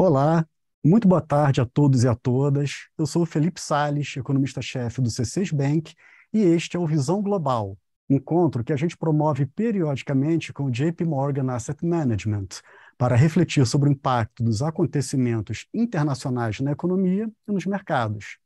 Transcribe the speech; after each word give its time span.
Olá, 0.00 0.46
muito 0.84 1.08
boa 1.08 1.20
tarde 1.20 1.60
a 1.60 1.66
todos 1.66 2.04
e 2.04 2.08
a 2.08 2.14
todas. 2.14 2.86
Eu 2.96 3.04
sou 3.04 3.22
o 3.22 3.26
Felipe 3.26 3.60
Sales, 3.60 4.16
economista-chefe 4.16 5.02
do 5.02 5.10
C6 5.10 5.52
Bank, 5.52 5.92
e 6.32 6.38
este 6.38 6.76
é 6.76 6.78
o 6.78 6.86
Visão 6.86 7.20
Global, 7.20 7.76
encontro 8.08 8.62
que 8.62 8.72
a 8.72 8.76
gente 8.76 8.96
promove 8.96 9.44
periodicamente 9.44 10.52
com 10.52 10.66
o 10.66 10.70
JP 10.70 11.04
Morgan 11.04 11.52
Asset 11.52 11.84
Management, 11.84 12.46
para 12.96 13.16
refletir 13.16 13.66
sobre 13.66 13.88
o 13.88 13.92
impacto 13.92 14.44
dos 14.44 14.62
acontecimentos 14.62 15.66
internacionais 15.74 16.60
na 16.60 16.70
economia 16.70 17.28
e 17.48 17.52
nos 17.52 17.66
mercados. 17.66 18.38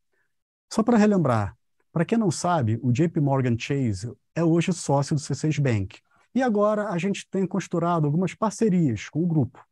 Só 0.73 0.83
para 0.83 0.97
relembrar, 0.97 1.55
para 1.93 2.07
quem 2.07 2.17
não 2.17 2.31
sabe, 2.31 2.81
o 2.83 2.91
JP 2.91 3.21
Morgan 3.21 3.59
Chase 3.59 4.11
é 4.35 4.43
hoje 4.43 4.73
sócio 4.73 5.15
do 5.15 5.21
C6 5.21 5.61
Bank, 5.61 6.01
e 6.35 6.43
agora 6.43 6.89
a 6.89 6.97
gente 6.97 7.29
tem 7.31 7.47
costurado 7.47 8.07
algumas 8.07 8.35
parcerias 8.35 9.11
com 9.11 9.23
o 9.23 9.27
grupo. 9.27 9.63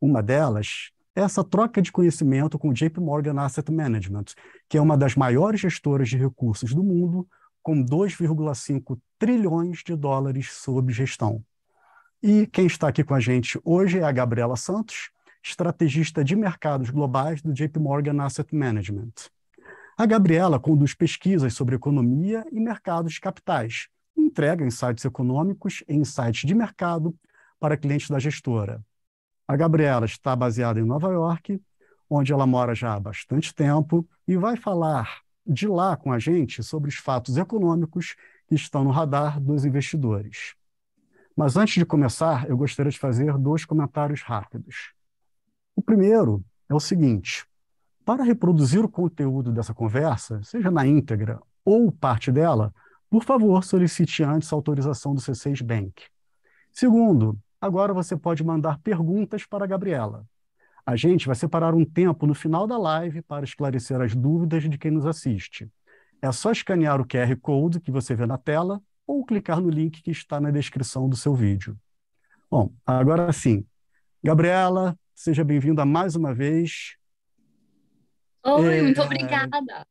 Uma 0.00 0.22
delas 0.22 0.90
essa 1.18 1.42
troca 1.42 1.82
de 1.82 1.90
conhecimento 1.90 2.58
com 2.58 2.68
o 2.68 2.72
JP 2.72 3.00
Morgan 3.00 3.40
Asset 3.40 3.72
Management, 3.72 4.26
que 4.68 4.78
é 4.78 4.80
uma 4.80 4.96
das 4.96 5.16
maiores 5.16 5.60
gestoras 5.60 6.08
de 6.08 6.16
recursos 6.16 6.72
do 6.72 6.82
mundo, 6.82 7.26
com 7.60 7.84
2,5 7.84 8.98
trilhões 9.18 9.82
de 9.84 9.96
dólares 9.96 10.52
sob 10.52 10.92
gestão. 10.92 11.44
E 12.22 12.46
quem 12.46 12.66
está 12.66 12.88
aqui 12.88 13.02
com 13.02 13.14
a 13.14 13.20
gente 13.20 13.60
hoje 13.64 13.98
é 13.98 14.04
a 14.04 14.12
Gabriela 14.12 14.56
Santos, 14.56 15.10
estrategista 15.42 16.22
de 16.22 16.36
mercados 16.36 16.90
globais 16.90 17.42
do 17.42 17.52
JP 17.52 17.78
Morgan 17.80 18.22
Asset 18.22 18.54
Management. 18.54 19.12
A 19.96 20.06
Gabriela 20.06 20.60
conduz 20.60 20.94
pesquisas 20.94 21.52
sobre 21.54 21.74
economia 21.74 22.44
e 22.52 22.60
mercados 22.60 23.14
de 23.14 23.20
capitais, 23.20 23.88
entrega 24.16 24.64
insights 24.64 25.04
econômicos 25.04 25.82
e 25.88 25.94
insights 25.94 26.46
de 26.46 26.54
mercado 26.54 27.12
para 27.58 27.76
clientes 27.76 28.08
da 28.08 28.20
gestora. 28.20 28.80
A 29.48 29.56
Gabriela 29.56 30.04
está 30.04 30.36
baseada 30.36 30.78
em 30.78 30.84
Nova 30.84 31.08
York, 31.08 31.58
onde 32.10 32.34
ela 32.34 32.46
mora 32.46 32.74
já 32.74 32.92
há 32.92 33.00
bastante 33.00 33.54
tempo, 33.54 34.06
e 34.26 34.36
vai 34.36 34.58
falar 34.58 35.22
de 35.46 35.66
lá 35.66 35.96
com 35.96 36.12
a 36.12 36.18
gente 36.18 36.62
sobre 36.62 36.90
os 36.90 36.96
fatos 36.96 37.38
econômicos 37.38 38.14
que 38.46 38.54
estão 38.54 38.84
no 38.84 38.90
radar 38.90 39.40
dos 39.40 39.64
investidores. 39.64 40.54
Mas 41.34 41.56
antes 41.56 41.76
de 41.76 41.86
começar, 41.86 42.46
eu 42.46 42.58
gostaria 42.58 42.92
de 42.92 42.98
fazer 42.98 43.38
dois 43.38 43.64
comentários 43.64 44.20
rápidos. 44.20 44.92
O 45.74 45.80
primeiro 45.80 46.44
é 46.68 46.74
o 46.74 46.80
seguinte: 46.80 47.46
para 48.04 48.24
reproduzir 48.24 48.84
o 48.84 48.88
conteúdo 48.88 49.50
dessa 49.50 49.72
conversa, 49.72 50.42
seja 50.42 50.70
na 50.70 50.86
íntegra 50.86 51.40
ou 51.64 51.90
parte 51.90 52.30
dela, 52.30 52.74
por 53.08 53.24
favor, 53.24 53.64
solicite 53.64 54.22
antes 54.22 54.52
a 54.52 54.56
autorização 54.56 55.14
do 55.14 55.22
C6 55.22 55.62
Bank. 55.62 56.02
Segundo, 56.70 57.38
Agora 57.60 57.92
você 57.92 58.16
pode 58.16 58.44
mandar 58.44 58.78
perguntas 58.78 59.44
para 59.44 59.64
a 59.64 59.66
Gabriela. 59.66 60.26
A 60.86 60.96
gente 60.96 61.26
vai 61.26 61.34
separar 61.34 61.74
um 61.74 61.84
tempo 61.84 62.26
no 62.26 62.34
final 62.34 62.66
da 62.66 62.78
live 62.78 63.20
para 63.22 63.44
esclarecer 63.44 64.00
as 64.00 64.14
dúvidas 64.14 64.62
de 64.62 64.78
quem 64.78 64.90
nos 64.90 65.04
assiste. 65.04 65.70
É 66.22 66.32
só 66.32 66.50
escanear 66.50 67.00
o 67.00 67.06
QR 67.06 67.36
Code 67.40 67.80
que 67.80 67.90
você 67.90 68.14
vê 68.14 68.26
na 68.26 68.38
tela 68.38 68.80
ou 69.06 69.24
clicar 69.24 69.60
no 69.60 69.70
link 69.70 70.02
que 70.02 70.10
está 70.10 70.40
na 70.40 70.50
descrição 70.50 71.08
do 71.08 71.16
seu 71.16 71.34
vídeo. 71.34 71.76
Bom, 72.50 72.72
agora 72.86 73.32
sim. 73.32 73.66
Gabriela, 74.22 74.98
seja 75.14 75.44
bem-vinda 75.44 75.84
mais 75.84 76.16
uma 76.16 76.34
vez. 76.34 76.96
Oi, 78.44 78.78
é... 78.78 78.82
muito 78.82 79.02
obrigada. 79.02 79.86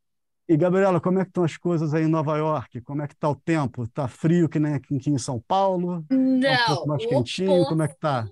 E, 0.50 0.56
Gabriela, 0.56 1.02
como 1.02 1.20
é 1.20 1.24
que 1.24 1.30
estão 1.30 1.44
as 1.44 1.58
coisas 1.58 1.94
aí 1.94 2.04
em 2.04 2.08
Nova 2.08 2.38
York? 2.38 2.80
Como 2.82 3.02
é 3.02 3.08
que 3.08 3.14
está 3.14 3.30
o 3.30 3.36
tempo? 3.36 3.84
Está 3.84 4.08
frio 4.08 4.48
que 4.48 4.60
nem 4.60 4.76
aqui 4.76 4.96
em 5.06 5.18
São 5.18 5.42
Paulo? 5.42 6.06
Não, 6.10 6.40
tá 6.40 6.64
um 6.64 6.66
pouco 6.68 6.88
mais 6.88 7.06
quentinho? 7.06 7.66
Como 7.66 7.84
é 7.84 7.88
que 7.88 7.96
está? 7.96 8.30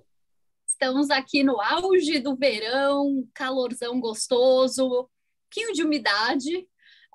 Estamos 0.66 1.10
aqui 1.10 1.44
no 1.44 1.60
auge 1.60 2.20
do 2.20 2.36
verão, 2.38 3.28
calorzão 3.34 4.00
gostoso, 4.00 4.86
um 4.86 5.08
pouquinho 5.50 5.74
de 5.74 5.84
umidade 5.84 6.56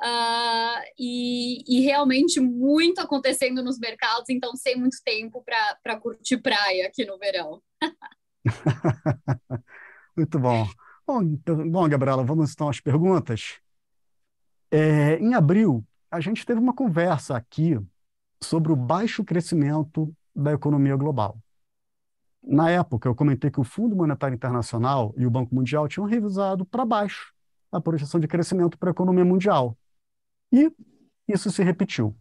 uh, 0.02 0.82
e, 0.98 1.62
e, 1.66 1.80
realmente 1.80 2.38
muito 2.38 3.00
acontecendo 3.00 3.62
nos 3.62 3.78
mercados, 3.78 4.28
então 4.28 4.54
sem 4.54 4.76
muito 4.76 4.98
tempo 5.02 5.42
para 5.82 5.98
curtir 5.98 6.38
praia 6.38 6.86
aqui 6.86 7.06
no 7.06 7.18
verão. 7.18 7.62
muito 10.16 10.38
bom. 10.38 10.66
Bom, 11.06 11.22
então, 11.22 11.70
bom, 11.70 11.88
Gabriela, 11.88 12.22
vamos 12.22 12.52
então 12.52 12.68
às 12.68 12.80
perguntas. 12.80 13.60
É, 14.70 15.16
em 15.18 15.34
abril, 15.34 15.84
a 16.10 16.20
gente 16.20 16.46
teve 16.46 16.60
uma 16.60 16.74
conversa 16.74 17.36
aqui 17.36 17.78
sobre 18.42 18.72
o 18.72 18.76
baixo 18.76 19.24
crescimento 19.24 20.14
da 20.34 20.52
economia 20.52 20.96
global. 20.96 21.38
Na 22.42 22.70
época, 22.70 23.08
eu 23.08 23.14
comentei 23.14 23.50
que 23.50 23.60
o 23.60 23.64
Fundo 23.64 23.94
Monetário 23.94 24.34
Internacional 24.34 25.12
e 25.16 25.26
o 25.26 25.30
Banco 25.30 25.54
Mundial 25.54 25.86
tinham 25.88 26.06
revisado 26.06 26.64
para 26.64 26.84
baixo 26.84 27.34
a 27.70 27.80
projeção 27.80 28.18
de 28.18 28.26
crescimento 28.26 28.78
para 28.78 28.90
a 28.90 28.92
economia 28.92 29.24
mundial. 29.24 29.76
E 30.52 30.72
isso 31.28 31.50
se 31.50 31.62
repetiu. 31.62 32.16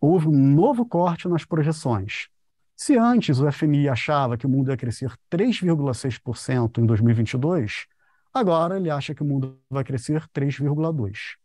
Houve 0.00 0.28
um 0.28 0.54
novo 0.54 0.84
corte 0.84 1.28
nas 1.28 1.44
projeções. 1.44 2.28
Se 2.76 2.98
antes 2.98 3.38
o 3.38 3.50
FMI 3.50 3.88
achava 3.88 4.36
que 4.36 4.44
o 4.44 4.48
mundo 4.48 4.70
ia 4.70 4.76
crescer 4.76 5.10
3,6% 5.30 6.78
em 6.78 6.86
2022, 6.86 7.86
agora 8.34 8.76
ele 8.76 8.90
acha 8.90 9.14
que 9.14 9.22
o 9.22 9.26
mundo 9.26 9.58
vai 9.70 9.82
crescer 9.82 10.28
3,2%. 10.28 11.38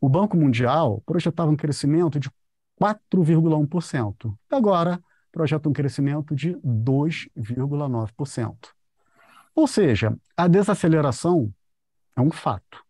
O 0.00 0.08
Banco 0.08 0.36
Mundial 0.36 1.02
projetava 1.04 1.50
um 1.50 1.56
crescimento 1.56 2.20
de 2.20 2.30
4,1%. 2.80 4.32
Agora, 4.50 5.02
projeta 5.32 5.68
um 5.68 5.72
crescimento 5.72 6.32
de 6.34 6.54
2,9%. 6.56 8.56
Ou 9.54 9.66
seja, 9.66 10.14
a 10.36 10.46
desaceleração 10.46 11.50
é 12.16 12.20
um 12.20 12.30
fato. 12.30 12.84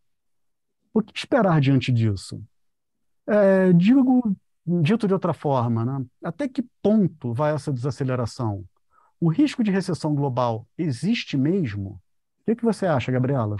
O 0.93 1.01
que 1.01 1.17
esperar 1.17 1.59
diante 1.59 1.91
disso? 1.91 2.39
É, 3.27 3.73
digo, 3.73 4.35
dito 4.65 5.07
de 5.07 5.13
outra 5.13 5.33
forma, 5.33 5.85
né? 5.85 6.05
até 6.23 6.47
que 6.47 6.63
ponto 6.81 7.33
vai 7.33 7.53
essa 7.53 7.73
desaceleração? 7.73 8.63
O 9.19 9.29
risco 9.29 9.63
de 9.63 9.71
recessão 9.71 10.15
global 10.15 10.67
existe 10.77 11.37
mesmo? 11.37 12.01
O 12.41 12.45
que, 12.45 12.55
que 12.55 12.63
você 12.63 12.85
acha, 12.85 13.11
Gabriela? 13.11 13.57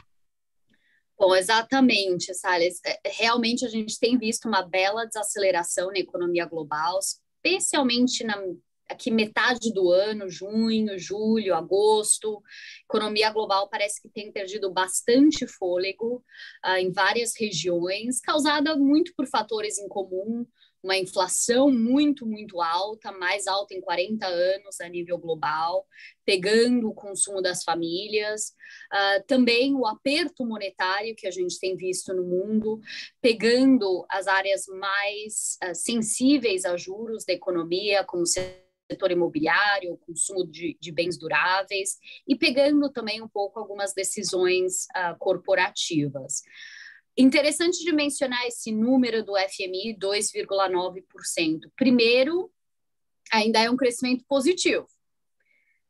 Bom, 1.20 1.36
exatamente, 1.36 2.34
Salles. 2.34 2.80
É, 2.86 2.98
realmente 3.06 3.66
a 3.66 3.70
gente 3.70 4.00
tem 4.00 4.18
visto 4.18 4.48
uma 4.48 4.62
bela 4.62 5.06
desaceleração 5.06 5.92
na 5.92 6.00
economia 6.00 6.46
global, 6.46 6.98
especialmente 7.00 8.24
na 8.24 8.42
aqui 8.90 9.12
metade 9.12 9.72
do 9.72 9.92
ano, 9.92 10.28
junho, 10.30 10.98
julho, 10.98 11.54
agosto, 11.54 12.42
economia 12.90 13.30
global 13.32 13.70
parece 13.70 14.02
que 14.02 14.10
tem 14.10 14.32
perdido 14.32 14.72
bastante 14.72 15.46
fôlego 15.46 16.24
uh, 16.66 16.78
em 16.80 16.92
várias 16.92 17.34
regiões, 17.38 18.20
causada 18.20 18.76
muito 18.76 19.14
por 19.16 19.28
fatores 19.28 19.78
em 19.78 19.88
comum, 19.88 20.44
uma 20.84 20.98
inflação 20.98 21.70
muito, 21.70 22.26
muito 22.26 22.62
alta, 22.62 23.12
mais 23.12 23.48
alta 23.48 23.74
em 23.74 23.82
40 23.82 24.26
anos 24.26 24.80
a 24.80 24.88
nível 24.88 25.18
global, 25.18 25.86
pegando 26.26 26.90
o 26.90 26.94
consumo 26.94 27.42
das 27.42 27.64
famílias, 27.64 28.54
uh, 28.94 29.24
também 29.28 29.76
o 29.76 29.86
aperto 29.86 30.46
monetário 30.46 31.16
que 31.16 31.28
a 31.28 31.32
gente 31.32 31.60
tem 31.60 31.76
visto 31.76 32.14
no 32.14 32.24
mundo, 32.24 32.80
pegando 33.22 34.06
as 34.10 34.28
áreas 34.28 34.66
mais 34.68 35.58
uh, 35.64 35.76
sensíveis 35.76 36.66
a 36.66 36.78
juros 36.78 37.26
da 37.26 37.34
economia, 37.34 38.04
como 38.04 38.26
setor 38.26 39.12
imobiliário, 39.12 39.94
o 39.94 39.98
consumo 39.98 40.46
de, 40.48 40.78
de, 40.80 40.92
bens 40.92 41.18
duráveis, 41.18 41.98
e 42.28 42.36
pegando 42.36 42.90
também 42.90 43.22
um 43.22 43.28
pouco 43.28 43.60
algumas 43.60 43.94
decisões 43.94 44.86
uh, 44.96 45.18
corporativas. 45.20 46.42
Interessante 47.18 47.84
de 47.84 47.92
mencionar 47.92 48.46
esse 48.46 48.72
número 48.72 49.24
do 49.24 49.34
FMI, 49.38 49.98
2,9%. 50.00 51.72
Primeiro, 51.76 52.52
ainda 53.32 53.60
é 53.60 53.70
um 53.70 53.76
crescimento 53.76 54.24
positivo, 54.28 54.88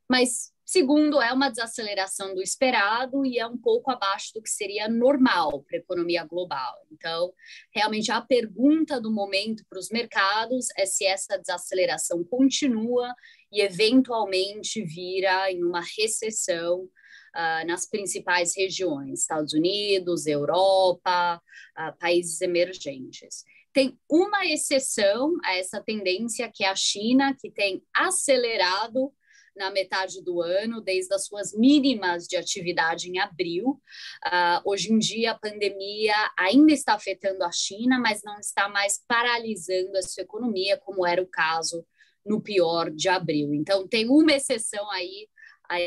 mas 0.09 0.51
segundo, 0.69 1.19
é 1.19 1.33
uma 1.33 1.49
desaceleração 1.49 2.35
do 2.35 2.43
esperado 2.43 3.25
e 3.25 3.39
é 3.39 3.47
um 3.47 3.57
pouco 3.57 3.89
abaixo 3.89 4.31
do 4.35 4.41
que 4.41 4.49
seria 4.51 4.87
normal 4.87 5.63
para 5.63 5.77
a 5.77 5.81
economia 5.81 6.23
global. 6.23 6.75
Então, 6.91 7.33
realmente, 7.73 8.11
a 8.11 8.21
pergunta 8.21 9.01
do 9.01 9.11
momento 9.11 9.63
para 9.67 9.79
os 9.79 9.89
mercados 9.89 10.67
é 10.77 10.85
se 10.85 11.05
essa 11.05 11.39
desaceleração 11.39 12.23
continua 12.23 13.15
e 13.51 13.61
eventualmente 13.61 14.83
vira 14.83 15.51
em 15.51 15.63
uma 15.63 15.81
recessão 15.97 16.87
uh, 17.35 17.65
nas 17.67 17.87
principais 17.87 18.55
regiões, 18.55 19.21
Estados 19.21 19.53
Unidos, 19.53 20.25
Europa, 20.25 21.41
uh, 21.77 21.97
países 21.99 22.39
emergentes. 22.41 23.43
Tem 23.71 23.97
uma 24.09 24.45
exceção 24.45 25.35
a 25.43 25.55
essa 25.55 25.81
tendência, 25.81 26.51
que 26.53 26.63
é 26.63 26.67
a 26.67 26.75
China, 26.75 27.35
que 27.39 27.51
tem 27.51 27.83
acelerado 27.93 29.13
na 29.55 29.69
metade 29.69 30.23
do 30.23 30.41
ano, 30.41 30.81
desde 30.81 31.13
as 31.13 31.25
suas 31.25 31.53
mínimas 31.53 32.25
de 32.25 32.37
atividade 32.37 33.09
em 33.09 33.19
abril. 33.19 33.79
Uh, 34.25 34.61
hoje 34.63 34.91
em 34.91 34.97
dia, 34.97 35.31
a 35.31 35.37
pandemia 35.37 36.15
ainda 36.37 36.71
está 36.71 36.93
afetando 36.93 37.43
a 37.43 37.51
China, 37.51 37.99
mas 37.99 38.21
não 38.23 38.39
está 38.39 38.69
mais 38.69 39.03
paralisando 39.07 39.97
a 39.97 40.01
sua 40.01 40.23
economia, 40.23 40.77
como 40.77 41.05
era 41.05 41.21
o 41.21 41.27
caso 41.27 41.85
no 42.25 42.41
pior 42.41 42.89
de 42.89 43.09
abril. 43.09 43.53
Então, 43.53 43.87
tem 43.87 44.07
uma 44.09 44.31
exceção 44.31 44.89
aí 44.91 45.27
a 45.69 45.77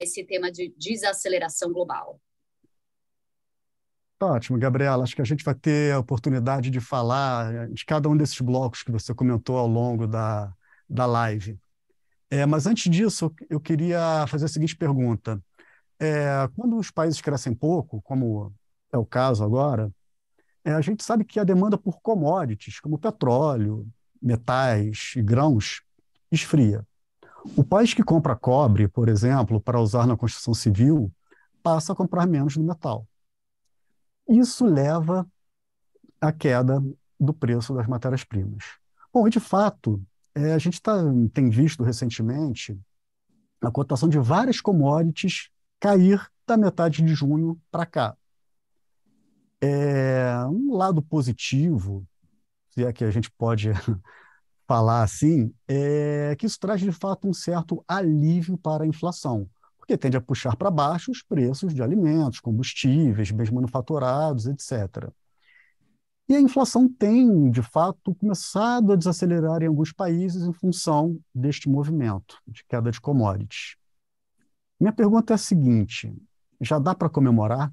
esse 0.00 0.24
tema 0.24 0.50
de 0.50 0.74
desaceleração 0.78 1.72
global. 1.72 2.20
Tá 4.18 4.26
ótimo, 4.26 4.58
Gabriela. 4.58 5.04
Acho 5.04 5.14
que 5.14 5.22
a 5.22 5.24
gente 5.24 5.44
vai 5.44 5.54
ter 5.54 5.92
a 5.92 5.98
oportunidade 5.98 6.70
de 6.70 6.80
falar 6.80 7.68
de 7.68 7.84
cada 7.84 8.08
um 8.08 8.16
desses 8.16 8.40
blocos 8.40 8.82
que 8.82 8.90
você 8.90 9.14
comentou 9.14 9.56
ao 9.56 9.68
longo 9.68 10.06
da, 10.06 10.52
da 10.88 11.06
live. 11.06 11.58
É, 12.30 12.44
mas 12.44 12.66
antes 12.66 12.90
disso, 12.90 13.32
eu 13.48 13.60
queria 13.60 14.26
fazer 14.26 14.46
a 14.46 14.48
seguinte 14.48 14.76
pergunta. 14.76 15.42
É, 16.00 16.48
quando 16.56 16.76
os 16.76 16.90
países 16.90 17.20
crescem 17.20 17.54
pouco, 17.54 18.02
como 18.02 18.52
é 18.92 18.98
o 18.98 19.06
caso 19.06 19.44
agora, 19.44 19.90
é, 20.64 20.72
a 20.72 20.80
gente 20.80 21.04
sabe 21.04 21.24
que 21.24 21.38
a 21.38 21.44
demanda 21.44 21.78
por 21.78 22.00
commodities, 22.00 22.80
como 22.80 22.98
petróleo, 22.98 23.86
metais 24.20 25.12
e 25.16 25.22
grãos, 25.22 25.80
esfria. 26.30 26.84
O 27.56 27.64
país 27.64 27.94
que 27.94 28.02
compra 28.02 28.36
cobre, 28.36 28.88
por 28.88 29.08
exemplo, 29.08 29.60
para 29.60 29.80
usar 29.80 30.06
na 30.06 30.16
construção 30.16 30.54
civil, 30.54 31.12
passa 31.62 31.92
a 31.92 31.96
comprar 31.96 32.26
menos 32.26 32.56
do 32.56 32.62
metal. 32.62 33.06
Isso 34.28 34.66
leva 34.66 35.26
à 36.20 36.32
queda 36.32 36.82
do 37.18 37.32
preço 37.32 37.74
das 37.74 37.86
matérias-primas. 37.86 38.64
Bom, 39.12 39.28
de 39.28 39.40
fato, 39.40 40.02
é, 40.34 40.52
a 40.52 40.58
gente 40.58 40.80
tá, 40.80 40.96
tem 41.32 41.48
visto 41.48 41.82
recentemente 41.82 42.78
a 43.60 43.70
cotação 43.70 44.08
de 44.08 44.18
várias 44.18 44.60
commodities 44.60 45.50
cair 45.80 46.30
da 46.46 46.56
metade 46.56 47.02
de 47.02 47.14
junho 47.14 47.60
para 47.70 47.86
cá. 47.86 48.16
É, 49.60 50.32
um 50.46 50.76
lado 50.76 51.02
positivo, 51.02 52.06
se 52.70 52.84
é 52.84 52.92
que 52.92 53.04
a 53.04 53.10
gente 53.10 53.30
pode 53.32 53.70
falar 54.68 55.02
assim, 55.02 55.52
é 55.66 56.36
que 56.38 56.46
isso 56.46 56.60
traz 56.60 56.80
de 56.80 56.92
fato 56.92 57.26
um 57.26 57.32
certo 57.32 57.82
alívio 57.88 58.56
para 58.56 58.84
a 58.84 58.86
inflação 58.86 59.48
porque 59.88 59.96
tende 59.96 60.18
a 60.18 60.20
puxar 60.20 60.54
para 60.54 60.70
baixo 60.70 61.10
os 61.10 61.22
preços 61.22 61.72
de 61.72 61.82
alimentos, 61.82 62.40
combustíveis, 62.40 63.30
bens 63.30 63.48
manufaturados, 63.48 64.44
etc. 64.46 65.10
E 66.28 66.36
a 66.36 66.40
inflação 66.42 66.86
tem, 66.86 67.50
de 67.50 67.62
fato, 67.62 68.14
começado 68.16 68.92
a 68.92 68.96
desacelerar 68.96 69.62
em 69.62 69.66
alguns 69.66 69.90
países 69.90 70.42
em 70.42 70.52
função 70.52 71.18
deste 71.34 71.70
movimento 71.70 72.36
de 72.46 72.62
queda 72.68 72.90
de 72.90 73.00
commodities. 73.00 73.76
Minha 74.78 74.92
pergunta 74.92 75.32
é 75.32 75.36
a 75.36 75.38
seguinte: 75.38 76.14
já 76.60 76.78
dá 76.78 76.94
para 76.94 77.08
comemorar? 77.08 77.72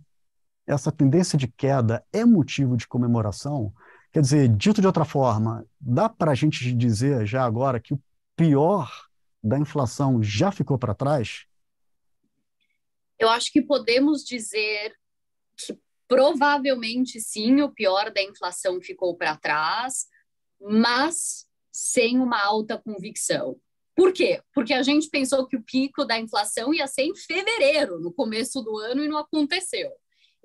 Essa 0.66 0.94
tendência 0.94 1.38
de 1.38 1.50
queda 1.50 2.02
é 2.14 2.24
motivo 2.24 2.78
de 2.78 2.88
comemoração? 2.88 3.74
Quer 4.16 4.22
dizer, 4.22 4.48
dito 4.48 4.80
de 4.80 4.88
outra 4.88 5.04
forma, 5.04 5.68
dá 5.78 6.08
para 6.08 6.32
a 6.32 6.36
gente 6.36 6.72
dizer 6.72 7.26
já 7.26 7.44
agora 7.44 7.82
que 7.82 7.94
o 7.94 8.02
pior 8.34 8.90
da 9.44 9.60
inflação 9.60 10.24
já 10.24 10.54
ficou 10.54 10.80
para 10.80 10.96
trás? 10.96 11.46
Eu 13.20 13.28
acho 13.28 13.52
que 13.52 13.62
podemos 13.62 14.24
dizer 14.24 14.96
que 15.58 15.78
provavelmente 16.08 17.20
sim, 17.20 17.60
o 17.60 17.70
pior 17.70 18.10
da 18.10 18.24
inflação 18.24 18.80
ficou 18.80 19.18
para 19.18 19.36
trás, 19.36 20.06
mas 20.62 21.46
sem 21.70 22.18
uma 22.18 22.42
alta 22.42 22.82
convicção. 22.82 23.58
Por 23.98 24.14
quê? 24.14 24.42
Porque 24.54 24.74
a 24.74 24.82
gente 24.82 25.10
pensou 25.10 25.46
que 25.46 25.58
o 25.58 25.62
pico 25.62 26.06
da 26.06 26.18
inflação 26.18 26.74
ia 26.74 26.88
ser 26.88 27.02
em 27.02 27.14
fevereiro, 27.14 28.00
no 28.00 28.14
começo 28.14 28.62
do 28.62 28.78
ano, 28.78 29.04
e 29.04 29.10
não 29.10 29.18
aconteceu. 29.18 29.92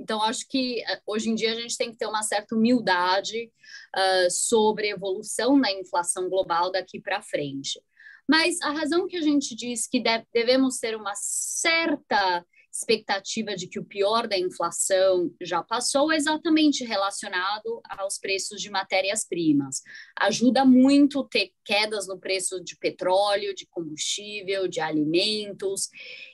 Então, 0.00 0.22
acho 0.22 0.48
que 0.48 0.82
eh, 0.82 1.00
hoje 1.06 1.28
em 1.30 1.34
dia 1.34 1.52
a 1.52 1.54
gente 1.54 1.76
tem 1.76 1.90
que 1.90 1.98
ter 1.98 2.06
uma 2.06 2.22
certa 2.22 2.54
humildade 2.54 3.52
uh, 3.96 4.30
sobre 4.30 4.88
a 4.88 4.94
evolução 4.94 5.60
da 5.60 5.70
inflação 5.70 6.28
global 6.28 6.72
daqui 6.72 7.00
para 7.00 7.22
frente. 7.22 7.80
Mas 8.28 8.60
a 8.62 8.70
razão 8.70 9.06
que 9.06 9.16
a 9.16 9.20
gente 9.20 9.54
diz 9.54 9.86
que 9.86 10.00
deve, 10.00 10.24
devemos 10.32 10.78
ter 10.78 10.96
uma 10.96 11.12
certa 11.14 12.44
expectativa 12.72 13.56
de 13.56 13.66
que 13.66 13.78
o 13.78 13.84
pior 13.84 14.28
da 14.28 14.38
inflação 14.38 15.34
já 15.40 15.62
passou, 15.62 16.12
exatamente 16.12 16.84
relacionado 16.84 17.80
aos 17.88 18.18
preços 18.18 18.60
de 18.60 18.70
matérias-primas. 18.70 19.82
Ajuda 20.18 20.64
muito 20.64 21.24
ter 21.24 21.52
quedas 21.64 22.06
no 22.06 22.18
preço 22.18 22.62
de 22.62 22.76
petróleo, 22.76 23.54
de 23.54 23.66
combustível, 23.66 24.68
de 24.68 24.80
alimentos. 24.80 25.88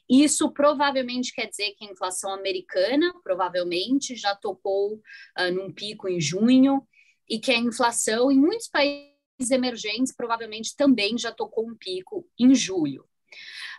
Isso 0.09 0.51
provavelmente 0.53 1.33
quer 1.35 1.47
dizer 1.47 1.73
que 1.73 1.87
a 1.87 1.91
inflação 1.91 2.33
americana 2.33 3.13
provavelmente 3.23 4.15
já 4.15 4.35
tocou 4.35 4.95
uh, 4.95 5.53
num 5.53 5.73
pico 5.73 6.09
em 6.09 6.21
junho 6.21 6.87
e 7.29 7.39
que 7.39 7.51
a 7.51 7.59
inflação 7.59 8.31
em 8.31 8.39
muitos 8.39 8.69
países 8.69 9.51
emergentes 9.51 10.15
provavelmente 10.15 10.77
também 10.77 11.17
já 11.19 11.33
tocou 11.33 11.67
um 11.69 11.75
pico 11.75 12.29
em 12.39 12.55
julho. 12.55 13.07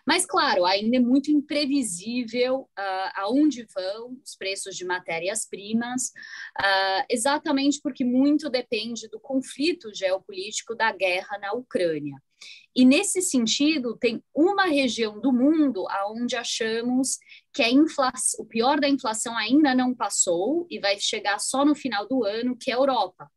Mas, 0.08 0.26
claro, 0.26 0.64
ainda 0.64 0.96
é 0.96 1.02
muito 1.02 1.30
imprevisível 1.30 2.62
uh, 2.62 3.12
aonde 3.16 3.68
vão 3.76 4.18
os 4.24 4.38
preços 4.38 4.78
de 4.78 4.86
matérias-primas, 4.86 6.14
uh, 6.58 7.06
exatamente 7.10 7.82
porque 7.84 8.06
muito 8.06 8.50
depende 8.50 9.10
do 9.10 9.20
conflito 9.20 9.94
geopolítico 9.94 10.74
da 10.74 10.94
guerra 10.94 11.38
na 11.40 11.52
Ucrânia. 11.52 12.16
E, 12.74 12.86
nesse 12.86 13.22
sentido, 13.22 13.98
tem 13.98 14.24
uma 14.34 14.66
região 14.66 15.20
do 15.20 15.34
mundo 15.34 15.86
onde 16.10 16.38
achamos 16.38 17.18
que 17.54 17.62
a 17.62 17.70
inflação, 17.70 18.46
o 18.46 18.48
pior 18.48 18.80
da 18.80 18.88
inflação 18.88 19.36
ainda 19.36 19.76
não 19.76 19.94
passou 19.94 20.66
e 20.70 20.80
vai 20.80 20.98
chegar 21.02 21.38
só 21.40 21.66
no 21.66 21.76
final 21.76 22.08
do 22.08 22.24
ano, 22.24 22.56
que 22.56 22.72
é 22.72 22.76
a 22.76 22.78
Europa, 22.78 23.30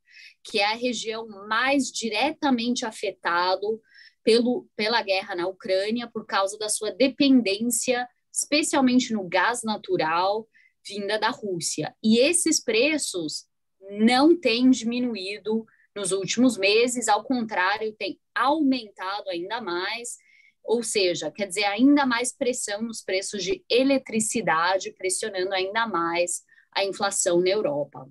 que 0.45 0.61
é 0.61 0.67
a 0.67 0.77
região 0.77 1.27
mais 1.49 1.87
diretamente 1.87 2.87
afetado 2.87 3.81
pelo, 4.23 4.69
pela 4.77 5.03
guerra 5.03 5.35
na 5.35 5.47
Ucrânia, 5.47 6.09
por 6.11 6.27
causa 6.27 6.59
da 6.59 6.69
sua 6.69 6.91
dependência, 6.91 8.07
especialmente 8.33 9.13
no 9.13 9.29
gás 9.29 9.63
natural 9.63 10.47
vinda 10.87 11.19
da 11.19 11.31
Rússia. 11.31 11.95
E 12.03 12.19
esses 12.19 12.63
preços 12.63 13.47
não 13.91 14.39
têm 14.39 14.71
diminuído 14.71 15.67
nos 15.95 16.13
últimos 16.13 16.57
meses, 16.57 17.09
ao 17.09 17.25
contrário, 17.25 17.95
tem 17.97 18.19
aumentado 18.35 19.29
ainda 19.29 19.61
mais, 19.61 20.17
ou 20.63 20.83
seja, 20.83 21.31
quer 21.31 21.47
dizer, 21.47 21.65
ainda 21.65 22.07
mais 22.07 22.33
pressão 22.33 22.83
nos 22.83 23.03
preços 23.03 23.43
de 23.43 23.65
eletricidade, 23.69 24.93
pressionando 24.93 25.53
ainda 25.53 25.87
mais 25.87 26.43
a 26.73 26.85
inflação 26.85 27.41
na 27.41 27.51
Europa. 27.51 28.09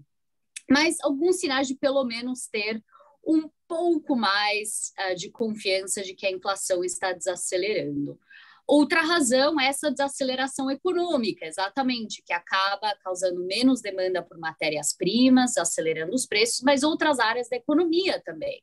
Mas 0.70 0.98
alguns 1.02 1.40
sinais 1.40 1.68
de 1.68 1.76
pelo 1.76 2.04
menos 2.04 2.48
ter 2.48 2.84
um 3.30 3.50
pouco 3.68 4.16
mais 4.16 4.92
uh, 5.00 5.16
de 5.16 5.30
confiança 5.30 6.02
de 6.02 6.16
que 6.16 6.26
a 6.26 6.32
inflação 6.32 6.84
está 6.84 7.14
desacelerando. 7.14 8.20
Outra 8.68 9.02
razão 9.02 9.60
é 9.60 9.68
essa 9.68 9.90
desaceleração 9.90 10.70
econômica, 10.70 11.46
exatamente, 11.46 12.24
que 12.24 12.34
acaba 12.34 12.96
causando 13.04 13.44
menos 13.46 13.82
demanda 13.82 14.22
por 14.22 14.38
matérias-primas, 14.38 15.58
acelerando 15.58 16.14
os 16.14 16.28
preços, 16.28 16.62
mas 16.62 16.84
outras 16.84 17.20
áreas 17.20 17.50
da 17.50 17.58
economia 17.58 18.22
também. 18.24 18.62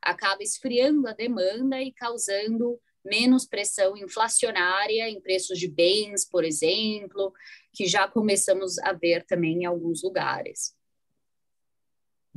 Acaba 0.00 0.42
esfriando 0.42 1.08
a 1.08 1.12
demanda 1.12 1.80
e 1.80 1.92
causando 1.92 2.80
menos 3.04 3.46
pressão 3.46 3.96
inflacionária 3.96 5.08
em 5.08 5.20
preços 5.20 5.58
de 5.58 5.68
bens, 5.68 6.24
por 6.24 6.44
exemplo, 6.44 7.32
que 7.72 7.86
já 7.86 8.06
começamos 8.06 8.78
a 8.78 8.92
ver 8.92 9.24
também 9.26 9.62
em 9.62 9.64
alguns 9.64 10.02
lugares. 10.02 10.77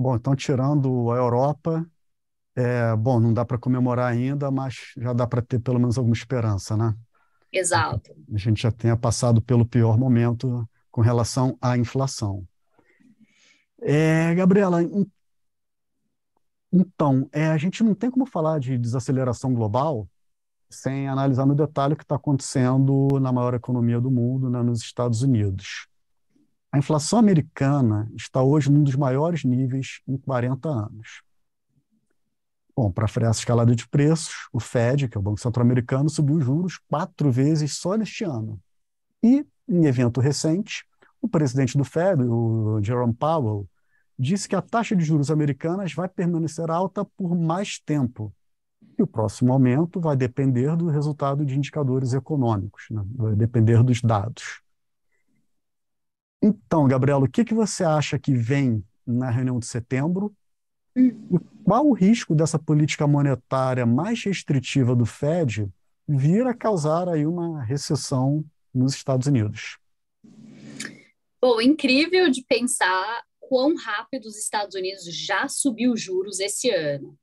Bom, 0.02 0.16
então, 0.16 0.36
tirando 0.36 1.12
a 1.12 1.18
Europa, 1.18 1.86
é, 2.56 2.96
bom, 2.96 3.20
não 3.20 3.34
dá 3.34 3.46
para 3.46 3.58
comemorar 3.58 4.12
ainda, 4.12 4.50
mas 4.50 4.94
já 4.98 5.14
dá 5.14 5.28
para 5.28 5.42
ter 5.42 5.60
pelo 5.60 5.80
menos 5.80 5.98
alguma 5.98 6.16
esperança, 6.16 6.76
né? 6.76 6.96
Exato. 7.52 8.12
A 8.34 8.38
gente 8.38 8.64
já 8.64 8.72
tenha 8.72 8.98
passado 8.98 9.42
pelo 9.42 9.66
pior 9.66 9.98
momento 9.98 10.68
com 10.90 11.02
relação 11.02 11.58
à 11.62 11.78
inflação. 11.78 12.44
É, 13.82 14.34
Gabriela, 14.34 14.80
então, 16.72 17.30
é, 17.32 17.48
a 17.48 17.58
gente 17.58 17.84
não 17.84 17.94
tem 17.94 18.10
como 18.10 18.26
falar 18.26 18.60
de 18.60 18.78
desaceleração 18.78 19.54
global 19.54 20.10
sem 20.70 21.08
analisar 21.08 21.46
no 21.46 21.54
detalhe 21.54 21.94
o 21.94 21.98
que 21.98 22.04
está 22.04 22.16
acontecendo 22.16 23.20
na 23.20 23.32
maior 23.32 23.54
economia 23.54 24.00
do 24.00 24.10
mundo, 24.10 24.50
né, 24.50 24.64
nos 24.64 24.80
Estados 24.80 25.22
Unidos. 25.22 25.91
A 26.72 26.78
inflação 26.78 27.20
americana 27.20 28.10
está 28.16 28.42
hoje 28.42 28.72
num 28.72 28.84
dos 28.84 28.96
maiores 28.96 29.44
níveis 29.44 30.00
em 30.08 30.18
40 30.18 30.70
anos. 30.70 31.22
Bom, 32.74 32.90
para 32.90 33.10
frear 33.10 33.32
essa 33.32 33.42
escalada 33.42 33.76
de 33.76 33.86
preços, 33.88 34.48
o 34.54 34.60
Fed, 34.60 35.10
que 35.10 35.18
é 35.18 35.20
o 35.20 35.22
Banco 35.22 35.42
Central 35.42 35.66
Americano, 35.66 36.10
subiu 36.10 36.38
os 36.38 36.46
juros 36.46 36.78
quatro 36.90 37.30
vezes 37.30 37.78
só 37.78 37.96
neste 37.96 38.24
ano. 38.24 38.58
E, 39.22 39.46
em 39.68 39.86
evento 39.86 40.22
recente, 40.22 40.86
o 41.22 41.28
presidente 41.28 41.78
do 41.78 41.84
Fed, 41.84 42.24
o 42.24 42.82
Jerome 42.82 43.14
Powell, 43.14 43.68
disse 44.18 44.48
que 44.48 44.56
a 44.56 44.62
taxa 44.62 44.96
de 44.96 45.04
juros 45.04 45.30
americanas 45.30 45.94
vai 45.94 46.08
permanecer 46.08 46.72
alta 46.72 47.04
por 47.04 47.36
mais 47.36 47.80
tempo. 47.80 48.34
E 48.98 49.04
o 49.04 49.08
próximo 49.08 49.52
aumento 49.52 50.00
vai 50.00 50.16
depender 50.16 50.76
do 50.78 50.88
resultado 50.88 51.46
de 51.46 51.58
indicadores 51.58 52.14
econômicos, 52.14 52.86
né? 52.90 53.04
vai 53.14 53.36
depender 53.36 53.84
dos 53.84 54.02
dados. 54.02 54.61
Então, 56.42 56.88
Gabriela, 56.88 57.24
o 57.26 57.30
que, 57.30 57.46
que 57.46 57.54
você 57.54 57.84
acha 57.84 58.18
que 58.18 58.34
vem 58.34 58.84
na 59.06 59.30
reunião 59.30 59.60
de 59.60 59.68
setembro? 59.68 60.34
E 60.96 61.14
qual 61.64 61.88
o 61.88 61.94
risco 61.94 62.34
dessa 62.34 62.58
política 62.58 63.08
monetária 63.08 63.86
mais 63.86 64.24
restritiva 64.24 64.96
do 64.96 65.06
Fed 65.06 65.70
vir 66.08 66.46
a 66.46 66.54
causar 66.54 67.08
aí 67.08 67.26
uma 67.26 67.64
recessão 67.64 68.44
nos 68.74 68.94
Estados 68.94 69.28
Unidos. 69.28 69.78
Bom, 71.42 71.60
incrível 71.62 72.30
de 72.30 72.44
pensar 72.44 73.24
quão 73.40 73.76
rápido 73.76 74.26
os 74.26 74.38
Estados 74.38 74.76
Unidos 74.76 75.04
já 75.06 75.48
subiu 75.48 75.96
juros 75.98 76.40
esse 76.40 76.70
ano 76.70 77.18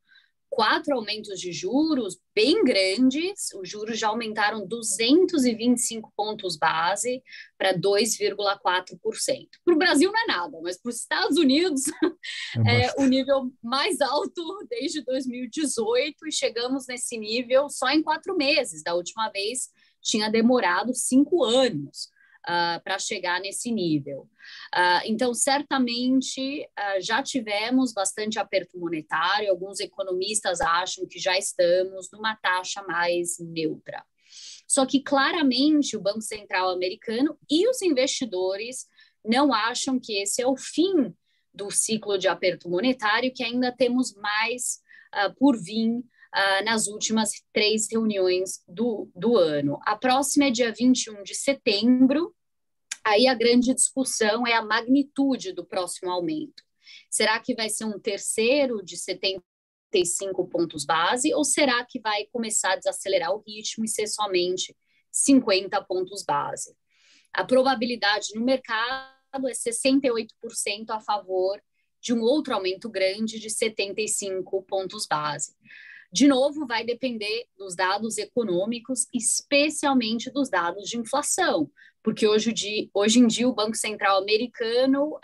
quatro 0.48 0.94
aumentos 0.94 1.38
de 1.38 1.52
juros 1.52 2.18
bem 2.34 2.64
grandes, 2.64 3.52
os 3.54 3.68
juros 3.68 3.98
já 3.98 4.08
aumentaram 4.08 4.66
225 4.66 6.12
pontos 6.16 6.56
base 6.56 7.22
para 7.56 7.74
2,4%. 7.74 9.48
Para 9.64 9.74
o 9.74 9.78
Brasil 9.78 10.10
não 10.10 10.20
é 10.20 10.26
nada, 10.26 10.58
mas 10.62 10.80
para 10.80 10.90
os 10.90 10.96
Estados 10.96 11.36
Unidos 11.36 11.82
é, 12.66 12.86
é 12.86 12.94
o 12.98 13.04
nível 13.04 13.52
mais 13.62 14.00
alto 14.00 14.66
desde 14.68 15.02
2018 15.04 16.26
e 16.26 16.32
chegamos 16.32 16.86
nesse 16.86 17.18
nível 17.18 17.68
só 17.68 17.88
em 17.90 18.02
quatro 18.02 18.36
meses. 18.36 18.82
Da 18.82 18.94
última 18.94 19.28
vez 19.30 19.68
tinha 20.00 20.30
demorado 20.30 20.94
cinco 20.94 21.44
anos 21.44 22.08
uh, 22.48 22.50
ah, 22.50 22.80
para 22.82 22.98
chegar 22.98 23.40
nesse 23.40 23.70
nível. 23.70 24.28
Uh, 24.74 25.02
então, 25.04 25.34
certamente 25.34 26.62
uh, 26.62 27.00
já 27.00 27.22
tivemos 27.22 27.92
bastante 27.92 28.38
aperto 28.38 28.78
monetário, 28.78 29.50
alguns 29.50 29.80
economistas 29.80 30.60
acham 30.60 31.06
que 31.06 31.18
já 31.18 31.36
estamos 31.36 32.08
numa 32.10 32.34
taxa 32.36 32.82
mais 32.82 33.38
neutra. 33.38 34.02
Só 34.66 34.84
que 34.86 35.02
claramente 35.02 35.96
o 35.96 36.00
Banco 36.00 36.22
Central 36.22 36.70
americano 36.70 37.38
e 37.50 37.68
os 37.68 37.80
investidores 37.82 38.86
não 39.24 39.52
acham 39.52 39.98
que 39.98 40.20
esse 40.20 40.42
é 40.42 40.46
o 40.46 40.56
fim 40.56 41.14
do 41.52 41.70
ciclo 41.70 42.18
de 42.18 42.28
aperto 42.28 42.68
monetário, 42.68 43.32
que 43.32 43.42
ainda 43.42 43.72
temos 43.72 44.14
mais 44.14 44.80
por 45.38 45.56
vir 45.56 46.02
uh, 46.34 46.64
nas 46.64 46.86
últimas 46.86 47.30
três 47.52 47.88
reuniões 47.90 48.62
do, 48.68 49.10
do 49.14 49.36
ano. 49.36 49.78
A 49.84 49.96
próxima 49.96 50.46
é 50.46 50.50
dia 50.50 50.72
21 50.72 51.22
de 51.22 51.34
setembro, 51.34 52.34
Aí 53.08 53.26
a 53.26 53.32
grande 53.32 53.72
discussão 53.72 54.46
é 54.46 54.52
a 54.52 54.60
magnitude 54.60 55.54
do 55.54 55.64
próximo 55.64 56.10
aumento. 56.10 56.62
Será 57.10 57.40
que 57.40 57.54
vai 57.54 57.70
ser 57.70 57.86
um 57.86 57.98
terceiro 57.98 58.84
de 58.84 58.98
75 58.98 60.46
pontos 60.46 60.84
base 60.84 61.32
ou 61.32 61.42
será 61.42 61.82
que 61.86 61.98
vai 62.00 62.26
começar 62.26 62.72
a 62.72 62.76
desacelerar 62.76 63.32
o 63.32 63.42
ritmo 63.46 63.86
e 63.86 63.88
ser 63.88 64.06
somente 64.08 64.76
50 65.10 65.82
pontos 65.84 66.22
base? 66.22 66.76
A 67.32 67.42
probabilidade 67.44 68.34
no 68.34 68.44
mercado 68.44 69.48
é 69.48 69.52
68% 69.52 70.28
a 70.90 71.00
favor 71.00 71.58
de 72.02 72.12
um 72.12 72.20
outro 72.20 72.52
aumento 72.52 72.90
grande 72.90 73.40
de 73.40 73.48
75 73.48 74.64
pontos 74.64 75.06
base. 75.06 75.56
De 76.12 76.26
novo, 76.26 76.66
vai 76.66 76.84
depender 76.84 77.46
dos 77.56 77.74
dados 77.74 78.18
econômicos, 78.18 79.06
especialmente 79.14 80.30
dos 80.30 80.50
dados 80.50 80.88
de 80.88 80.98
inflação, 80.98 81.70
porque 82.08 82.26
hoje, 82.26 82.54
de, 82.54 82.90
hoje 82.94 83.18
em 83.18 83.26
dia 83.26 83.46
o 83.46 83.54
Banco 83.54 83.76
Central 83.76 84.22
americano 84.22 85.20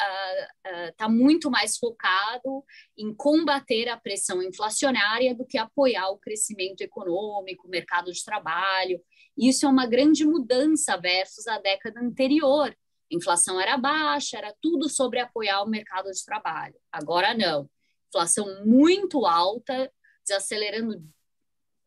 está 0.91 1.07
uh, 1.07 1.11
uh, 1.11 1.11
muito 1.11 1.51
mais 1.51 1.79
focado 1.79 2.63
em 2.95 3.15
combater 3.15 3.89
a 3.89 3.97
pressão 3.97 4.43
inflacionária 4.43 5.35
do 5.35 5.47
que 5.47 5.57
apoiar 5.57 6.11
o 6.11 6.19
crescimento 6.19 6.83
econômico, 6.83 7.67
o 7.67 7.71
mercado 7.71 8.13
de 8.13 8.23
trabalho. 8.23 9.01
Isso 9.35 9.65
é 9.65 9.69
uma 9.71 9.87
grande 9.87 10.27
mudança 10.27 10.99
versus 10.99 11.47
a 11.47 11.59
década 11.59 12.01
anterior. 12.01 12.69
A 12.69 13.17
inflação 13.17 13.59
era 13.59 13.79
baixa, 13.79 14.37
era 14.37 14.55
tudo 14.61 14.87
sobre 14.91 15.21
apoiar 15.21 15.63
o 15.63 15.71
mercado 15.71 16.11
de 16.11 16.23
trabalho. 16.23 16.75
Agora 16.93 17.33
não. 17.33 17.67
Inflação 18.09 18.63
muito 18.67 19.25
alta, 19.25 19.91
desacelerando, 20.23 21.03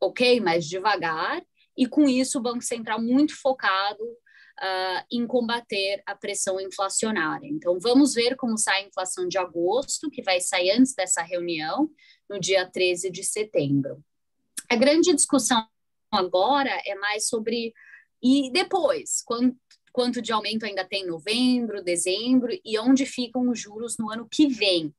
ok, 0.01 0.39
mas 0.39 0.65
devagar, 0.65 1.39
e 1.77 1.85
com 1.85 2.09
isso 2.09 2.39
o 2.39 2.41
Banco 2.41 2.63
Central 2.63 2.99
muito 2.99 3.39
focado 3.39 4.03
uh, 4.61 5.05
em 5.11 5.25
combater 5.25 6.01
a 6.05 6.15
pressão 6.15 6.59
inflacionária. 6.59 7.47
Então, 7.47 7.79
vamos 7.79 8.13
ver 8.13 8.35
como 8.35 8.57
sai 8.57 8.83
a 8.83 8.87
inflação 8.87 9.27
de 9.27 9.37
agosto, 9.37 10.09
que 10.09 10.21
vai 10.21 10.39
sair 10.39 10.71
antes 10.71 10.93
dessa 10.93 11.21
reunião, 11.21 11.89
no 12.29 12.39
dia 12.39 12.69
13 12.69 13.09
de 13.09 13.23
setembro. 13.23 14.03
A 14.69 14.75
grande 14.75 15.13
discussão 15.13 15.65
agora 16.11 16.71
é 16.85 16.95
mais 16.95 17.27
sobre 17.27 17.73
e 18.21 18.51
depois, 18.51 19.21
quanto, 19.25 19.57
quanto 19.93 20.21
de 20.21 20.31
aumento 20.31 20.65
ainda 20.65 20.83
tem 20.83 21.03
em 21.03 21.07
novembro, 21.07 21.83
dezembro 21.83 22.49
e 22.65 22.79
onde 22.79 23.05
ficam 23.05 23.49
os 23.49 23.59
juros 23.59 23.97
no 23.97 24.11
ano 24.11 24.27
que 24.29 24.47
vem. 24.47 24.93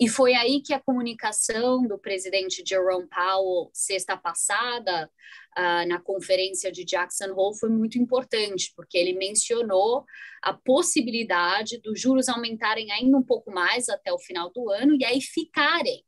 E 0.00 0.08
foi 0.08 0.32
aí 0.34 0.62
que 0.62 0.72
a 0.72 0.80
comunicação 0.80 1.82
do 1.82 1.98
presidente 1.98 2.62
Jerome 2.64 3.08
Powell, 3.08 3.68
sexta 3.72 4.16
passada, 4.16 5.10
uh, 5.58 5.88
na 5.88 6.00
conferência 6.00 6.70
de 6.70 6.84
Jackson 6.84 7.32
Hole, 7.34 7.58
foi 7.58 7.68
muito 7.68 7.98
importante, 7.98 8.72
porque 8.76 8.96
ele 8.96 9.14
mencionou 9.14 10.04
a 10.40 10.54
possibilidade 10.54 11.80
dos 11.80 12.00
juros 12.00 12.28
aumentarem 12.28 12.92
ainda 12.92 13.16
um 13.16 13.22
pouco 13.24 13.50
mais 13.50 13.88
até 13.88 14.12
o 14.12 14.18
final 14.18 14.52
do 14.52 14.70
ano 14.70 14.94
e 14.94 15.04
aí 15.04 15.20
ficarem 15.20 16.04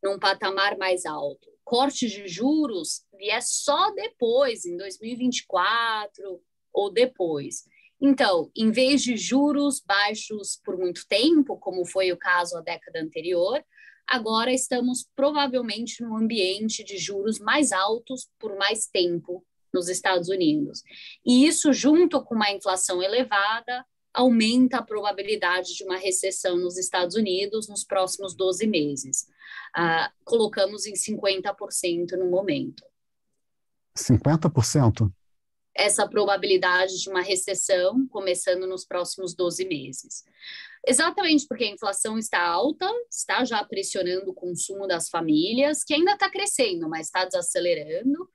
num 0.00 0.20
patamar 0.20 0.78
mais 0.78 1.04
alto. 1.04 1.50
Cortes 1.64 2.12
de 2.12 2.28
juros 2.28 3.02
vier 3.16 3.42
só 3.42 3.90
depois, 3.92 4.64
em 4.64 4.76
2024 4.76 6.40
ou 6.72 6.92
depois. 6.92 7.64
Então, 8.04 8.50
em 8.56 8.72
vez 8.72 9.00
de 9.00 9.16
juros 9.16 9.80
baixos 9.80 10.60
por 10.64 10.76
muito 10.76 11.06
tempo, 11.06 11.56
como 11.56 11.86
foi 11.86 12.10
o 12.10 12.16
caso 12.16 12.56
a 12.56 12.60
década 12.60 13.00
anterior, 13.00 13.64
agora 14.04 14.52
estamos 14.52 15.08
provavelmente 15.14 16.02
num 16.02 16.16
ambiente 16.16 16.82
de 16.82 16.98
juros 16.98 17.38
mais 17.38 17.70
altos 17.70 18.28
por 18.40 18.56
mais 18.56 18.88
tempo 18.88 19.46
nos 19.72 19.88
Estados 19.88 20.28
Unidos. 20.28 20.82
E 21.24 21.46
isso, 21.46 21.72
junto 21.72 22.20
com 22.24 22.34
uma 22.34 22.50
inflação 22.50 23.00
elevada, 23.00 23.86
aumenta 24.12 24.78
a 24.78 24.82
probabilidade 24.82 25.72
de 25.76 25.84
uma 25.84 25.96
recessão 25.96 26.56
nos 26.56 26.76
Estados 26.76 27.14
Unidos 27.14 27.68
nos 27.68 27.84
próximos 27.84 28.34
12 28.34 28.66
meses. 28.66 29.28
Uh, 29.78 30.10
colocamos 30.24 30.86
em 30.86 30.94
50% 30.94 32.18
no 32.18 32.28
momento. 32.28 32.82
50%? 33.96 35.08
Essa 35.74 36.06
probabilidade 36.08 37.00
de 37.00 37.08
uma 37.08 37.22
recessão 37.22 38.06
começando 38.08 38.66
nos 38.66 38.84
próximos 38.84 39.34
12 39.34 39.64
meses. 39.64 40.24
Exatamente 40.86 41.46
porque 41.46 41.64
a 41.64 41.70
inflação 41.70 42.18
está 42.18 42.42
alta, 42.42 42.90
está 43.10 43.44
já 43.44 43.64
pressionando 43.64 44.30
o 44.30 44.34
consumo 44.34 44.86
das 44.86 45.08
famílias, 45.08 45.84
que 45.84 45.94
ainda 45.94 46.12
está 46.12 46.28
crescendo, 46.28 46.88
mas 46.88 47.06
está 47.06 47.24
desacelerando, 47.24 48.28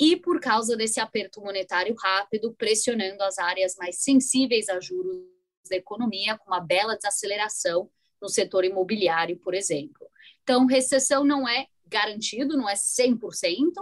e 0.00 0.16
por 0.16 0.40
causa 0.40 0.76
desse 0.76 0.98
aperto 1.00 1.40
monetário 1.40 1.94
rápido, 1.94 2.54
pressionando 2.54 3.22
as 3.22 3.38
áreas 3.38 3.76
mais 3.76 4.02
sensíveis 4.02 4.68
a 4.68 4.80
juros 4.80 5.22
da 5.68 5.76
economia, 5.76 6.36
com 6.38 6.50
uma 6.50 6.60
bela 6.60 6.96
desaceleração 6.96 7.90
no 8.20 8.28
setor 8.28 8.64
imobiliário, 8.64 9.38
por 9.38 9.54
exemplo. 9.54 10.08
Então, 10.42 10.66
recessão 10.66 11.24
não 11.24 11.46
é 11.46 11.66
garantido, 11.86 12.56
não 12.56 12.68
é 12.68 12.74
100%, 12.74 13.72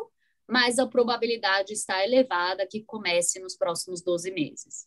mas 0.51 0.79
a 0.79 0.87
probabilidade 0.87 1.73
está 1.73 2.05
elevada 2.05 2.67
que 2.67 2.83
comece 2.83 3.39
nos 3.39 3.57
próximos 3.57 4.03
12 4.03 4.31
meses. 4.33 4.87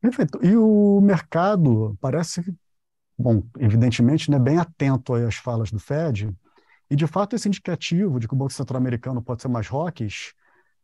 Perfeito. 0.00 0.38
E 0.42 0.56
o 0.56 1.00
mercado 1.02 1.96
parece, 2.00 2.42
bom, 3.16 3.42
evidentemente, 3.58 4.30
né, 4.30 4.38
bem 4.38 4.58
atento 4.58 5.14
às 5.14 5.34
falas 5.34 5.70
do 5.70 5.78
Fed, 5.78 6.34
e 6.90 6.96
de 6.96 7.06
fato 7.06 7.36
esse 7.36 7.46
indicativo 7.46 8.18
de 8.18 8.26
que 8.26 8.34
o 8.34 8.36
Banco 8.36 8.52
Central 8.52 8.78
americano 8.78 9.22
pode 9.22 9.42
ser 9.42 9.48
mais 9.48 9.68
rockish, 9.68 10.34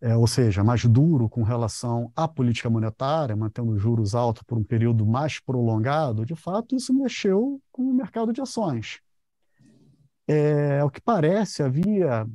é, 0.01 0.15
ou 0.15 0.27
seja, 0.27 0.63
mais 0.63 0.85
duro 0.85 1.29
com 1.29 1.43
relação 1.43 2.13
à 2.15 2.29
política 2.29 2.69
monetária, 2.69 3.35
mantendo 3.35 3.79
juros 3.79 4.15
altos 4.15 4.43
por 4.43 4.59
um 4.59 4.63
período 4.63 5.07
mais 5.07 5.41
prolongado, 5.41 6.27
de 6.27 6.37
fato 6.37 6.77
isso 6.77 6.93
mexeu 6.93 7.61
com 7.73 7.83
o 7.83 7.95
mercado 7.95 8.33
de 8.33 8.43
ações. 8.43 9.01
É, 10.29 10.85
o 10.85 10.91
que 10.91 11.01
parece, 11.01 11.63
havia 11.63 12.27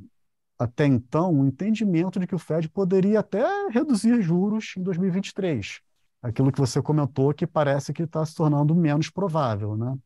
até 0.61 0.85
então 0.85 1.39
o 1.39 1.47
entendimento 1.47 2.19
de 2.19 2.27
que 2.27 2.35
o 2.35 2.39
Fed 2.39 2.69
poderia 2.69 3.21
até 3.21 3.43
reduzir 3.69 4.21
juros 4.21 4.75
em 4.77 4.83
2023. 4.83 5.81
Aquilo 6.21 6.51
que 6.51 6.59
você 6.59 6.79
comentou 6.79 7.33
que 7.33 7.47
parece 7.47 7.91
que 7.91 8.03
está 8.03 8.23
se 8.23 8.35
tornando 8.35 8.75
menos 8.75 9.09
provável, 9.09 9.75
né? 9.75 9.97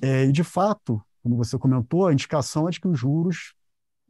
É, 0.00 0.24
e 0.24 0.32
de 0.32 0.42
fato, 0.42 1.02
como 1.22 1.36
você 1.36 1.58
comentou, 1.58 2.06
a 2.06 2.14
indicação 2.14 2.66
é 2.66 2.70
de 2.70 2.80
que 2.80 2.88
os 2.88 2.98
juros 2.98 3.52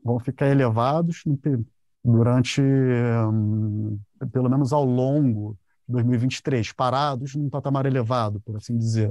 vão 0.05 0.21
ficar 0.21 0.47
elevados 0.47 1.25
durante, 2.05 2.63
um, 2.63 3.99
pelo 4.33 4.49
menos 4.49 4.73
ao 4.73 4.85
longo 4.85 5.59
de 5.89 5.93
2023, 5.95 6.71
parados 6.73 7.35
num 7.35 7.51
patamar 7.51 7.85
elevado, 7.85 8.41
por 8.43 8.57
assim 8.57 8.79
dizer. 8.79 9.11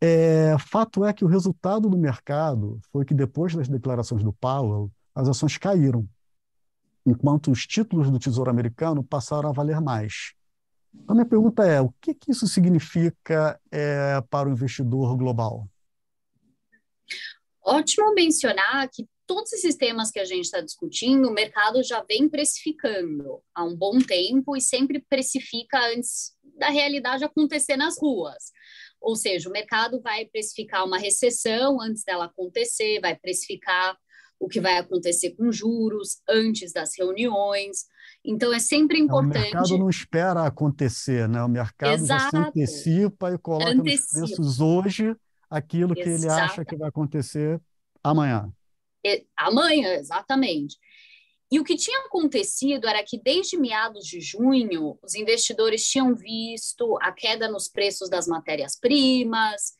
É, 0.00 0.56
fato 0.58 1.04
é 1.04 1.12
que 1.12 1.24
o 1.24 1.28
resultado 1.28 1.88
do 1.88 1.96
mercado 1.96 2.78
foi 2.92 3.04
que 3.04 3.14
depois 3.14 3.54
das 3.54 3.68
declarações 3.68 4.22
do 4.22 4.32
Powell, 4.32 4.90
as 5.14 5.28
ações 5.28 5.56
caíram, 5.56 6.06
enquanto 7.06 7.50
os 7.50 7.66
títulos 7.66 8.10
do 8.10 8.18
Tesouro 8.18 8.50
Americano 8.50 9.02
passaram 9.02 9.48
a 9.48 9.52
valer 9.52 9.80
mais. 9.80 10.34
Então, 10.94 11.14
minha 11.14 11.26
pergunta 11.26 11.64
é: 11.64 11.80
o 11.80 11.92
que, 12.00 12.14
que 12.14 12.30
isso 12.30 12.46
significa 12.46 13.58
é, 13.70 14.20
para 14.28 14.48
o 14.48 14.52
investidor 14.52 15.16
global? 15.16 15.68
Ótimo 17.64 18.14
mencionar 18.14 18.88
que 18.92 19.06
todos 19.26 19.52
esses 19.52 19.74
temas 19.74 20.10
que 20.10 20.20
a 20.20 20.24
gente 20.24 20.44
está 20.44 20.60
discutindo, 20.60 21.28
o 21.28 21.32
mercado 21.32 21.82
já 21.82 22.02
vem 22.02 22.28
precificando 22.28 23.42
há 23.54 23.64
um 23.64 23.74
bom 23.74 23.98
tempo 23.98 24.56
e 24.56 24.60
sempre 24.60 25.04
precifica 25.08 25.78
antes 25.88 26.32
da 26.56 26.68
realidade 26.68 27.24
acontecer 27.24 27.76
nas 27.76 27.98
ruas. 28.00 28.52
Ou 29.06 29.14
seja, 29.14 29.48
o 29.48 29.52
mercado 29.52 30.00
vai 30.02 30.24
precificar 30.24 30.84
uma 30.84 30.98
recessão 30.98 31.80
antes 31.80 32.02
dela 32.02 32.24
acontecer, 32.24 32.98
vai 33.00 33.14
precificar 33.14 33.96
o 34.36 34.48
que 34.48 34.60
vai 34.60 34.78
acontecer 34.78 35.30
com 35.36 35.52
juros 35.52 36.20
antes 36.28 36.72
das 36.72 36.90
reuniões. 36.98 37.84
Então 38.24 38.52
é 38.52 38.58
sempre 38.58 38.98
importante. 38.98 39.36
É, 39.36 39.38
o 39.38 39.42
mercado 39.44 39.78
não 39.78 39.88
espera 39.88 40.44
acontecer, 40.44 41.28
né? 41.28 41.40
O 41.40 41.48
mercado 41.48 41.92
Exato. 41.92 42.20
já 42.24 42.30
se 42.30 42.36
antecipa 42.36 43.32
e 43.32 43.38
coloca 43.38 43.70
antecipa. 43.70 44.20
nos 44.22 44.30
preços 44.30 44.60
hoje 44.60 45.16
aquilo 45.48 45.94
que 45.94 46.00
Exato. 46.00 46.24
ele 46.24 46.42
acha 46.42 46.64
que 46.64 46.76
vai 46.76 46.88
acontecer 46.88 47.60
amanhã. 48.02 48.52
Amanhã, 49.36 49.94
exatamente. 49.94 50.76
E 51.50 51.60
o 51.60 51.64
que 51.64 51.76
tinha 51.76 52.00
acontecido 52.00 52.88
era 52.88 53.04
que 53.04 53.20
desde 53.20 53.56
meados 53.56 54.04
de 54.04 54.20
junho, 54.20 54.98
os 55.02 55.14
investidores 55.14 55.84
tinham 55.88 56.14
visto 56.14 56.98
a 57.00 57.12
queda 57.12 57.48
nos 57.48 57.68
preços 57.68 58.10
das 58.10 58.26
matérias-primas 58.26 59.76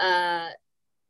uh, 0.00 0.54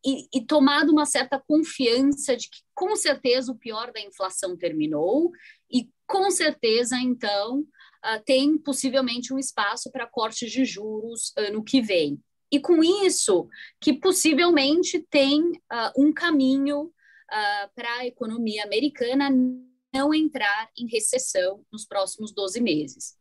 e, 0.04 0.28
e, 0.32 0.46
tomado 0.46 0.90
uma 0.90 1.04
certa 1.04 1.38
confiança 1.38 2.34
de 2.36 2.48
que, 2.48 2.60
com 2.74 2.96
certeza, 2.96 3.52
o 3.52 3.58
pior 3.58 3.92
da 3.92 4.00
inflação 4.00 4.56
terminou 4.56 5.30
e, 5.70 5.90
com 6.06 6.30
certeza, 6.30 6.96
então, 6.96 7.60
uh, 7.60 8.22
tem 8.24 8.56
possivelmente 8.56 9.34
um 9.34 9.38
espaço 9.38 9.90
para 9.90 10.06
cortes 10.06 10.50
de 10.50 10.64
juros 10.64 11.32
ano 11.36 11.62
que 11.62 11.82
vem. 11.82 12.18
E 12.50 12.58
com 12.58 12.82
isso, 12.82 13.46
que 13.78 13.92
possivelmente 13.92 15.06
tem 15.10 15.42
uh, 15.42 15.92
um 15.98 16.12
caminho 16.12 16.84
uh, 16.84 17.70
para 17.74 17.92
a 17.98 18.06
economia 18.06 18.64
americana 18.64 19.28
não 19.92 20.12
entrar 20.12 20.70
em 20.76 20.86
recessão 20.86 21.64
nos 21.72 21.86
próximos 21.86 22.32
12 22.32 22.60
meses. 22.60 23.16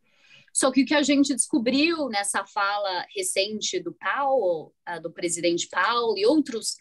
Só 0.54 0.72
que 0.72 0.82
o 0.82 0.86
que 0.86 0.96
a 0.96 1.04
gente 1.04 1.36
descobriu 1.36 2.10
nessa 2.10 2.44
fala 2.46 3.06
recente 3.16 3.80
do 3.80 3.94
Powell, 3.94 4.74
uh, 4.90 5.02
do 5.02 5.12
presidente 5.12 5.68
Powell 5.70 6.18
e 6.18 6.26
outros 6.26 6.72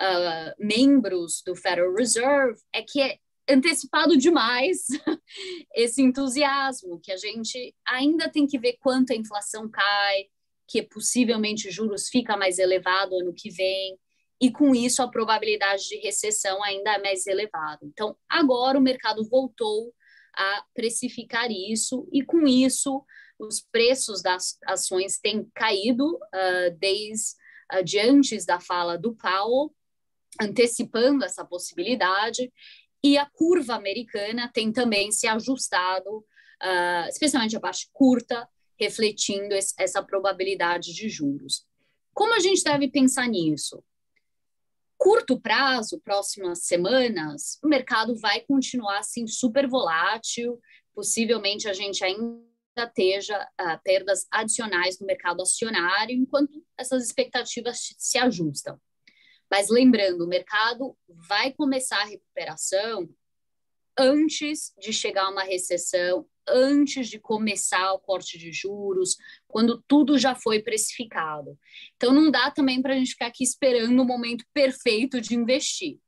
uh, 0.00 0.54
membros 0.58 1.42
do 1.46 1.54
Federal 1.54 1.94
Reserve, 1.94 2.58
é 2.72 2.82
que 2.82 3.00
é 3.00 3.18
antecipado 3.48 4.16
demais 4.16 4.86
esse 5.74 6.02
entusiasmo, 6.02 7.00
que 7.00 7.12
a 7.12 7.16
gente 7.16 7.74
ainda 7.86 8.28
tem 8.28 8.46
que 8.46 8.58
ver 8.58 8.78
quanto 8.80 9.12
a 9.12 9.16
inflação 9.16 9.68
cai, 9.68 10.24
que 10.68 10.82
possivelmente 10.82 11.70
juros 11.70 12.08
fica 12.08 12.36
mais 12.36 12.58
elevado 12.58 13.16
ano 13.16 13.34
que 13.34 13.50
vem, 13.50 13.98
e 14.40 14.50
com 14.50 14.74
isso 14.74 15.02
a 15.02 15.10
probabilidade 15.10 15.86
de 15.88 15.96
recessão 15.98 16.62
ainda 16.64 16.94
é 16.94 16.98
mais 16.98 17.26
elevada. 17.26 17.80
Então, 17.82 18.16
agora 18.28 18.78
o 18.78 18.82
mercado 18.82 19.22
voltou 19.28 19.92
a 20.34 20.64
precificar 20.74 21.50
isso, 21.50 22.08
e 22.12 22.24
com 22.24 22.46
isso 22.46 23.04
os 23.38 23.60
preços 23.60 24.22
das 24.22 24.58
ações 24.66 25.18
têm 25.18 25.50
caído 25.54 26.14
uh, 26.14 26.78
desde 26.78 27.34
uh, 27.74 27.84
de 27.84 27.98
antes 27.98 28.46
da 28.46 28.60
fala 28.60 28.96
do 28.96 29.14
Powell, 29.14 29.74
antecipando 30.40 31.24
essa 31.24 31.44
possibilidade, 31.44 32.50
e 33.02 33.18
a 33.18 33.26
curva 33.26 33.74
americana 33.74 34.50
tem 34.52 34.72
também 34.72 35.10
se 35.10 35.26
ajustado, 35.26 36.18
uh, 36.18 37.08
especialmente 37.08 37.56
a 37.56 37.60
parte 37.60 37.88
curta, 37.92 38.48
refletindo 38.78 39.54
esse, 39.54 39.74
essa 39.78 40.02
probabilidade 40.02 40.94
de 40.94 41.08
juros. 41.08 41.66
Como 42.14 42.34
a 42.34 42.40
gente 42.40 42.62
deve 42.62 42.88
pensar 42.88 43.26
nisso? 43.26 43.82
Curto 45.00 45.40
prazo, 45.40 45.98
próximas 46.04 46.66
semanas, 46.66 47.58
o 47.64 47.68
mercado 47.68 48.14
vai 48.20 48.42
continuar 48.42 48.98
assim 48.98 49.26
super 49.26 49.66
volátil. 49.66 50.60
Possivelmente 50.94 51.66
a 51.66 51.72
gente 51.72 52.04
ainda 52.04 52.44
esteja 52.78 53.42
uh, 53.58 53.80
perdas 53.82 54.26
adicionais 54.30 55.00
no 55.00 55.06
mercado 55.06 55.40
acionário, 55.40 56.14
enquanto 56.14 56.62
essas 56.78 57.02
expectativas 57.02 57.94
se 57.96 58.18
ajustam. 58.18 58.78
Mas 59.50 59.70
lembrando, 59.70 60.24
o 60.24 60.28
mercado 60.28 60.94
vai 61.08 61.50
começar 61.50 62.02
a 62.02 62.04
recuperação 62.04 63.08
antes 64.00 64.72
de 64.80 64.94
chegar 64.94 65.28
uma 65.28 65.44
recessão, 65.44 66.26
antes 66.48 67.08
de 67.08 67.18
começar 67.18 67.92
o 67.92 68.00
corte 68.00 68.38
de 68.38 68.50
juros, 68.50 69.16
quando 69.46 69.84
tudo 69.86 70.18
já 70.18 70.34
foi 70.34 70.62
precificado. 70.62 71.58
Então, 71.96 72.12
não 72.12 72.30
dá 72.30 72.50
também 72.50 72.80
para 72.80 72.94
a 72.94 72.96
gente 72.96 73.10
ficar 73.10 73.26
aqui 73.26 73.44
esperando 73.44 74.00
o 74.00 74.04
momento 74.04 74.44
perfeito 74.54 75.20
de 75.20 75.34
investir. 75.34 75.98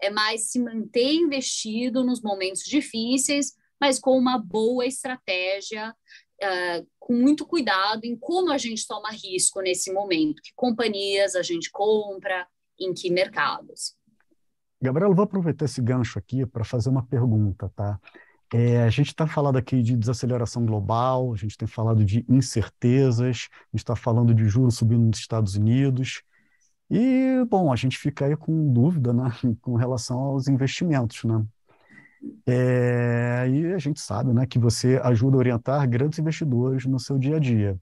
É 0.00 0.10
mais 0.10 0.50
se 0.50 0.58
manter 0.58 1.14
investido 1.14 2.04
nos 2.04 2.20
momentos 2.20 2.62
difíceis, 2.62 3.54
mas 3.80 3.98
com 3.98 4.16
uma 4.16 4.38
boa 4.38 4.84
estratégia, 4.84 5.96
uh, 6.42 6.86
com 6.98 7.14
muito 7.14 7.46
cuidado 7.46 8.04
em 8.04 8.16
como 8.16 8.52
a 8.52 8.58
gente 8.58 8.86
toma 8.86 9.10
risco 9.10 9.62
nesse 9.62 9.90
momento, 9.90 10.42
que 10.42 10.52
companhias 10.54 11.34
a 11.34 11.42
gente 11.42 11.70
compra, 11.70 12.46
em 12.78 12.92
que 12.92 13.10
mercados. 13.10 13.97
Gabriel, 14.80 15.14
vou 15.14 15.24
aproveitar 15.24 15.64
esse 15.64 15.82
gancho 15.82 16.18
aqui 16.18 16.46
para 16.46 16.64
fazer 16.64 16.88
uma 16.88 17.04
pergunta, 17.04 17.68
tá? 17.74 17.98
É, 18.52 18.82
a 18.82 18.90
gente 18.90 19.08
está 19.08 19.26
falando 19.26 19.56
aqui 19.56 19.82
de 19.82 19.96
desaceleração 19.96 20.64
global, 20.64 21.34
a 21.34 21.36
gente 21.36 21.58
tem 21.58 21.68
falado 21.68 22.04
de 22.04 22.24
incertezas, 22.28 23.48
a 23.50 23.70
gente 23.72 23.82
está 23.82 23.94
falando 23.94 24.34
de 24.34 24.48
juros 24.48 24.76
subindo 24.76 25.04
nos 25.06 25.18
Estados 25.18 25.54
Unidos. 25.54 26.22
E, 26.90 27.44
bom, 27.50 27.72
a 27.72 27.76
gente 27.76 27.98
fica 27.98 28.24
aí 28.26 28.36
com 28.36 28.72
dúvida 28.72 29.12
né, 29.12 29.30
com 29.60 29.74
relação 29.74 30.18
aos 30.18 30.48
investimentos. 30.48 31.24
Né? 31.24 31.44
É, 32.46 33.48
e 33.50 33.72
a 33.74 33.78
gente 33.78 34.00
sabe 34.00 34.32
né, 34.32 34.46
que 34.46 34.58
você 34.58 34.98
ajuda 35.04 35.36
a 35.36 35.40
orientar 35.40 35.88
grandes 35.88 36.18
investidores 36.18 36.86
no 36.86 36.98
seu 36.98 37.18
dia 37.18 37.36
a 37.36 37.38
dia. 37.38 37.78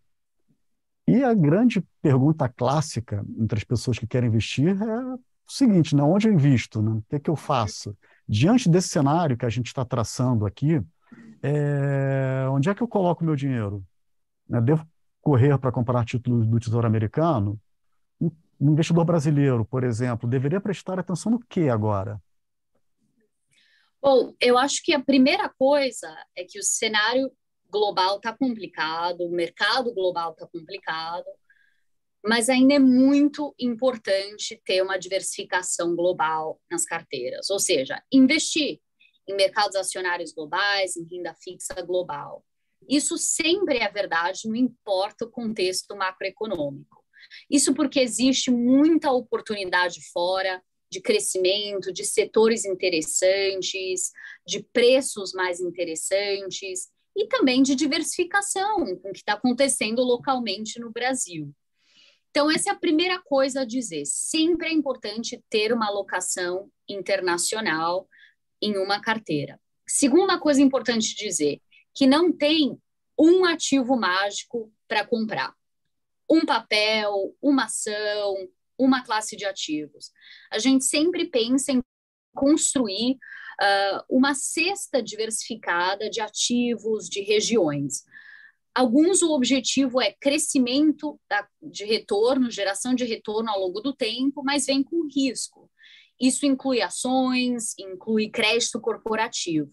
E 1.06 1.22
a 1.22 1.32
grande 1.32 1.84
pergunta 2.02 2.48
clássica 2.48 3.24
entre 3.38 3.58
as 3.58 3.64
pessoas 3.64 3.98
que 3.98 4.06
querem 4.06 4.28
investir 4.28 4.70
é 4.70 5.18
o 5.48 5.52
seguinte, 5.52 5.94
né, 5.94 6.02
onde 6.02 6.28
eu 6.28 6.32
invisto? 6.32 6.82
Né? 6.82 6.90
O 6.90 7.02
que, 7.08 7.16
é 7.16 7.20
que 7.20 7.30
eu 7.30 7.36
faço? 7.36 7.96
Diante 8.28 8.68
desse 8.68 8.88
cenário 8.88 9.36
que 9.36 9.46
a 9.46 9.48
gente 9.48 9.66
está 9.66 9.84
traçando 9.84 10.44
aqui, 10.44 10.80
é, 11.42 12.46
onde 12.50 12.68
é 12.68 12.74
que 12.74 12.82
eu 12.82 12.88
coloco 12.88 13.24
meu 13.24 13.36
dinheiro? 13.36 13.84
Né, 14.48 14.60
devo 14.60 14.86
correr 15.20 15.56
para 15.58 15.72
comprar 15.72 16.04
títulos 16.04 16.46
do 16.46 16.58
Tesouro 16.58 16.86
Americano? 16.86 17.58
Um 18.20 18.72
investidor 18.72 19.04
brasileiro, 19.04 19.64
por 19.64 19.84
exemplo, 19.84 20.28
deveria 20.28 20.60
prestar 20.60 20.98
atenção 20.98 21.30
no 21.30 21.38
que 21.38 21.68
agora? 21.68 22.20
Bom, 24.00 24.32
eu 24.40 24.56
acho 24.56 24.82
que 24.82 24.94
a 24.94 25.02
primeira 25.02 25.48
coisa 25.58 26.08
é 26.34 26.44
que 26.44 26.58
o 26.58 26.62
cenário 26.62 27.30
global 27.70 28.16
está 28.16 28.32
complicado, 28.32 29.20
o 29.22 29.30
mercado 29.30 29.92
global 29.92 30.32
está 30.32 30.46
complicado, 30.46 31.24
mas 32.26 32.48
ainda 32.48 32.74
é 32.74 32.78
muito 32.78 33.54
importante 33.58 34.60
ter 34.64 34.82
uma 34.82 34.98
diversificação 34.98 35.94
global 35.94 36.60
nas 36.68 36.84
carteiras, 36.84 37.50
ou 37.50 37.58
seja, 37.58 38.02
investir 38.12 38.80
em 39.28 39.36
mercados 39.36 39.76
acionários 39.76 40.32
globais, 40.32 40.96
em 40.96 41.04
renda 41.04 41.34
fixa 41.34 41.80
global. 41.82 42.44
Isso 42.88 43.16
sempre 43.16 43.78
é 43.78 43.88
verdade, 43.88 44.48
não 44.48 44.56
importa 44.56 45.24
o 45.24 45.30
contexto 45.30 45.96
macroeconômico. 45.96 47.04
Isso 47.50 47.74
porque 47.74 48.00
existe 48.00 48.50
muita 48.50 49.10
oportunidade 49.10 50.00
fora 50.12 50.62
de 50.90 51.00
crescimento, 51.00 51.92
de 51.92 52.04
setores 52.04 52.64
interessantes, 52.64 54.10
de 54.46 54.62
preços 54.72 55.32
mais 55.32 55.60
interessantes 55.60 56.88
e 57.16 57.26
também 57.26 57.62
de 57.62 57.74
diversificação 57.74 58.84
com 58.96 59.08
o 59.08 59.12
que 59.12 59.18
está 59.18 59.32
acontecendo 59.34 60.02
localmente 60.02 60.78
no 60.78 60.92
Brasil. 60.92 61.52
Então, 62.36 62.50
essa 62.50 62.68
é 62.68 62.72
a 62.74 62.78
primeira 62.78 63.18
coisa 63.18 63.62
a 63.62 63.64
dizer. 63.64 64.04
Sempre 64.04 64.68
é 64.68 64.70
importante 64.70 65.42
ter 65.48 65.72
uma 65.72 65.86
alocação 65.86 66.70
internacional 66.86 68.06
em 68.60 68.76
uma 68.76 69.00
carteira. 69.00 69.58
Segunda 69.88 70.38
coisa 70.38 70.60
importante 70.60 71.16
dizer, 71.16 71.62
que 71.94 72.06
não 72.06 72.30
tem 72.30 72.78
um 73.18 73.46
ativo 73.46 73.96
mágico 73.96 74.70
para 74.86 75.06
comprar. 75.06 75.54
Um 76.30 76.44
papel, 76.44 77.34
uma 77.40 77.64
ação, 77.64 78.34
uma 78.78 79.02
classe 79.02 79.34
de 79.34 79.46
ativos. 79.46 80.12
A 80.52 80.58
gente 80.58 80.84
sempre 80.84 81.30
pensa 81.30 81.72
em 81.72 81.82
construir 82.34 83.12
uh, 83.14 84.04
uma 84.10 84.34
cesta 84.34 85.02
diversificada 85.02 86.10
de 86.10 86.20
ativos, 86.20 87.08
de 87.08 87.22
regiões. 87.22 88.04
Alguns 88.76 89.22
o 89.22 89.32
objetivo 89.32 90.02
é 90.02 90.12
crescimento 90.12 91.18
da, 91.30 91.48
de 91.62 91.86
retorno, 91.86 92.50
geração 92.50 92.94
de 92.94 93.06
retorno 93.06 93.48
ao 93.48 93.58
longo 93.58 93.80
do 93.80 93.94
tempo, 93.94 94.42
mas 94.44 94.66
vem 94.66 94.82
com 94.82 95.08
risco. 95.08 95.70
Isso 96.20 96.44
inclui 96.44 96.82
ações, 96.82 97.74
inclui 97.78 98.28
crédito 98.28 98.78
corporativo. 98.78 99.70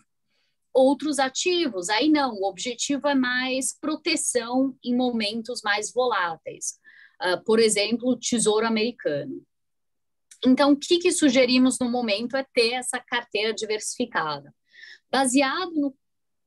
Outros 0.73 1.19
ativos, 1.19 1.89
aí 1.89 2.07
não, 2.07 2.33
o 2.35 2.47
objetivo 2.47 3.09
é 3.09 3.13
mais 3.13 3.77
proteção 3.77 4.73
em 4.81 4.95
momentos 4.95 5.61
mais 5.61 5.91
voláteis. 5.91 6.79
Uh, 7.21 7.43
por 7.43 7.59
exemplo, 7.59 8.17
Tesouro 8.17 8.65
Americano. 8.65 9.45
Então, 10.45 10.71
o 10.71 10.77
que, 10.77 10.99
que 10.99 11.11
sugerimos 11.11 11.77
no 11.77 11.91
momento 11.91 12.37
é 12.37 12.45
ter 12.53 12.71
essa 12.71 13.01
carteira 13.01 13.53
diversificada. 13.53 14.55
Baseado 15.11 15.73
no 15.73 15.93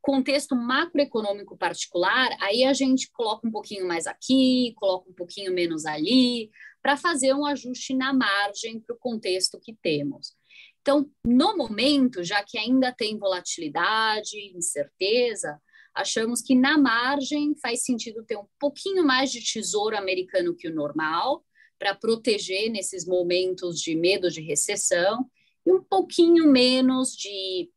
contexto 0.07 0.55
macroeconômico 0.55 1.59
particular, 1.59 2.31
aí 2.41 2.63
a 2.63 2.73
gente 2.73 3.11
coloca 3.11 3.45
um 3.45 3.51
pouquinho 3.51 3.89
mais 3.89 4.07
aqui, 4.07 4.73
coloca 4.77 5.11
um 5.11 5.13
pouquinho 5.13 5.53
menos 5.53 5.85
ali, 5.85 6.49
para 6.81 6.97
fazer 6.97 7.35
um 7.35 7.45
ajuste 7.45 7.93
na 7.93 8.13
margem 8.13 8.79
para 8.79 8.95
o 8.95 8.99
contexto 9.01 9.59
que 9.61 9.75
temos. 9.83 10.37
Então, 10.81 11.11
no 11.27 11.57
momento, 11.57 12.23
já 12.23 12.41
que 12.45 12.57
ainda 12.57 12.93
tem 12.93 13.19
volatilidade, 13.19 14.57
incerteza, 14.57 15.61
achamos 15.93 16.41
que 16.41 16.55
na 16.55 16.79
margem 16.79 17.57
faz 17.61 17.83
sentido 17.83 18.25
ter 18.25 18.37
um 18.37 18.47
pouquinho 18.61 19.05
mais 19.05 19.33
de 19.33 19.43
tesouro 19.43 19.99
americano 19.99 20.55
que 20.55 20.69
o 20.69 20.75
normal, 20.75 21.45
para 21.81 21.97
proteger 21.97 22.71
nesses 22.71 23.05
momentos 23.05 23.81
de 23.81 23.97
medo 23.97 24.31
de 24.31 24.41
recessão, 24.41 25.29
e 25.67 25.73
um 25.73 25.83
pouquinho 25.83 26.47
menos 26.49 27.11
de 27.11 27.69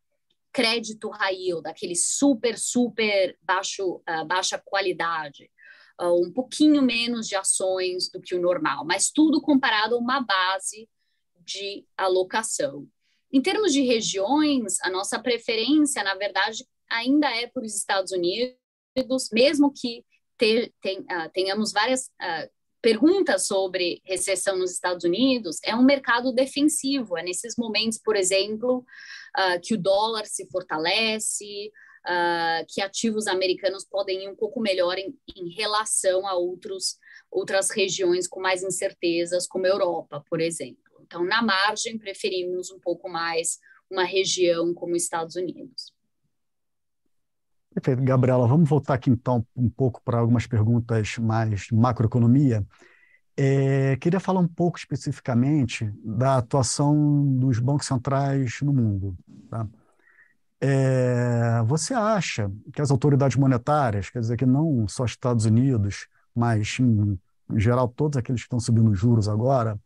crédito 0.59 1.09
yield, 1.31 1.63
daquele 1.63 1.95
super, 1.95 2.59
super 2.59 3.37
baixo, 3.41 4.01
uh, 4.09 4.25
baixa 4.25 4.57
qualidade, 4.59 5.49
uh, 6.01 6.21
um 6.21 6.31
pouquinho 6.33 6.81
menos 6.81 7.29
de 7.29 7.35
ações 7.37 8.09
do 8.11 8.19
que 8.19 8.35
o 8.35 8.41
normal, 8.41 8.85
mas 8.85 9.09
tudo 9.09 9.41
comparado 9.41 9.95
a 9.95 9.97
uma 9.97 10.19
base 10.19 10.89
de 11.39 11.85
alocação. 11.95 12.85
Em 13.31 13.41
termos 13.41 13.71
de 13.71 13.81
regiões, 13.81 14.81
a 14.81 14.89
nossa 14.89 15.17
preferência, 15.17 16.03
na 16.03 16.15
verdade, 16.15 16.67
ainda 16.89 17.29
é 17.29 17.47
por 17.47 17.63
os 17.63 17.73
Estados 17.73 18.11
Unidos, 18.11 18.57
mesmo 19.31 19.71
que 19.71 20.03
te, 20.37 20.73
ten, 20.81 20.99
uh, 20.99 21.29
tenhamos 21.33 21.71
várias 21.71 22.09
uh, 22.79 22.81
perguntas 22.81 23.45
sobre 23.45 24.01
recessão 24.05 24.57
nos 24.57 24.71
Estados 24.71 25.03
Unidos, 25.03 25.57
é 25.63 25.75
um 25.75 25.83
mercado 25.83 26.31
defensivo. 26.33 27.17
É 27.17 27.23
nesses 27.23 27.55
momentos, 27.57 27.97
por 27.97 28.15
exemplo, 28.15 28.85
uh, 29.37 29.61
que 29.61 29.73
o 29.73 29.77
dólar 29.77 30.25
se 30.25 30.47
fortalece, 30.49 31.71
que 32.69 32.81
ativos 32.81 33.27
americanos 33.27 33.85
podem 33.85 34.23
ir 34.23 34.29
um 34.29 34.35
pouco 34.35 34.59
melhor 34.59 34.97
em, 34.97 35.13
em 35.35 35.49
relação 35.49 36.25
a 36.25 36.33
outros, 36.33 36.97
outras 37.29 37.69
regiões 37.69 38.27
com 38.27 38.39
mais 38.39 38.63
incertezas, 38.63 39.45
como 39.45 39.65
a 39.65 39.69
Europa, 39.69 40.23
por 40.27 40.39
exemplo. 40.41 40.81
Então, 41.01 41.23
na 41.23 41.41
margem, 41.41 41.99
preferimos 41.99 42.71
um 42.71 42.79
pouco 42.79 43.07
mais 43.09 43.59
uma 43.91 44.05
região 44.05 44.73
como 44.73 44.95
Estados 44.95 45.35
Unidos. 45.35 45.93
Perfeito. 47.79 48.03
Gabriela, 48.03 48.45
vamos 48.45 48.69
voltar 48.69 48.95
aqui 48.95 49.09
então 49.09 49.45
um 49.55 49.69
pouco 49.69 50.01
para 50.03 50.19
algumas 50.19 50.45
perguntas 50.45 51.17
mais 51.17 51.69
macroeconomia. 51.71 52.65
É, 53.37 53.95
queria 53.97 54.19
falar 54.19 54.41
um 54.41 54.47
pouco 54.47 54.77
especificamente 54.77 55.89
da 56.03 56.37
atuação 56.37 57.25
dos 57.37 57.57
bancos 57.59 57.87
centrais 57.87 58.59
no 58.61 58.73
mundo. 58.73 59.17
Tá? 59.49 59.65
É, 60.59 61.61
você 61.63 61.93
acha 61.93 62.51
que 62.73 62.81
as 62.81 62.91
autoridades 62.91 63.37
monetárias, 63.37 64.09
quer 64.09 64.19
dizer, 64.19 64.35
que 64.35 64.45
não 64.45 64.85
só 64.89 65.05
Estados 65.05 65.45
Unidos, 65.45 66.07
mas 66.35 66.77
em, 66.81 67.17
geral 67.55 67.87
todos 67.87 68.17
aqueles 68.17 68.41
que 68.41 68.47
estão 68.47 68.59
subindo 68.59 68.91
os 68.91 68.99
juros 68.99 69.29
agora, 69.29 69.79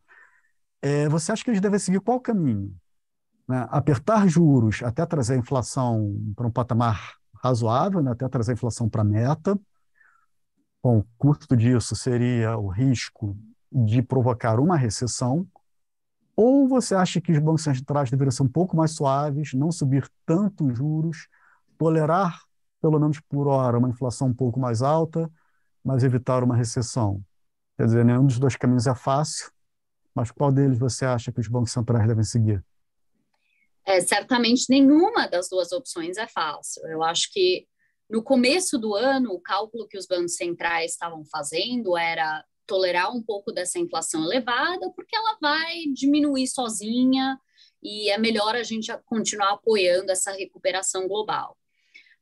é, 0.82 1.08
você 1.08 1.30
acha 1.30 1.44
que 1.44 1.50
eles 1.50 1.60
devem 1.60 1.78
seguir 1.78 2.00
qual 2.00 2.18
caminho? 2.20 2.74
Né? 3.48 3.64
Apertar 3.70 4.26
juros 4.26 4.82
até 4.82 5.06
trazer 5.06 5.34
a 5.34 5.38
inflação 5.38 6.20
para 6.34 6.46
um 6.46 6.50
patamar 6.50 7.23
razoável, 7.44 8.02
né? 8.02 8.12
até 8.12 8.28
trazer 8.28 8.52
a 8.52 8.54
inflação 8.54 8.88
para 8.88 9.02
a 9.02 9.04
meta. 9.04 9.58
Bom, 10.82 10.98
o 10.98 11.04
custo 11.18 11.56
disso 11.56 11.94
seria 11.94 12.56
o 12.56 12.68
risco 12.68 13.36
de 13.70 14.02
provocar 14.02 14.58
uma 14.58 14.76
recessão. 14.76 15.46
Ou 16.36 16.68
você 16.68 16.94
acha 16.94 17.20
que 17.20 17.32
os 17.32 17.38
bancos 17.38 17.62
centrais 17.62 18.10
deveriam 18.10 18.32
ser 18.32 18.42
um 18.42 18.48
pouco 18.48 18.76
mais 18.76 18.92
suaves, 18.92 19.54
não 19.54 19.70
subir 19.70 20.08
tanto 20.26 20.66
os 20.66 20.76
juros, 20.76 21.28
tolerar, 21.78 22.40
pelo 22.80 22.98
menos 22.98 23.20
por 23.20 23.46
hora, 23.46 23.78
uma 23.78 23.88
inflação 23.88 24.28
um 24.28 24.34
pouco 24.34 24.58
mais 24.58 24.82
alta, 24.82 25.30
mas 25.84 26.02
evitar 26.04 26.42
uma 26.42 26.56
recessão? 26.56 27.22
Quer 27.76 27.86
dizer, 27.86 28.04
nenhum 28.04 28.26
dos 28.26 28.38
dois 28.38 28.56
caminhos 28.56 28.86
é 28.86 28.94
fácil, 28.94 29.50
mas 30.14 30.30
qual 30.30 30.52
deles 30.52 30.78
você 30.78 31.04
acha 31.06 31.32
que 31.32 31.40
os 31.40 31.48
bancos 31.48 31.72
centrais 31.72 32.06
devem 32.06 32.24
seguir? 32.24 32.64
É, 33.86 34.00
certamente 34.00 34.66
nenhuma 34.68 35.26
das 35.26 35.48
duas 35.48 35.72
opções 35.72 36.16
é 36.16 36.26
fácil. 36.26 36.86
Eu 36.86 37.02
acho 37.02 37.30
que 37.32 37.66
no 38.08 38.22
começo 38.22 38.78
do 38.78 38.94
ano, 38.94 39.32
o 39.32 39.40
cálculo 39.40 39.88
que 39.88 39.98
os 39.98 40.06
bancos 40.06 40.36
centrais 40.36 40.92
estavam 40.92 41.24
fazendo 41.26 41.96
era 41.96 42.44
tolerar 42.66 43.14
um 43.14 43.22
pouco 43.22 43.52
dessa 43.52 43.78
inflação 43.78 44.24
elevada, 44.24 44.90
porque 44.94 45.14
ela 45.14 45.36
vai 45.40 45.84
diminuir 45.92 46.46
sozinha 46.46 47.38
e 47.82 48.10
é 48.10 48.16
melhor 48.16 48.56
a 48.56 48.62
gente 48.62 48.90
continuar 49.04 49.52
apoiando 49.52 50.10
essa 50.10 50.32
recuperação 50.32 51.06
global. 51.06 51.58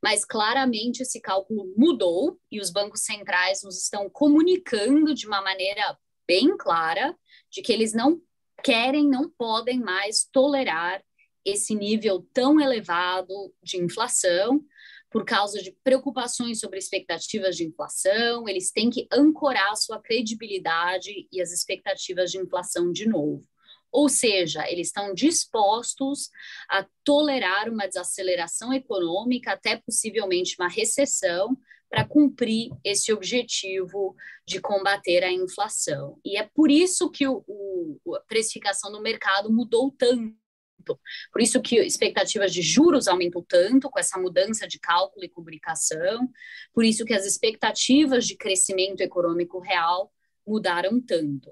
Mas 0.03 0.25
claramente 0.25 1.03
esse 1.03 1.21
cálculo 1.21 1.73
mudou 1.77 2.37
e 2.51 2.61
os 2.61 2.71
bancos 2.71 3.03
centrais 3.05 3.63
nos 3.63 3.81
estão 3.81 4.11
comunicando 4.11 5.15
de 5.15 5.29
uma 5.29 5.41
maneira 5.41 5.97
bem 6.27 6.57
clara 6.57 7.17
de 7.51 7.63
que 7.63 7.73
eles 7.73 7.93
não 7.93 8.21
querem, 8.65 9.09
não 9.09 9.31
podem 9.31 9.79
mais 9.79 10.29
tolerar 10.33 11.03
esse 11.45 11.75
nível 11.75 12.27
tão 12.33 12.61
elevado 12.61 13.53
de 13.63 13.77
inflação 13.79 14.65
por 15.11 15.25
causa 15.25 15.63
de 15.63 15.77
preocupações 15.85 16.59
sobre 16.59 16.79
expectativas 16.79 17.55
de 17.55 17.65
inflação, 17.65 18.49
eles 18.49 18.73
têm 18.73 18.89
que 18.89 19.07
ancorar 19.13 19.77
sua 19.77 20.01
credibilidade 20.01 21.29
e 21.31 21.41
as 21.41 21.53
expectativas 21.53 22.31
de 22.31 22.39
inflação 22.39 22.91
de 22.91 23.07
novo. 23.07 23.47
Ou 23.93 24.09
seja, 24.09 24.67
eles 24.71 24.87
estão 24.87 25.13
dispostos 25.13 26.31
a 26.69 26.87
tolerar 27.05 27.69
uma 27.69 27.87
desaceleração 27.87 28.73
econômica, 28.73 29.53
até 29.53 29.77
possivelmente 29.77 30.57
uma 30.59 30.69
recessão, 30.69 31.55
para 31.91 32.09
cumprir 32.09 32.71
esse 32.83 33.13
objetivo 33.13 34.17
de 34.47 34.63
combater 34.63 35.23
a 35.23 35.31
inflação. 35.31 36.19
E 36.25 36.39
é 36.39 36.49
por 36.55 36.71
isso 36.71 37.11
que 37.11 37.29
o, 37.29 37.45
o, 37.47 38.17
a 38.17 38.21
precificação 38.21 38.91
do 38.91 39.03
mercado 39.03 39.53
mudou 39.53 39.95
tanto. 39.99 40.35
Por 41.33 41.41
isso 41.41 41.61
que 41.61 41.79
expectativas 41.81 42.53
de 42.53 42.63
juros 42.63 43.09
aumentou 43.09 43.45
tanto 43.47 43.91
com 43.91 43.99
essa 43.99 44.19
mudança 44.19 44.67
de 44.67 44.79
cálculo 44.79 45.25
e 45.25 45.29
comunicação, 45.29 46.29
por 46.73 46.85
isso 46.85 47.05
que 47.05 47.15
as 47.15 47.27
expectativas 47.27 48.27
de 48.27 48.37
crescimento 48.37 49.01
econômico 49.01 49.61
real 49.61 50.13
mudaram 50.47 51.01
tanto. 51.01 51.51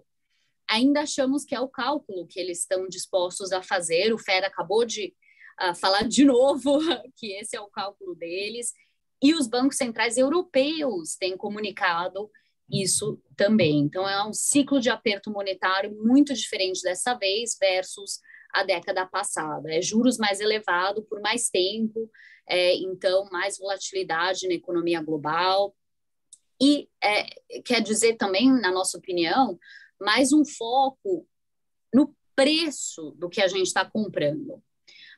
Ainda 0.69 1.01
achamos 1.01 1.45
que 1.45 1.55
é 1.55 1.61
o 1.61 1.69
cálculo 1.69 2.27
que 2.27 2.39
eles 2.39 2.61
estão 2.61 2.89
dispostos 2.89 3.53
a 3.53 3.63
fazer. 3.63 4.13
O 4.13 4.19
Fed 4.19 4.47
acabou 4.47 4.85
de 4.85 5.15
uh, 5.61 5.75
falar 5.75 6.07
de 6.07 6.25
novo 6.25 6.79
que 7.17 7.33
esse 7.35 7.57
é 7.57 7.61
o 7.61 7.69
cálculo 7.69 8.15
deles 8.15 8.73
e 9.23 9.35
os 9.35 9.47
bancos 9.47 9.77
centrais 9.77 10.17
europeus 10.17 11.17
têm 11.17 11.37
comunicado 11.37 12.31
isso 12.73 13.21
também. 13.37 13.81
Então, 13.81 14.09
é 14.09 14.25
um 14.25 14.33
ciclo 14.33 14.81
de 14.81 14.89
aperto 14.89 15.31
monetário 15.31 15.93
muito 16.03 16.33
diferente 16.33 16.83
dessa 16.83 17.15
vez 17.15 17.57
versus 17.59 18.21
a 18.53 18.63
década 18.63 19.07
passada. 19.07 19.73
É 19.73 19.81
juros 19.81 20.19
mais 20.19 20.41
elevado 20.41 21.03
por 21.03 21.21
mais 21.21 21.49
tempo, 21.49 22.11
é, 22.49 22.75
então, 22.75 23.29
mais 23.31 23.59
volatilidade 23.59 24.49
na 24.49 24.55
economia 24.55 25.03
global. 25.03 25.75
E 26.61 26.89
é, 27.03 27.25
quer 27.65 27.81
dizer 27.81 28.17
também, 28.17 28.51
na 28.51 28.71
nossa 28.71 28.99
opinião, 28.99 29.59
mais 30.01 30.33
um 30.33 30.45
foco 30.45 31.27
no 31.93 32.15
preço 32.35 33.13
do 33.19 33.29
que 33.29 33.41
a 33.41 33.49
gente 33.49 33.67
está 33.67 33.85
comprando. 33.85 34.63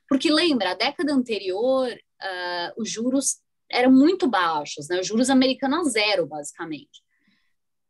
Porque 0.08 0.30
lembra, 0.30 0.72
a 0.72 0.74
década 0.74 1.12
anterior, 1.12 1.88
uh, 1.90 2.80
os 2.80 2.90
juros 2.90 3.38
eram 3.70 3.90
muito 3.90 4.28
baixos, 4.28 4.88
né? 4.88 5.00
Os 5.00 5.06
juros 5.06 5.30
americanos 5.30 5.88
a 5.88 5.90
zero, 5.90 6.26
basicamente. 6.26 7.02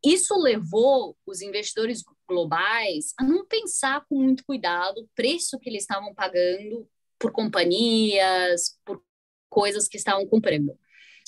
Isso 0.04 0.36
levou 0.36 1.16
os 1.26 1.40
investidores 1.40 2.02
globais 2.32 3.12
a 3.18 3.22
não 3.22 3.46
pensar 3.46 4.04
com 4.08 4.18
muito 4.18 4.44
cuidado 4.44 5.02
o 5.02 5.08
preço 5.14 5.58
que 5.58 5.68
eles 5.68 5.82
estavam 5.82 6.14
pagando 6.14 6.88
por 7.18 7.30
companhias, 7.30 8.78
por 8.84 9.02
coisas 9.48 9.86
que 9.86 9.98
estavam 9.98 10.26
comprando. 10.26 10.76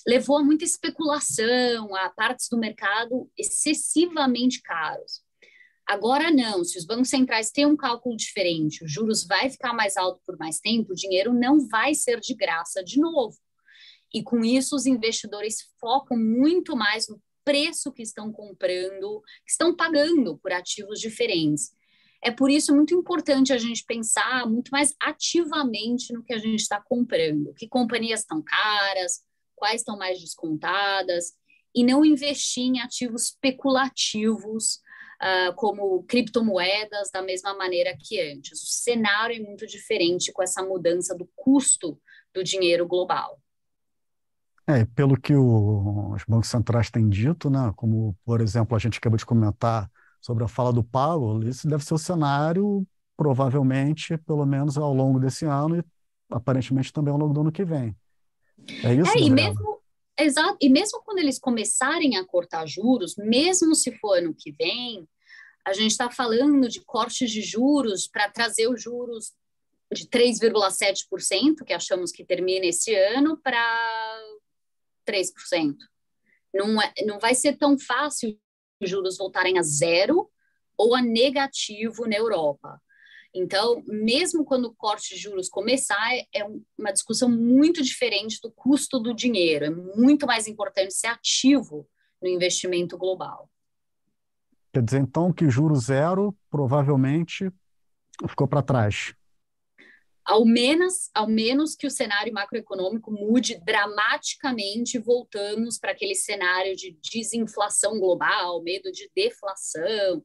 Levou 0.06 0.38
a 0.38 0.42
muita 0.42 0.64
especulação, 0.64 1.94
a 1.94 2.08
partes 2.08 2.48
do 2.50 2.58
mercado 2.58 3.30
excessivamente 3.38 4.62
caros. 4.62 5.22
Agora 5.86 6.30
não, 6.30 6.64
se 6.64 6.78
os 6.78 6.86
bancos 6.86 7.10
centrais 7.10 7.50
têm 7.50 7.66
um 7.66 7.76
cálculo 7.76 8.16
diferente, 8.16 8.82
os 8.82 8.90
juros 8.90 9.26
vai 9.26 9.50
ficar 9.50 9.74
mais 9.74 9.98
alto 9.98 10.20
por 10.24 10.38
mais 10.38 10.58
tempo, 10.58 10.92
o 10.92 10.96
dinheiro 10.96 11.32
não 11.32 11.68
vai 11.68 11.94
ser 11.94 12.18
de 12.20 12.34
graça 12.34 12.82
de 12.82 12.98
novo. 12.98 13.36
E 14.12 14.22
com 14.22 14.42
isso, 14.42 14.74
os 14.74 14.86
investidores 14.86 15.56
focam 15.78 16.16
muito 16.16 16.74
mais 16.74 17.08
no 17.08 17.20
preço 17.44 17.92
que 17.92 18.02
estão 18.02 18.32
comprando, 18.32 19.22
que 19.44 19.50
estão 19.50 19.74
pagando 19.74 20.38
por 20.38 20.52
ativos 20.52 21.00
diferentes. 21.00 21.72
É 22.22 22.30
por 22.30 22.50
isso 22.50 22.74
muito 22.74 22.94
importante 22.94 23.52
a 23.52 23.58
gente 23.58 23.84
pensar 23.84 24.48
muito 24.48 24.70
mais 24.70 24.94
ativamente 25.00 26.12
no 26.12 26.24
que 26.24 26.32
a 26.32 26.38
gente 26.38 26.60
está 26.60 26.80
comprando, 26.80 27.52
que 27.54 27.68
companhias 27.68 28.20
estão 28.20 28.42
caras, 28.42 29.22
quais 29.54 29.82
estão 29.82 29.96
mais 29.96 30.20
descontadas. 30.20 31.32
e 31.76 31.82
não 31.82 32.04
investir 32.04 32.62
em 32.62 32.80
ativos 32.80 33.30
especulativos, 33.30 34.80
uh, 35.20 35.54
como 35.56 36.04
criptomoedas, 36.04 37.10
da 37.10 37.22
mesma 37.22 37.54
maneira 37.54 37.96
que 37.98 38.20
antes. 38.20 38.62
O 38.62 38.66
cenário 38.66 39.36
é 39.36 39.40
muito 39.40 39.66
diferente 39.66 40.32
com 40.32 40.42
essa 40.42 40.62
mudança 40.62 41.16
do 41.16 41.28
custo 41.34 42.00
do 42.32 42.42
dinheiro 42.42 42.86
global. 42.86 43.40
É, 44.66 44.84
pelo 44.86 45.20
que 45.20 45.34
o, 45.34 46.12
os 46.14 46.24
bancos 46.24 46.48
centrais 46.48 46.90
têm 46.90 47.08
dito, 47.08 47.50
né, 47.50 47.72
como, 47.76 48.16
por 48.24 48.40
exemplo, 48.40 48.74
a 48.74 48.78
gente 48.78 48.98
acabou 48.98 49.18
de 49.18 49.26
comentar 49.26 49.90
sobre 50.20 50.42
a 50.42 50.48
fala 50.48 50.72
do 50.72 50.82
Powell, 50.82 51.46
isso 51.46 51.68
deve 51.68 51.84
ser 51.84 51.92
o 51.92 51.98
cenário, 51.98 52.86
provavelmente, 53.14 54.16
pelo 54.18 54.46
menos 54.46 54.78
ao 54.78 54.94
longo 54.94 55.20
desse 55.20 55.44
ano 55.44 55.76
e 55.76 55.84
aparentemente 56.30 56.92
também 56.92 57.12
ao 57.12 57.18
longo 57.18 57.34
do 57.34 57.42
ano 57.42 57.52
que 57.52 57.64
vem. 57.64 57.94
É 58.82 58.94
isso, 58.94 59.10
é, 59.10 59.20
e 59.20 59.28
mesmo, 59.28 59.80
exato, 60.18 60.56
e 60.60 60.70
mesmo 60.70 61.02
quando 61.04 61.18
eles 61.18 61.38
começarem 61.38 62.16
a 62.16 62.24
cortar 62.24 62.66
juros, 62.66 63.16
mesmo 63.18 63.74
se 63.74 63.92
for 63.98 64.16
ano 64.16 64.34
que 64.34 64.50
vem, 64.52 65.06
a 65.66 65.72
gente 65.74 65.90
está 65.90 66.10
falando 66.10 66.68
de 66.68 66.80
cortes 66.80 67.30
de 67.30 67.42
juros 67.42 68.06
para 68.06 68.30
trazer 68.30 68.68
os 68.68 68.82
juros 68.82 69.32
de 69.92 70.06
3,7%, 70.08 71.64
que 71.64 71.72
achamos 71.72 72.10
que 72.10 72.24
termina 72.24 72.66
esse 72.66 72.94
ano, 72.94 73.36
para 73.36 73.62
3%. 75.04 75.76
Não, 76.52 76.80
é, 76.80 76.92
não 77.04 77.18
vai 77.18 77.34
ser 77.34 77.56
tão 77.56 77.78
fácil 77.78 78.38
os 78.80 78.88
juros 78.90 79.16
voltarem 79.16 79.58
a 79.58 79.62
zero 79.62 80.30
ou 80.76 80.94
a 80.94 81.02
negativo 81.02 82.06
na 82.06 82.16
Europa. 82.16 82.80
Então, 83.34 83.82
mesmo 83.86 84.44
quando 84.44 84.66
o 84.66 84.74
corte 84.74 85.14
de 85.14 85.20
juros 85.20 85.48
começar, 85.48 86.14
é 86.32 86.44
uma 86.78 86.92
discussão 86.92 87.28
muito 87.28 87.82
diferente 87.82 88.38
do 88.40 88.50
custo 88.52 89.00
do 89.00 89.12
dinheiro. 89.12 89.64
É 89.64 89.70
muito 89.70 90.24
mais 90.24 90.46
importante 90.46 90.94
ser 90.94 91.08
ativo 91.08 91.88
no 92.22 92.28
investimento 92.28 92.96
global. 92.96 93.50
Quer 94.72 94.82
dizer, 94.82 95.00
então, 95.00 95.32
que 95.32 95.50
juro 95.50 95.74
zero 95.74 96.36
provavelmente 96.48 97.50
ficou 98.28 98.46
para 98.46 98.62
trás. 98.62 99.14
Ao 100.24 100.44
menos, 100.44 101.10
ao 101.14 101.28
menos 101.28 101.74
que 101.74 101.86
o 101.86 101.90
cenário 101.90 102.32
macroeconômico 102.32 103.10
mude 103.12 103.60
dramaticamente, 103.62 104.98
voltamos 104.98 105.78
para 105.78 105.92
aquele 105.92 106.14
cenário 106.14 106.74
de 106.74 106.98
desinflação 107.12 108.00
global, 108.00 108.62
medo 108.62 108.90
de 108.90 109.10
deflação. 109.14 110.24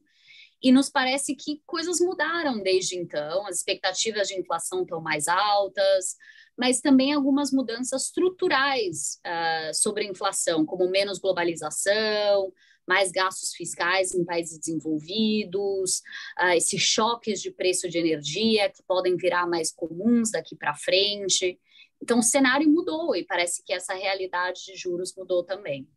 E 0.62 0.72
nos 0.72 0.90
parece 0.90 1.34
que 1.34 1.62
coisas 1.66 2.00
mudaram 2.00 2.62
desde 2.62 2.96
então, 2.96 3.46
as 3.46 3.56
expectativas 3.56 4.28
de 4.28 4.38
inflação 4.38 4.82
estão 4.82 5.00
mais 5.00 5.28
altas, 5.28 6.16
mas 6.56 6.80
também 6.80 7.12
algumas 7.12 7.50
mudanças 7.50 8.04
estruturais 8.06 9.18
uh, 9.26 9.74
sobre 9.74 10.04
a 10.04 10.10
inflação, 10.10 10.66
como 10.66 10.90
menos 10.90 11.18
globalização, 11.18 12.52
mais 12.86 13.10
gastos 13.10 13.52
fiscais 13.54 14.14
em 14.14 14.24
países 14.24 14.58
desenvolvidos, 14.58 16.02
uh, 16.40 16.54
esses 16.54 16.80
choques 16.80 17.40
de 17.40 17.50
preço 17.50 17.88
de 17.88 17.98
energia 17.98 18.70
que 18.70 18.82
podem 18.82 19.16
virar 19.16 19.46
mais 19.46 19.72
comuns 19.72 20.30
daqui 20.30 20.56
para 20.56 20.74
frente. 20.74 21.58
Então, 22.02 22.18
o 22.18 22.22
cenário 22.22 22.68
mudou 22.68 23.14
e 23.14 23.24
parece 23.24 23.62
que 23.64 23.72
essa 23.72 23.94
realidade 23.94 24.64
de 24.64 24.76
juros 24.76 25.14
mudou 25.16 25.44
também. 25.44 25.88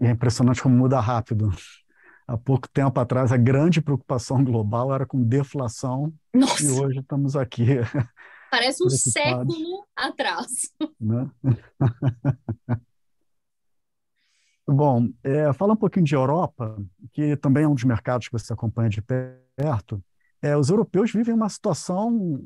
É 0.00 0.10
impressionante 0.10 0.62
como 0.62 0.76
muda 0.76 1.00
rápido. 1.00 1.50
Há 2.26 2.36
pouco 2.36 2.68
tempo 2.68 2.98
atrás, 2.98 3.30
a 3.30 3.36
grande 3.36 3.80
preocupação 3.80 4.42
global 4.42 4.92
era 4.92 5.06
com 5.06 5.22
deflação, 5.22 6.12
Nossa. 6.34 6.64
e 6.64 6.68
hoje 6.70 6.98
estamos 6.98 7.36
aqui. 7.36 7.66
Parece 8.50 8.84
um 8.84 8.90
século 8.90 9.86
atrás. 9.94 10.72
Né? 11.00 11.30
Bom, 14.68 15.08
é, 15.22 15.52
fala 15.52 15.74
um 15.74 15.76
pouquinho 15.76 16.04
de 16.04 16.14
Europa, 16.14 16.76
que 17.12 17.36
também 17.36 17.62
é 17.62 17.68
um 17.68 17.74
dos 17.74 17.84
mercados 17.84 18.26
que 18.26 18.32
você 18.32 18.52
acompanha 18.52 18.88
de 18.88 19.00
perto. 19.00 20.02
É, 20.42 20.56
os 20.56 20.70
europeus 20.70 21.12
vivem 21.12 21.34
uma 21.34 21.48
situação, 21.48 22.44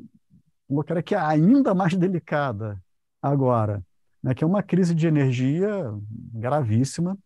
eu 0.68 0.84
quero 0.84 1.02
que 1.02 1.14
é 1.14 1.18
ainda 1.18 1.74
mais 1.74 1.94
delicada 1.96 2.80
agora, 3.22 3.82
né, 4.22 4.34
que 4.34 4.44
é 4.44 4.46
uma 4.46 4.62
crise 4.62 4.94
de 4.94 5.06
energia 5.06 5.68
gravíssima 6.34 7.16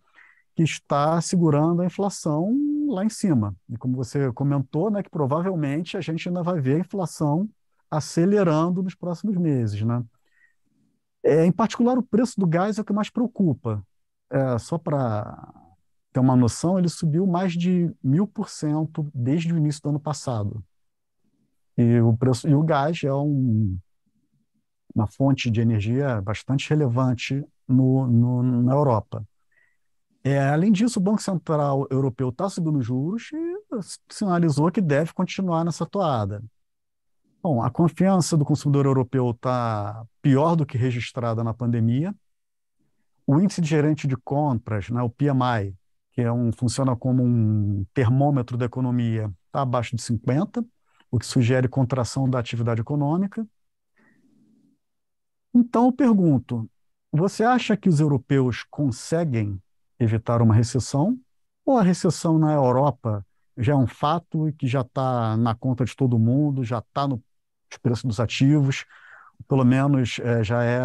que 0.54 0.62
está 0.62 1.20
segurando 1.20 1.82
a 1.82 1.86
inflação 1.86 2.56
lá 2.88 3.04
em 3.04 3.08
cima. 3.08 3.52
E 3.68 3.76
como 3.76 3.96
você 3.96 4.32
comentou, 4.32 4.92
né, 4.92 5.02
que 5.02 5.10
provavelmente 5.10 5.96
a 5.96 6.00
gente 6.00 6.28
ainda 6.28 6.42
vai 6.42 6.60
ver 6.60 6.76
a 6.76 6.80
inflação 6.80 7.48
acelerando 7.90 8.80
nos 8.80 8.94
próximos 8.94 9.36
meses, 9.36 9.82
né? 9.82 10.04
É, 11.24 11.44
em 11.44 11.52
particular, 11.52 11.98
o 11.98 12.02
preço 12.02 12.38
do 12.38 12.46
gás 12.46 12.78
é 12.78 12.82
o 12.82 12.84
que 12.84 12.92
mais 12.92 13.10
preocupa 13.10 13.84
é, 14.34 14.58
só 14.58 14.76
para 14.76 15.52
ter 16.12 16.20
uma 16.20 16.36
noção, 16.36 16.78
ele 16.78 16.88
subiu 16.88 17.26
mais 17.26 17.52
de 17.52 17.92
mil 18.02 18.26
por 18.26 18.48
cento 18.48 19.08
desde 19.14 19.52
o 19.52 19.56
início 19.56 19.80
do 19.82 19.90
ano 19.90 20.00
passado. 20.00 20.64
E 21.76 22.00
o 22.00 22.16
preço 22.16 22.48
e 22.48 22.54
o 22.54 22.62
gás 22.62 23.02
é 23.02 23.12
um, 23.12 23.76
uma 24.94 25.06
fonte 25.06 25.50
de 25.50 25.60
energia 25.60 26.20
bastante 26.20 26.68
relevante 26.70 27.44
no, 27.66 28.06
no 28.06 28.62
na 28.62 28.72
Europa. 28.72 29.26
É, 30.22 30.38
além 30.48 30.72
disso, 30.72 30.98
o 30.98 31.02
Banco 31.02 31.20
Central 31.20 31.86
Europeu 31.90 32.30
está 32.30 32.48
subindo 32.48 32.80
juros 32.80 33.30
e 33.32 33.54
sinalizou 34.08 34.70
que 34.70 34.80
deve 34.80 35.12
continuar 35.12 35.64
nessa 35.64 35.84
toada. 35.84 36.42
Bom, 37.42 37.62
a 37.62 37.70
confiança 37.70 38.36
do 38.36 38.44
consumidor 38.44 38.86
europeu 38.86 39.32
está 39.32 40.02
pior 40.22 40.56
do 40.56 40.64
que 40.64 40.78
registrada 40.78 41.44
na 41.44 41.52
pandemia. 41.52 42.14
O 43.26 43.40
índice 43.40 43.60
de 43.60 43.68
gerente 43.68 44.06
de 44.06 44.16
compras, 44.16 44.90
né, 44.90 45.02
o 45.02 45.08
PMI, 45.10 45.74
que 46.12 46.20
é 46.20 46.30
um, 46.32 46.52
funciona 46.52 46.94
como 46.96 47.22
um 47.24 47.84
termômetro 47.94 48.56
da 48.56 48.66
economia, 48.66 49.32
está 49.46 49.62
abaixo 49.62 49.96
de 49.96 50.02
50, 50.02 50.64
o 51.10 51.18
que 51.18 51.26
sugere 51.26 51.68
contração 51.68 52.28
da 52.28 52.38
atividade 52.38 52.80
econômica. 52.80 53.46
Então, 55.54 55.86
eu 55.86 55.92
pergunto: 55.92 56.68
você 57.12 57.44
acha 57.44 57.76
que 57.76 57.88
os 57.88 58.00
europeus 58.00 58.64
conseguem 58.70 59.60
evitar 59.98 60.42
uma 60.42 60.54
recessão? 60.54 61.18
Ou 61.64 61.78
a 61.78 61.82
recessão 61.82 62.38
na 62.38 62.52
Europa 62.52 63.24
já 63.56 63.72
é 63.72 63.76
um 63.76 63.86
fato 63.86 64.48
e 64.48 64.52
que 64.52 64.66
já 64.66 64.82
está 64.82 65.36
na 65.36 65.54
conta 65.54 65.84
de 65.84 65.94
todo 65.96 66.18
mundo, 66.18 66.64
já 66.64 66.78
está 66.78 67.06
nos 67.08 67.20
preços 67.80 68.04
dos 68.04 68.20
ativos? 68.20 68.84
Pelo 69.48 69.64
menos 69.64 70.18
é, 70.20 70.42
já 70.42 70.64
é 70.64 70.80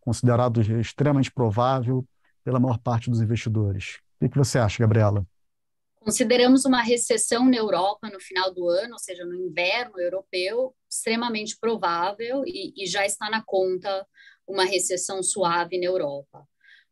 considerado 0.00 0.60
extremamente 0.80 1.30
provável 1.30 2.04
pela 2.44 2.60
maior 2.60 2.78
parte 2.78 3.10
dos 3.10 3.20
investidores. 3.20 3.98
O 4.20 4.28
que 4.28 4.38
você 4.38 4.58
acha, 4.58 4.78
Gabriela? 4.78 5.26
Consideramos 6.00 6.64
uma 6.64 6.82
recessão 6.82 7.50
na 7.50 7.56
Europa 7.56 8.08
no 8.08 8.20
final 8.20 8.54
do 8.54 8.68
ano, 8.68 8.92
ou 8.92 8.98
seja, 8.98 9.24
no 9.24 9.34
inverno 9.34 10.00
europeu, 10.00 10.72
extremamente 10.88 11.58
provável 11.58 12.44
e, 12.46 12.72
e 12.76 12.86
já 12.86 13.04
está 13.04 13.28
na 13.28 13.42
conta 13.44 14.06
uma 14.46 14.64
recessão 14.64 15.22
suave 15.22 15.78
na 15.78 15.86
Europa. 15.86 16.46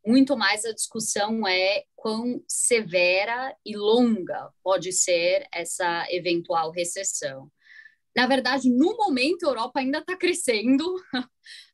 Muito 0.05 0.37
mais 0.37 0.65
a 0.65 0.75
discussão 0.75 1.47
é 1.47 1.85
quão 1.95 2.43
severa 2.49 3.57
e 3.65 3.77
longa 3.77 4.51
pode 4.63 4.93
ser 4.93 5.47
essa 5.53 6.07
eventual 6.11 6.73
recessão. 6.73 7.49
Na 8.17 8.27
verdade, 8.29 8.71
no 8.71 8.97
momento, 8.97 9.45
a 9.45 9.51
Europa 9.51 9.81
ainda 9.81 9.99
está 9.99 10.17
crescendo, 10.17 10.85
uh, 10.85 11.25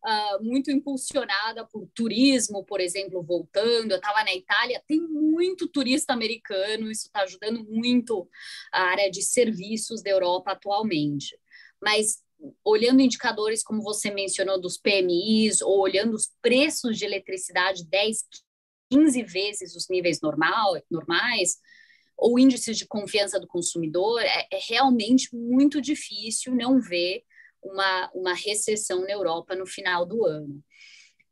muito 0.42 0.70
impulsionada 0.70 1.66
por 1.66 1.86
turismo, 1.94 2.64
por 2.64 2.80
exemplo, 2.80 3.22
voltando. 3.22 3.92
Eu 3.92 3.96
estava 3.96 4.24
na 4.24 4.34
Itália, 4.34 4.82
tem 4.88 5.00
muito 5.00 5.68
turista 5.68 6.14
americano, 6.14 6.90
isso 6.90 7.06
está 7.06 7.22
ajudando 7.22 7.62
muito 7.64 8.26
a 8.72 8.82
área 8.84 9.10
de 9.10 9.22
serviços 9.22 10.02
da 10.02 10.10
Europa 10.10 10.52
atualmente. 10.52 11.38
Mas 11.82 12.22
olhando 12.64 13.02
indicadores 13.02 13.62
como 13.62 13.82
você 13.82 14.10
mencionou 14.10 14.60
dos 14.60 14.78
PMIs, 14.78 15.60
ou 15.60 15.80
olhando 15.80 16.14
os 16.14 16.30
preços 16.40 16.96
de 16.96 17.04
eletricidade 17.04 17.84
10, 17.84 18.24
15 18.90 19.22
vezes 19.22 19.76
os 19.76 19.88
níveis 19.88 20.20
normal, 20.20 20.80
normais, 20.90 21.58
ou 22.20 22.38
índices 22.38 22.76
de 22.76 22.86
confiança 22.86 23.40
do 23.40 23.46
consumidor, 23.46 24.20
é, 24.20 24.46
é 24.52 24.58
realmente 24.68 25.34
muito 25.34 25.80
difícil 25.80 26.54
não 26.54 26.78
ver 26.78 27.24
uma, 27.62 28.10
uma 28.14 28.34
recessão 28.34 29.00
na 29.02 29.10
Europa 29.10 29.56
no 29.56 29.66
final 29.66 30.04
do 30.04 30.26
ano. 30.26 30.62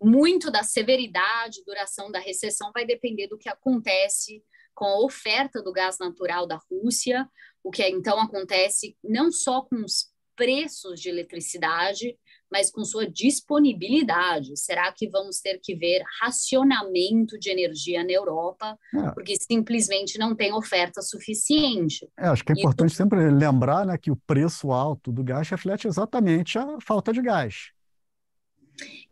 Muito 0.00 0.50
da 0.50 0.62
severidade, 0.62 1.62
duração 1.66 2.10
da 2.10 2.18
recessão 2.18 2.70
vai 2.72 2.86
depender 2.86 3.26
do 3.26 3.36
que 3.36 3.48
acontece 3.48 4.42
com 4.74 4.86
a 4.86 5.00
oferta 5.04 5.60
do 5.62 5.72
gás 5.72 5.98
natural 5.98 6.46
da 6.46 6.58
Rússia, 6.70 7.28
o 7.62 7.70
que 7.70 7.86
então 7.86 8.18
acontece 8.18 8.96
não 9.02 9.30
só 9.30 9.62
com 9.62 9.84
os 9.84 10.06
preços 10.36 11.00
de 11.00 11.08
eletricidade, 11.08 12.16
mas 12.50 12.70
com 12.70 12.84
sua 12.84 13.08
disponibilidade. 13.08 14.56
Será 14.56 14.92
que 14.92 15.08
vamos 15.08 15.40
ter 15.40 15.58
que 15.62 15.74
ver 15.74 16.02
racionamento 16.20 17.38
de 17.38 17.50
energia 17.50 18.02
na 18.02 18.12
Europa, 18.12 18.78
é. 18.94 19.10
porque 19.12 19.36
simplesmente 19.36 20.18
não 20.18 20.34
tem 20.34 20.52
oferta 20.52 21.02
suficiente? 21.02 22.08
É, 22.18 22.26
acho 22.26 22.44
que 22.44 22.52
é 22.52 22.54
importante 22.58 22.94
sempre 22.94 23.30
lembrar 23.30 23.86
né, 23.86 23.96
que 23.98 24.10
o 24.10 24.16
preço 24.16 24.72
alto 24.72 25.12
do 25.12 25.22
gás 25.22 25.48
reflete 25.48 25.86
exatamente 25.86 26.58
a 26.58 26.78
falta 26.80 27.12
de 27.12 27.22
gás. 27.22 27.70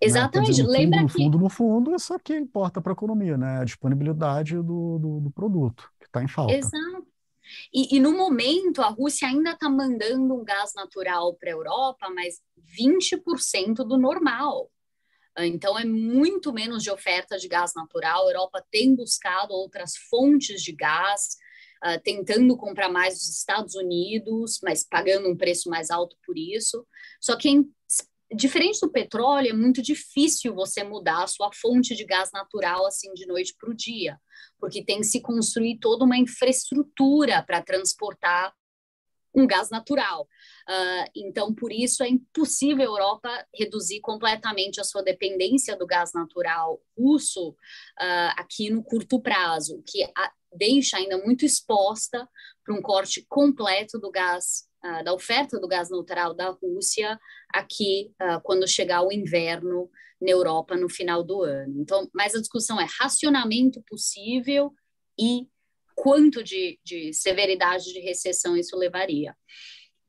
Exatamente. 0.01 0.49
Né? 0.49 0.51
Dizer, 0.51 0.63
no 0.63 0.69
fundo, 0.69 0.79
Lembra 0.79 1.03
no 1.03 1.09
que... 1.09 1.13
fundo, 1.13 1.39
no 1.39 1.49
fundo, 1.49 1.95
isso 1.95 2.15
aqui 2.15 2.35
importa 2.35 2.81
para 2.81 2.93
a 2.93 2.95
economia, 2.95 3.37
né? 3.37 3.59
A 3.59 3.65
disponibilidade 3.65 4.55
do, 4.57 4.99
do, 4.99 5.21
do 5.21 5.31
produto, 5.31 5.91
que 5.99 6.07
está 6.07 6.23
em 6.23 6.29
falta. 6.29 6.55
Exato. 6.55 7.07
E, 7.73 7.97
e, 7.97 8.01
no 8.01 8.13
momento, 8.13 8.83
a 8.83 8.89
Rússia 8.89 9.29
ainda 9.29 9.53
está 9.53 9.69
mandando 9.69 10.35
um 10.35 10.45
gás 10.45 10.73
natural 10.75 11.35
para 11.35 11.51
a 11.51 11.53
Europa, 11.53 12.09
mas 12.11 12.41
20% 12.79 13.77
do 13.77 13.97
normal. 13.97 14.71
Então, 15.39 15.79
é 15.79 15.85
muito 15.85 16.53
menos 16.53 16.83
de 16.83 16.91
oferta 16.91 17.37
de 17.37 17.47
gás 17.47 17.73
natural. 17.75 18.27
A 18.27 18.31
Europa 18.31 18.65
tem 18.71 18.95
buscado 18.95 19.53
outras 19.53 19.95
fontes 20.09 20.63
de 20.63 20.73
gás, 20.73 21.37
uh, 21.85 22.01
tentando 22.03 22.57
comprar 22.57 22.89
mais 22.89 23.15
dos 23.15 23.29
Estados 23.39 23.75
Unidos, 23.75 24.59
mas 24.63 24.87
pagando 24.89 25.29
um 25.29 25.37
preço 25.37 25.69
mais 25.69 25.91
alto 25.91 26.17
por 26.25 26.39
isso. 26.39 26.87
Só 27.21 27.37
que, 27.37 27.51
em, 27.51 27.71
diferente 28.35 28.81
do 28.81 28.91
petróleo, 28.91 29.51
é 29.51 29.53
muito 29.53 29.83
difícil 29.83 30.55
você 30.55 30.83
mudar 30.83 31.25
a 31.25 31.29
sua 31.29 31.51
fonte 31.53 31.95
de 31.95 32.05
gás 32.05 32.31
natural 32.33 32.87
assim 32.87 33.13
de 33.15 33.27
noite 33.27 33.55
para 33.59 33.71
o 33.71 33.75
dia, 33.75 34.19
porque 34.59 34.85
tem 34.85 34.99
que 34.99 35.07
se 35.07 35.21
construir 35.21 35.79
toda 35.79 36.05
uma 36.05 36.19
infraestrutura 36.19 37.43
para 37.43 37.63
transportar 37.63 38.53
um 39.37 39.47
gás 39.47 39.69
natural. 39.69 40.23
Uh, 40.67 41.11
então, 41.15 41.55
por 41.55 41.71
isso, 41.71 42.03
é 42.03 42.09
impossível 42.09 42.83
a 42.83 42.97
Europa 42.97 43.47
reduzir 43.55 44.01
completamente 44.01 44.81
a 44.81 44.85
sua 44.85 45.03
dependência 45.03 45.77
do 45.77 45.87
gás 45.87 46.13
natural 46.15 46.81
russo 46.97 47.51
uh, 47.51 48.33
aqui 48.39 48.71
no 48.71 48.83
curto 48.83 49.21
prazo, 49.21 49.83
que 49.87 50.03
a, 50.17 50.33
deixa 50.57 50.97
ainda 50.97 51.19
muito 51.19 51.45
exposta 51.45 52.27
para 52.65 52.75
um 52.75 52.81
corte 52.81 53.25
completo 53.29 53.99
do 53.99 54.11
gás, 54.11 54.66
uh, 54.85 55.05
da 55.05 55.13
oferta 55.13 55.59
do 55.59 55.69
gás 55.69 55.91
natural 55.91 56.35
da 56.35 56.51
Rússia 56.51 57.19
aqui 57.53 58.13
quando 58.43 58.69
chegar 58.69 59.03
o 59.03 59.13
inverno 59.13 59.91
na 60.21 60.31
Europa 60.31 60.77
no 60.77 60.89
final 60.89 61.23
do 61.23 61.43
ano. 61.43 61.81
Então, 61.81 62.09
mas 62.15 62.35
a 62.35 62.41
discussão 62.41 62.81
é 62.81 62.87
racionamento 62.99 63.83
possível 63.83 64.73
e 65.19 65.47
quanto 65.95 66.43
de, 66.43 66.79
de 66.85 67.13
severidade 67.13 67.93
de 67.93 68.01
recessão 68.01 68.57
isso 68.57 68.77
levaria. 68.77 69.35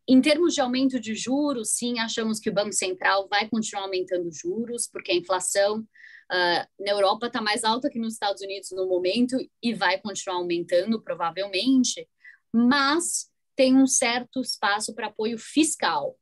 Em 0.08 0.21
termos 0.21 0.53
de 0.53 0.62
aumento 0.62 0.99
de 0.99 1.15
juros, 1.15 1.71
sim, 1.71 1.99
achamos 1.99 2.39
que 2.39 2.49
o 2.49 2.53
Banco 2.53 2.73
Central 2.73 3.27
vai 3.27 3.49
continuar 3.49 3.84
aumentando 3.84 4.32
juros, 4.32 4.88
porque 4.88 5.12
a 5.12 5.15
inflação 5.15 5.80
uh, 5.80 6.84
na 6.84 6.91
Europa 6.91 7.27
está 7.27 7.41
mais 7.41 7.63
alta 7.63 7.89
que 7.89 7.99
nos 7.99 8.13
Estados 8.13 8.41
Unidos 8.41 8.69
no 8.71 8.88
momento 8.88 9.36
e 9.62 9.73
vai 9.73 9.99
continuar 9.99 10.38
aumentando, 10.38 11.01
provavelmente, 11.01 12.08
mas 12.53 13.30
tem 13.58 13.76
um 13.76 13.88
certo 13.88 14.39
espaço 14.39 14.93
para 14.93 15.08
apoio 15.08 15.38
fiscal. 15.38 16.15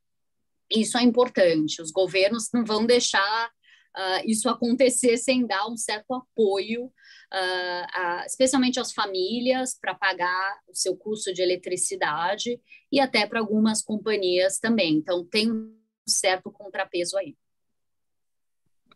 Isso 0.72 0.98
é 0.98 1.04
importante. 1.04 1.82
Os 1.82 1.92
governos 1.92 2.50
não 2.52 2.64
vão 2.66 2.86
deixar 2.86 3.48
uh, 3.50 4.22
isso 4.26 4.50
acontecer 4.50 5.18
sem 5.18 5.46
dar 5.46 5.68
um 5.68 5.76
certo 5.76 6.14
apoio, 6.14 6.86
uh, 6.86 7.86
a, 7.94 8.24
especialmente 8.26 8.80
às 8.80 8.94
famílias, 8.94 9.78
para 9.80 9.94
pagar 9.94 10.60
o 10.68 10.74
seu 10.74 10.96
custo 10.96 11.34
de 11.34 11.42
eletricidade 11.42 12.60
e 12.92 13.00
até 13.00 13.28
para 13.28 13.42
algumas 13.42 13.84
companhias 13.84 14.58
também. 14.58 14.96
Então, 14.96 15.24
tem 15.26 15.52
um 15.52 15.78
certo 16.08 16.50
contrapeso 16.50 17.18
aí. 17.18 17.36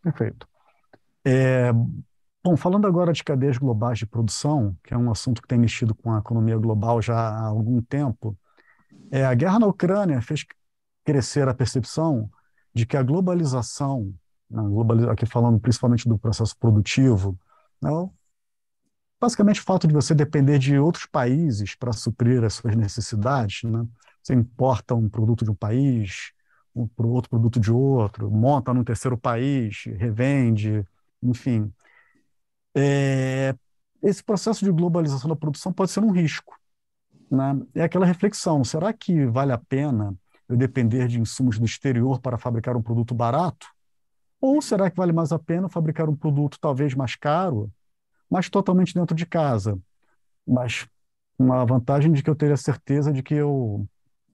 Perfeito. 0.02 0.48
É, 1.26 1.72
bom, 2.44 2.58
falando 2.58 2.88
agora 2.88 3.14
de 3.14 3.24
cadeias 3.24 3.58
globais 3.58 4.00
de 4.00 4.06
produção, 4.06 4.76
que 4.84 4.94
é 4.94 4.98
um 4.98 5.12
assunto 5.12 5.42
que 5.42 5.48
tem 5.48 5.58
mexido 5.58 5.94
com 5.96 6.14
a 6.14 6.20
economia 6.20 6.58
global 6.58 7.02
já 7.02 7.18
há 7.18 7.48
algum 7.48 7.82
tempo, 7.82 8.38
é, 9.12 9.26
a 9.26 9.34
guerra 9.34 9.60
na 9.60 9.68
Ucrânia 9.68 10.22
fez 10.22 10.46
crescer 11.04 11.48
a 11.48 11.54
percepção 11.54 12.30
de 12.74 12.86
que 12.86 12.96
a 12.96 13.04
globalização 13.04 14.14
aqui 15.12 15.26
falando 15.26 15.60
principalmente 15.60 16.08
do 16.08 16.18
processo 16.18 16.58
produtivo, 16.58 17.38
não? 17.82 18.12
basicamente 19.20 19.60
o 19.60 19.64
fato 19.64 19.88
de 19.88 19.94
você 19.94 20.16
depender 20.16 20.58
de 20.58 20.78
outros 20.80 21.06
países 21.06 21.76
para 21.76 21.92
suprir 21.92 22.44
as 22.44 22.54
suas 22.54 22.76
necessidades, 22.76 23.64
né? 23.64 23.86
Você 24.24 24.34
importa 24.34 24.96
um 24.96 25.10
produto 25.10 25.44
de 25.44 25.52
um 25.52 25.56
país, 25.56 26.32
um 26.76 26.88
outro 26.98 27.30
produto 27.30 27.60
de 27.60 27.72
outro, 27.72 28.32
monta 28.32 28.74
num 28.74 28.84
terceiro 28.84 29.18
país, 29.18 29.84
revende, 29.98 30.86
enfim. 31.22 31.72
É, 32.76 33.56
esse 34.02 34.24
processo 34.24 34.64
de 34.64 34.72
globalização 34.72 35.30
da 35.30 35.36
produção 35.36 35.74
pode 35.74 35.92
ser 35.92 36.02
um 36.02 36.12
risco. 36.12 36.56
Né? 37.30 37.62
É 37.76 37.84
aquela 37.84 38.06
reflexão: 38.06 38.64
será 38.64 38.92
que 38.94 39.26
vale 39.26 39.52
a 39.52 39.58
pena 39.58 40.16
eu 40.48 40.58
depender 40.58 41.08
de 41.08 41.20
insumos 41.20 41.60
do 41.60 41.66
exterior 41.66 42.20
para 42.20 42.38
fabricar 42.38 42.76
um 42.76 42.82
produto 42.82 43.14
barato? 43.14 43.68
Ou 44.42 44.62
será 44.62 44.90
que 44.90 44.98
vale 44.98 45.12
mais 45.12 45.32
a 45.32 45.40
pena 45.40 45.70
fabricar 45.70 46.10
um 46.10 46.16
produto 46.16 46.58
talvez 46.60 46.96
mais 46.96 47.16
caro, 47.16 47.72
mas 48.30 48.50
totalmente 48.50 48.94
dentro 48.94 49.16
de 49.16 49.26
casa? 49.26 49.78
Mas 50.48 50.88
uma 51.38 51.66
vantagem 51.66 52.12
de 52.12 52.24
que 52.24 52.30
eu 52.30 52.36
teria 52.36 52.58
certeza 52.58 53.12
de 53.12 53.22
que 53.22 53.34
eu, 53.34 53.88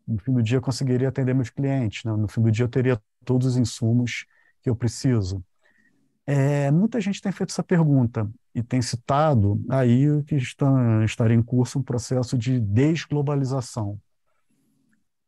no 0.08 0.20
fim 0.20 0.34
do 0.34 0.44
dia, 0.44 0.62
conseguiria 0.62 1.10
atender 1.10 1.34
meus 1.34 1.50
clientes. 1.50 2.04
Né? 2.04 2.12
No 2.16 2.28
fim 2.28 2.42
do 2.42 2.52
dia, 2.52 2.66
eu 2.66 2.70
teria 2.70 3.02
todos 3.24 3.48
os 3.48 3.58
insumos 3.58 4.26
que 4.62 4.70
eu 4.70 4.76
preciso. 4.76 5.44
É, 6.28 6.72
muita 6.72 7.00
gente 7.00 7.22
tem 7.22 7.32
feito 7.32 7.52
essa 7.52 7.64
pergunta 7.64 8.30
e 8.54 8.64
tem 8.64 8.82
citado 8.82 9.64
aí 9.70 10.24
que 10.24 10.36
está, 10.36 11.04
estaria 11.04 11.36
em 11.36 11.44
curso 11.44 11.78
um 11.78 11.84
processo 11.84 12.38
de 12.38 12.60
desglobalização. 12.60 13.92
O 13.92 14.00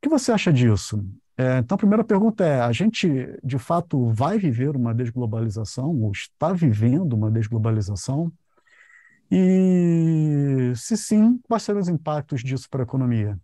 que 0.01 0.09
você 0.09 0.31
acha 0.31 0.51
disso? 0.51 1.03
É, 1.37 1.59
então, 1.59 1.75
a 1.75 1.77
primeira 1.77 2.03
pergunta 2.03 2.43
é: 2.43 2.61
a 2.61 2.71
gente 2.71 3.07
de 3.43 3.59
fato 3.59 4.09
vai 4.09 4.39
viver 4.39 4.75
uma 4.75 4.93
desglobalização, 4.93 5.95
ou 6.01 6.11
está 6.11 6.51
vivendo 6.51 7.13
uma 7.13 7.29
desglobalização? 7.29 8.31
E, 9.29 10.71
se 10.75 10.97
sim, 10.97 11.39
quais 11.43 11.61
serão 11.61 11.81
os 11.81 11.89
impactos 11.89 12.41
disso 12.41 12.67
para 12.69 12.81
a 12.81 12.85
economia? 12.85 13.37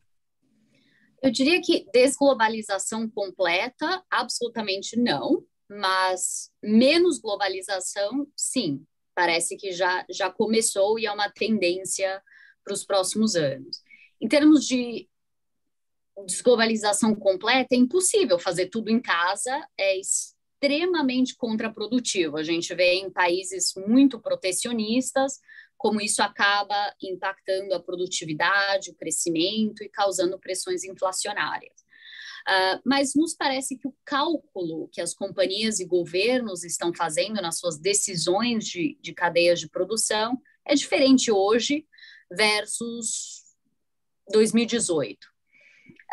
Eu 1.21 1.31
diria 1.31 1.61
que 1.61 1.85
desglobalização 1.93 3.07
completa, 3.09 4.03
absolutamente 4.09 4.97
não, 4.97 5.43
mas 5.69 6.51
menos 6.61 7.19
globalização, 7.19 8.27
sim. 8.35 8.85
Parece 9.15 9.55
que 9.55 9.71
já, 9.71 10.05
já 10.09 10.29
começou 10.29 10.97
e 10.97 11.05
é 11.05 11.11
uma 11.11 11.29
tendência 11.29 12.21
para 12.63 12.73
os 12.73 12.83
próximos 12.83 13.35
anos. 13.35 13.81
Em 14.19 14.27
termos 14.27 14.65
de 14.65 15.07
desglobalização 16.25 17.15
completa, 17.15 17.75
é 17.75 17.77
impossível 17.77 18.39
fazer 18.39 18.67
tudo 18.67 18.89
em 18.89 19.01
casa, 19.01 19.67
é 19.77 19.99
extremamente 19.99 21.35
contraprodutivo. 21.35 22.37
A 22.37 22.43
gente 22.43 22.73
vê 22.73 22.93
em 22.95 23.11
países 23.11 23.73
muito 23.75 24.19
protecionistas 24.19 25.39
como 25.77 25.99
isso 25.99 26.23
acaba 26.23 26.95
impactando 27.01 27.73
a 27.73 27.79
produtividade, 27.79 28.91
o 28.91 28.95
crescimento 28.95 29.83
e 29.83 29.89
causando 29.89 30.39
pressões 30.39 30.85
inflacionárias. 30.85 31.82
Uh, 32.47 32.81
mas 32.85 33.13
nos 33.15 33.33
parece 33.33 33.77
que 33.77 33.87
o 33.87 33.95
cálculo 34.03 34.89
que 34.91 34.99
as 34.99 35.13
companhias 35.13 35.79
e 35.79 35.85
governos 35.85 36.65
estão 36.65 36.93
fazendo 36.93 37.41
nas 37.41 37.57
suas 37.57 37.79
decisões 37.79 38.65
de, 38.65 38.97
de 39.01 39.13
cadeias 39.13 39.61
de 39.61 39.69
produção 39.69 40.37
é 40.65 40.75
diferente 40.75 41.31
hoje 41.31 41.87
versus 42.29 43.43
2018. 44.29 45.25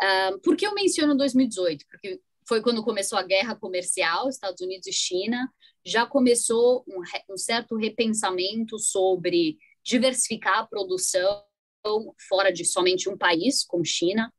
Uh, 0.01 0.39
por 0.39 0.55
que 0.55 0.65
eu 0.65 0.73
menciono 0.73 1.17
2018? 1.17 1.85
Porque 1.89 2.21
foi 2.47 2.61
quando 2.61 2.83
começou 2.83 3.17
a 3.17 3.23
guerra 3.23 3.55
comercial, 3.55 4.29
Estados 4.29 4.61
Unidos 4.61 4.87
e 4.87 4.93
China, 4.93 5.49
já 5.85 6.05
começou 6.05 6.83
um, 6.87 7.01
um 7.33 7.37
certo 7.37 7.75
repensamento 7.75 8.77
sobre 8.79 9.57
diversificar 9.83 10.59
a 10.59 10.67
produção 10.67 11.43
fora 12.27 12.51
de 12.51 12.63
somente 12.63 13.09
um 13.09 13.17
país, 13.17 13.63
como 13.63 13.83
China. 13.83 14.31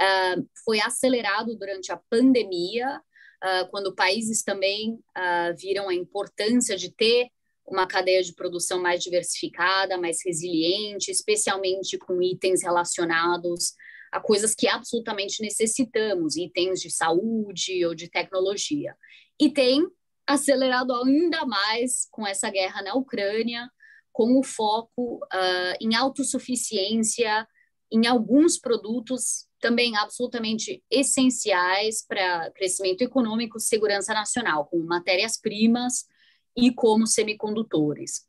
Uh, 0.00 0.46
foi 0.64 0.80
acelerado 0.80 1.56
durante 1.56 1.92
a 1.92 2.00
pandemia, 2.08 3.00
uh, 3.42 3.70
quando 3.70 3.94
países 3.94 4.42
também 4.42 4.94
uh, 5.16 5.56
viram 5.58 5.88
a 5.88 5.94
importância 5.94 6.76
de 6.76 6.94
ter 6.94 7.28
uma 7.66 7.86
cadeia 7.86 8.22
de 8.22 8.34
produção 8.34 8.80
mais 8.80 9.02
diversificada, 9.02 9.96
mais 9.96 10.18
resiliente, 10.24 11.10
especialmente 11.10 11.96
com 11.98 12.20
itens 12.20 12.62
relacionados 12.62 13.74
a 14.12 14.20
coisas 14.20 14.54
que 14.54 14.66
absolutamente 14.66 15.40
necessitamos, 15.40 16.36
itens 16.36 16.80
de 16.80 16.90
saúde 16.90 17.86
ou 17.86 17.94
de 17.94 18.10
tecnologia. 18.10 18.96
E 19.40 19.52
tem 19.52 19.86
acelerado 20.26 20.92
ainda 20.92 21.46
mais 21.46 22.08
com 22.10 22.26
essa 22.26 22.50
guerra 22.50 22.82
na 22.82 22.94
Ucrânia, 22.94 23.70
com 24.12 24.38
o 24.38 24.42
foco 24.42 25.20
uh, 25.32 25.76
em 25.80 25.94
autossuficiência 25.94 27.46
em 27.92 28.06
alguns 28.06 28.58
produtos 28.58 29.46
também 29.60 29.96
absolutamente 29.96 30.82
essenciais 30.90 32.04
para 32.06 32.50
crescimento 32.52 33.02
econômico 33.02 33.60
segurança 33.60 34.14
nacional, 34.14 34.66
como 34.66 34.84
matérias-primas 34.84 36.06
e 36.56 36.72
como 36.72 37.06
semicondutores. 37.06 38.26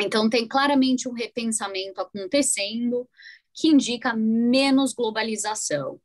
Então, 0.00 0.28
tem 0.28 0.46
claramente 0.46 1.08
um 1.08 1.12
repensamento 1.12 2.00
acontecendo 2.00 3.08
que 3.54 3.68
indica 3.68 4.14
menos 4.14 4.92
globalização. 4.92 5.98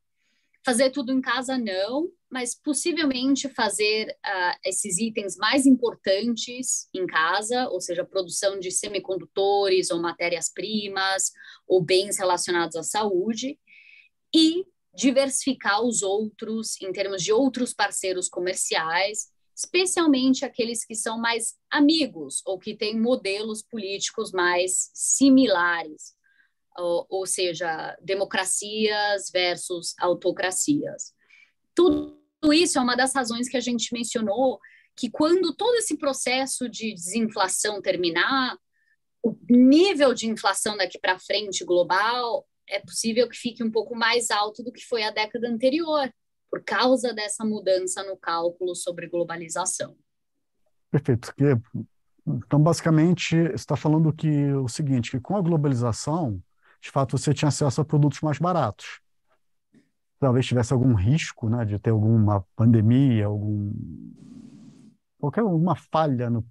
Fazer 0.64 0.91
tudo 0.91 1.12
em 1.12 1.20
casa, 1.20 1.57
não, 1.57 2.09
mas 2.30 2.55
possivelmente 2.55 3.49
fazer 3.49 4.16
uh, 4.26 4.57
esses 4.64 4.97
itens 4.99 5.36
mais 5.36 5.66
importantes 5.66 6.88
em 6.93 7.05
casa, 7.05 7.68
ou 7.70 7.82
seja, 7.82 8.05
produção 8.05 8.59
de 8.59 8.72
semicondutores 8.72 9.89
ou 9.89 9.99
matérias-primas 9.99 11.32
ou 11.68 11.84
bens 11.84 12.18
relacionados 12.18 12.76
à 12.76 12.84
saúde, 12.84 13.59
e 14.34 14.66
diversificar 14.94 15.82
os 15.82 16.02
outros 16.02 16.80
em 16.82 16.92
termos 16.92 17.24
de 17.24 17.32
outros 17.32 17.74
parceiros 17.74 18.28
comerciais, 18.28 19.30
especialmente 19.56 20.44
aqueles 20.44 20.86
que 20.86 20.96
são 20.96 21.20
mais 21.20 21.56
amigos 21.70 22.42
ou 22.46 22.58
que 22.58 22.76
têm 22.76 23.00
modelos 23.00 23.64
políticos 23.64 24.32
mais 24.32 24.90
similares, 24.94 26.14
ou, 26.78 27.06
ou 27.10 27.26
seja, 27.26 27.96
democracias 28.02 29.30
versus 29.32 29.94
autocracias. 30.00 31.14
Tudo 31.76 32.18
isso 32.52 32.78
é 32.78 32.82
uma 32.82 32.96
das 32.96 33.14
razões 33.14 33.48
que 33.48 33.58
a 33.58 33.62
gente 33.62 33.94
mencionou 33.94 34.60
que 34.96 35.10
quando 35.10 35.56
todo 35.56 35.76
esse 35.78 35.98
processo 35.98 36.70
de 36.70 36.94
desinflação 36.94 37.82
terminar, 37.82 38.58
o 39.24 39.36
nível 39.50 40.14
de 40.14 40.28
inflação 40.28 40.76
daqui 40.76 41.00
para 41.00 41.20
frente 41.20 41.64
global 41.64 42.46
é 42.72 42.80
possível 42.80 43.28
que 43.30 43.38
fique 43.38 43.63
um 43.63 43.69
pouco 43.69 43.95
mais 43.95 44.32
alto 44.32 44.63
do 44.63 44.72
que 44.72 44.86
foi 44.86 45.03
a 45.03 45.11
década 45.11 45.47
anterior, 45.47 46.11
por 46.49 46.63
causa 46.63 47.13
dessa 47.13 47.45
mudança 47.45 48.03
no 48.03 48.17
cálculo 48.17 48.76
sobre 48.76 49.07
globalização. 49.07 49.95
Perfeito. 50.89 51.34
Então, 52.28 52.61
basicamente, 52.61 53.36
está 53.53 53.76
falando 53.76 54.11
que 54.11 54.51
o 54.53 54.67
seguinte, 54.67 55.11
que 55.11 55.19
com 55.19 55.38
a 55.38 55.41
globalização, 55.41 56.41
de 56.82 56.89
fato, 56.89 57.17
você 57.17 57.34
tinha 57.34 57.49
acesso 57.49 57.82
a 57.82 57.86
produtos 57.86 58.22
mais 58.22 58.38
baratos. 58.38 58.99
Talvez 60.19 60.45
tivesse 60.45 60.74
algum 60.74 60.93
risco, 60.93 61.49
né, 61.49 61.65
de 61.65 61.80
ter 61.80 61.89
alguma 61.91 62.45
pandemia, 62.55 63.26
algum 63.26 63.72
qualquer 65.17 65.43
uma 65.43 65.76
falha 65.76 66.30
no, 66.30 66.43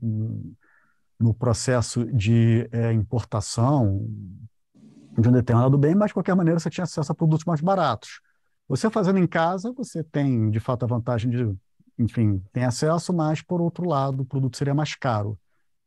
no 1.18 1.34
processo 1.34 2.06
de 2.06 2.68
é, 2.72 2.92
importação, 2.92 4.08
de 5.18 5.28
um 5.28 5.32
determinado 5.32 5.76
bem, 5.76 5.94
mas 5.94 6.08
de 6.08 6.14
qualquer 6.14 6.34
maneira 6.34 6.58
você 6.58 6.70
tinha 6.70 6.84
acesso 6.84 7.10
a 7.10 7.14
produtos 7.14 7.44
mais 7.44 7.60
baratos. 7.60 8.20
Você 8.68 8.88
fazendo 8.88 9.18
em 9.18 9.26
casa, 9.26 9.72
você 9.72 10.02
tem 10.04 10.50
de 10.50 10.60
fato 10.60 10.84
a 10.84 10.86
vantagem 10.86 11.30
de, 11.30 11.56
enfim, 11.98 12.42
tem 12.52 12.64
acesso, 12.64 13.12
mas 13.12 13.42
por 13.42 13.60
outro 13.60 13.88
lado, 13.88 14.22
o 14.22 14.24
produto 14.24 14.56
seria 14.56 14.74
mais 14.74 14.94
caro. 14.94 15.38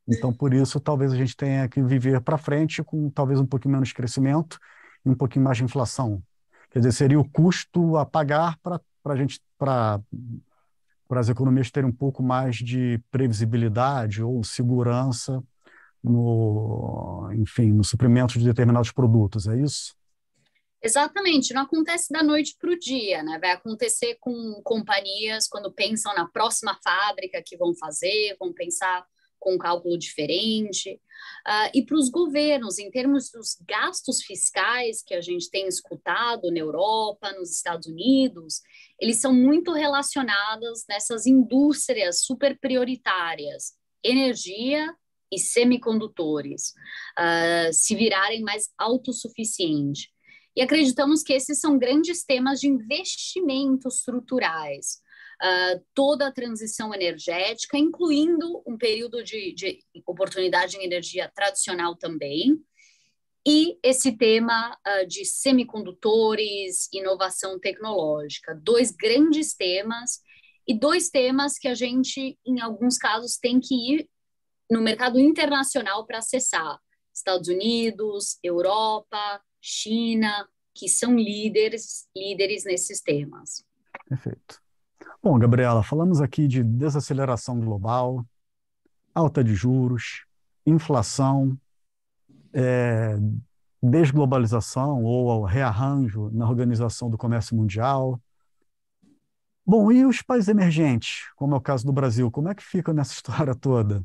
Então, 0.07 0.33
por 0.33 0.53
isso, 0.53 0.79
talvez 0.79 1.13
a 1.13 1.15
gente 1.15 1.35
tenha 1.35 1.67
que 1.69 1.81
viver 1.81 2.19
para 2.19 2.37
frente 2.37 2.83
com 2.83 3.09
talvez 3.09 3.39
um 3.39 3.45
pouquinho 3.45 3.73
menos 3.73 3.93
crescimento 3.93 4.59
e 5.05 5.09
um 5.09 5.15
pouquinho 5.15 5.45
mais 5.45 5.57
de 5.57 5.63
inflação. 5.63 6.21
Quer 6.69 6.79
dizer, 6.79 6.91
seria 6.91 7.19
o 7.19 7.29
custo 7.29 7.95
a 7.95 8.05
pagar 8.05 8.57
para 8.61 8.81
a 9.05 9.15
gente, 9.15 9.39
para 9.57 10.01
as 11.11 11.29
economias 11.29 11.71
terem 11.71 11.89
um 11.89 11.93
pouco 11.93 12.21
mais 12.21 12.57
de 12.57 13.01
previsibilidade 13.09 14.21
ou 14.21 14.43
segurança 14.43 15.41
no, 16.03 17.29
enfim, 17.33 17.71
no 17.71 17.83
suprimento 17.83 18.37
de 18.37 18.45
determinados 18.45 18.91
produtos, 18.91 19.47
é 19.47 19.57
isso? 19.57 19.95
Exatamente, 20.81 21.53
não 21.53 21.61
acontece 21.61 22.11
da 22.11 22.21
noite 22.21 22.57
para 22.59 22.69
o 22.69 22.77
dia, 22.77 23.23
né? 23.23 23.39
Vai 23.39 23.51
acontecer 23.51 24.17
com 24.19 24.61
companhias 24.63 25.47
quando 25.47 25.71
pensam 25.71 26.13
na 26.13 26.27
próxima 26.27 26.77
fábrica 26.83 27.41
que 27.45 27.55
vão 27.55 27.73
fazer, 27.73 28.35
vão 28.37 28.51
pensar 28.51 29.05
com 29.39 29.55
um 29.55 29.57
cálculo 29.57 29.97
diferente. 29.97 30.99
Uh, 31.47 31.69
e 31.73 31.85
para 31.85 31.97
os 31.97 32.09
governos, 32.09 32.79
em 32.79 32.91
termos 32.91 33.29
dos 33.29 33.57
gastos 33.65 34.21
fiscais 34.23 35.01
que 35.01 35.13
a 35.13 35.21
gente 35.21 35.49
tem 35.49 35.67
escutado 35.67 36.51
na 36.51 36.59
Europa, 36.59 37.31
nos 37.33 37.51
Estados 37.51 37.87
Unidos, 37.87 38.61
eles 38.99 39.21
são 39.21 39.33
muito 39.33 39.71
relacionados 39.71 40.83
nessas 40.89 41.25
indústrias 41.25 42.23
super 42.25 42.57
prioritárias: 42.59 43.73
energia, 44.03 44.93
e 45.33 45.39
semicondutores 45.39 46.73
uh, 47.19 47.71
se 47.73 47.95
virarem 47.95 48.41
mais 48.41 48.69
autossuficientes. 48.77 50.07
E 50.55 50.61
acreditamos 50.61 51.23
que 51.23 51.33
esses 51.33 51.59
são 51.59 51.77
grandes 51.77 52.23
temas 52.23 52.59
de 52.59 52.67
investimentos 52.67 53.95
estruturais. 53.95 55.01
Uh, 55.41 55.83
toda 55.93 56.27
a 56.27 56.31
transição 56.31 56.93
energética, 56.93 57.77
incluindo 57.77 58.63
um 58.65 58.77
período 58.77 59.23
de, 59.23 59.53
de 59.53 59.79
oportunidade 60.05 60.77
em 60.77 60.85
energia 60.85 61.29
tradicional 61.35 61.97
também, 61.97 62.63
e 63.45 63.77
esse 63.83 64.15
tema 64.15 64.77
uh, 64.87 65.05
de 65.05 65.25
semicondutores, 65.25 66.87
inovação 66.93 67.59
tecnológica, 67.59 68.57
dois 68.63 68.91
grandes 68.91 69.53
temas 69.53 70.21
e 70.65 70.73
dois 70.73 71.09
temas 71.09 71.57
que 71.57 71.67
a 71.67 71.73
gente, 71.73 72.37
em 72.45 72.61
alguns 72.61 72.97
casos, 72.97 73.37
tem 73.37 73.59
que 73.59 73.75
ir 73.75 74.09
no 74.73 74.81
mercado 74.81 75.19
internacional 75.19 76.05
para 76.05 76.17
acessar 76.17 76.79
Estados 77.13 77.47
Unidos, 77.47 78.39
Europa, 78.43 79.39
China, 79.61 80.47
que 80.73 80.89
são 80.89 81.15
líderes, 81.15 82.07
líderes 82.15 82.65
nesses 82.65 82.99
temas. 82.99 83.63
Perfeito. 84.09 84.59
Bom, 85.21 85.37
Gabriela, 85.37 85.83
falamos 85.83 86.19
aqui 86.19 86.47
de 86.47 86.63
desaceleração 86.63 87.59
global, 87.59 88.25
alta 89.13 89.43
de 89.43 89.53
juros, 89.53 90.25
inflação, 90.65 91.57
é, 92.51 93.15
desglobalização 93.81 95.03
ou 95.03 95.43
rearranjo 95.43 96.29
na 96.31 96.49
organização 96.49 97.09
do 97.09 97.17
comércio 97.17 97.55
mundial. 97.55 98.19
Bom, 99.65 99.91
e 99.91 100.05
os 100.05 100.21
países 100.21 100.49
emergentes, 100.49 101.31
como 101.35 101.53
é 101.53 101.57
o 101.57 101.61
caso 101.61 101.85
do 101.85 101.93
Brasil, 101.93 102.29
como 102.31 102.49
é 102.49 102.55
que 102.55 102.63
fica 102.63 102.91
nessa 102.91 103.13
história 103.13 103.53
toda? 103.55 104.03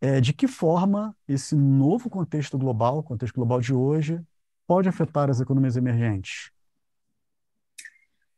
É, 0.00 0.20
de 0.20 0.32
que 0.32 0.48
forma 0.48 1.16
esse 1.28 1.54
novo 1.54 2.08
contexto 2.08 2.56
global, 2.56 2.98
o 2.98 3.02
contexto 3.02 3.34
global 3.34 3.60
de 3.60 3.74
hoje, 3.74 4.20
pode 4.66 4.88
afetar 4.88 5.28
as 5.28 5.40
economias 5.40 5.76
emergentes? 5.76 6.50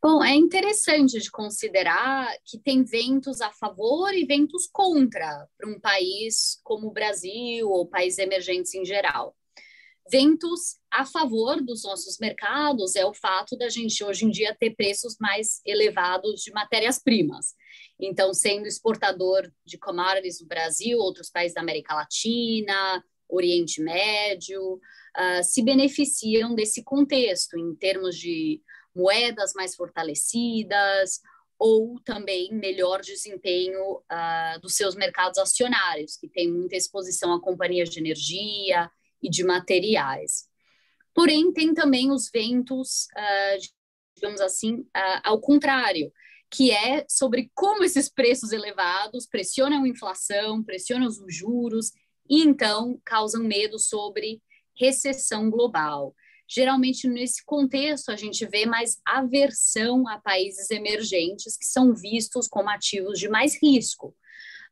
Bom, 0.02 0.24
é 0.24 0.34
interessante 0.34 1.20
de 1.20 1.30
considerar 1.30 2.28
que 2.44 2.58
tem 2.58 2.82
ventos 2.82 3.40
a 3.40 3.52
favor 3.52 4.12
e 4.12 4.26
ventos 4.26 4.68
contra 4.72 5.46
para 5.56 5.70
um 5.70 5.78
país 5.78 6.60
como 6.64 6.88
o 6.88 6.92
Brasil 6.92 7.68
ou 7.68 7.86
países 7.86 8.18
emergentes 8.18 8.74
em 8.74 8.84
geral. 8.84 9.36
Ventos 10.10 10.78
a 10.90 11.06
favor 11.06 11.62
dos 11.62 11.84
nossos 11.84 12.18
mercados 12.18 12.96
é 12.96 13.06
o 13.06 13.14
fato 13.14 13.56
da 13.56 13.68
gente 13.68 14.02
hoje 14.02 14.24
em 14.24 14.30
dia 14.30 14.56
ter 14.58 14.74
preços 14.74 15.16
mais 15.20 15.60
elevados 15.64 16.42
de 16.42 16.50
matérias-primas. 16.50 17.54
Então, 18.04 18.34
sendo 18.34 18.66
exportador 18.66 19.48
de 19.64 19.78
commodities 19.78 20.40
do 20.40 20.46
Brasil, 20.46 20.98
outros 20.98 21.30
países 21.30 21.54
da 21.54 21.60
América 21.60 21.94
Latina, 21.94 23.04
Oriente 23.28 23.80
Médio, 23.80 24.74
uh, 24.74 25.44
se 25.44 25.62
beneficiam 25.62 26.52
desse 26.52 26.82
contexto 26.82 27.56
em 27.56 27.72
termos 27.76 28.18
de 28.18 28.60
moedas 28.92 29.52
mais 29.54 29.76
fortalecidas 29.76 31.20
ou 31.56 32.00
também 32.00 32.52
melhor 32.52 33.00
desempenho 33.00 33.98
uh, 33.98 34.60
dos 34.60 34.74
seus 34.74 34.96
mercados 34.96 35.38
acionários, 35.38 36.16
que 36.16 36.28
tem 36.28 36.50
muita 36.50 36.74
exposição 36.74 37.32
a 37.32 37.40
companhias 37.40 37.88
de 37.88 38.00
energia 38.00 38.90
e 39.22 39.30
de 39.30 39.44
materiais. 39.44 40.48
Porém, 41.14 41.52
tem 41.52 41.72
também 41.72 42.10
os 42.10 42.28
ventos, 42.34 43.06
uh, 43.16 43.72
digamos 44.16 44.40
assim, 44.40 44.84
ao 45.22 45.40
contrário, 45.40 46.12
que 46.52 46.70
é 46.70 47.06
sobre 47.08 47.50
como 47.54 47.82
esses 47.82 48.10
preços 48.10 48.52
elevados 48.52 49.26
pressionam 49.26 49.84
a 49.84 49.88
inflação, 49.88 50.62
pressionam 50.62 51.08
os 51.08 51.34
juros 51.34 51.92
e 52.28 52.42
então 52.42 53.00
causam 53.04 53.42
medo 53.42 53.78
sobre 53.78 54.42
recessão 54.78 55.48
global. 55.50 56.14
Geralmente, 56.46 57.08
nesse 57.08 57.42
contexto, 57.46 58.10
a 58.10 58.16
gente 58.16 58.44
vê 58.44 58.66
mais 58.66 59.00
aversão 59.06 60.06
a 60.06 60.18
países 60.18 60.70
emergentes 60.70 61.56
que 61.56 61.64
são 61.64 61.94
vistos 61.94 62.46
como 62.46 62.68
ativos 62.68 63.18
de 63.18 63.30
mais 63.30 63.60
risco. 63.60 64.14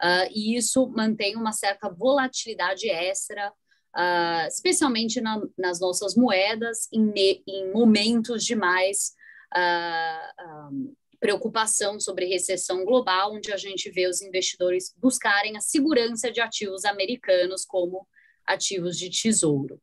Uh, 0.03 0.29
e 0.35 0.57
isso 0.57 0.87
mantém 0.89 1.35
uma 1.35 1.53
certa 1.53 1.89
volatilidade 1.89 2.91
extra, 2.91 3.51
uh, 3.51 4.47
especialmente 4.49 5.19
na, 5.23 5.41
nas 5.57 5.81
nossas 5.81 6.15
moedas, 6.15 6.89
em, 6.93 7.11
em 7.47 7.73
momentos 7.73 8.45
de 8.45 8.55
mais 8.55 9.13
uh, 9.55 10.95
preocupação 11.21 12.01
sobre 12.01 12.25
recessão 12.25 12.85
global, 12.85 13.35
onde 13.35 13.53
a 13.53 13.57
gente 13.57 13.91
vê 13.91 14.09
os 14.09 14.23
investidores 14.23 14.95
buscarem 14.97 15.57
a 15.57 15.61
segurança 15.61 16.33
de 16.33 16.41
ativos 16.41 16.85
americanos 16.87 17.65
como 17.65 18.09
ativos 18.47 18.97
de 18.97 19.11
tesouro. 19.11 19.81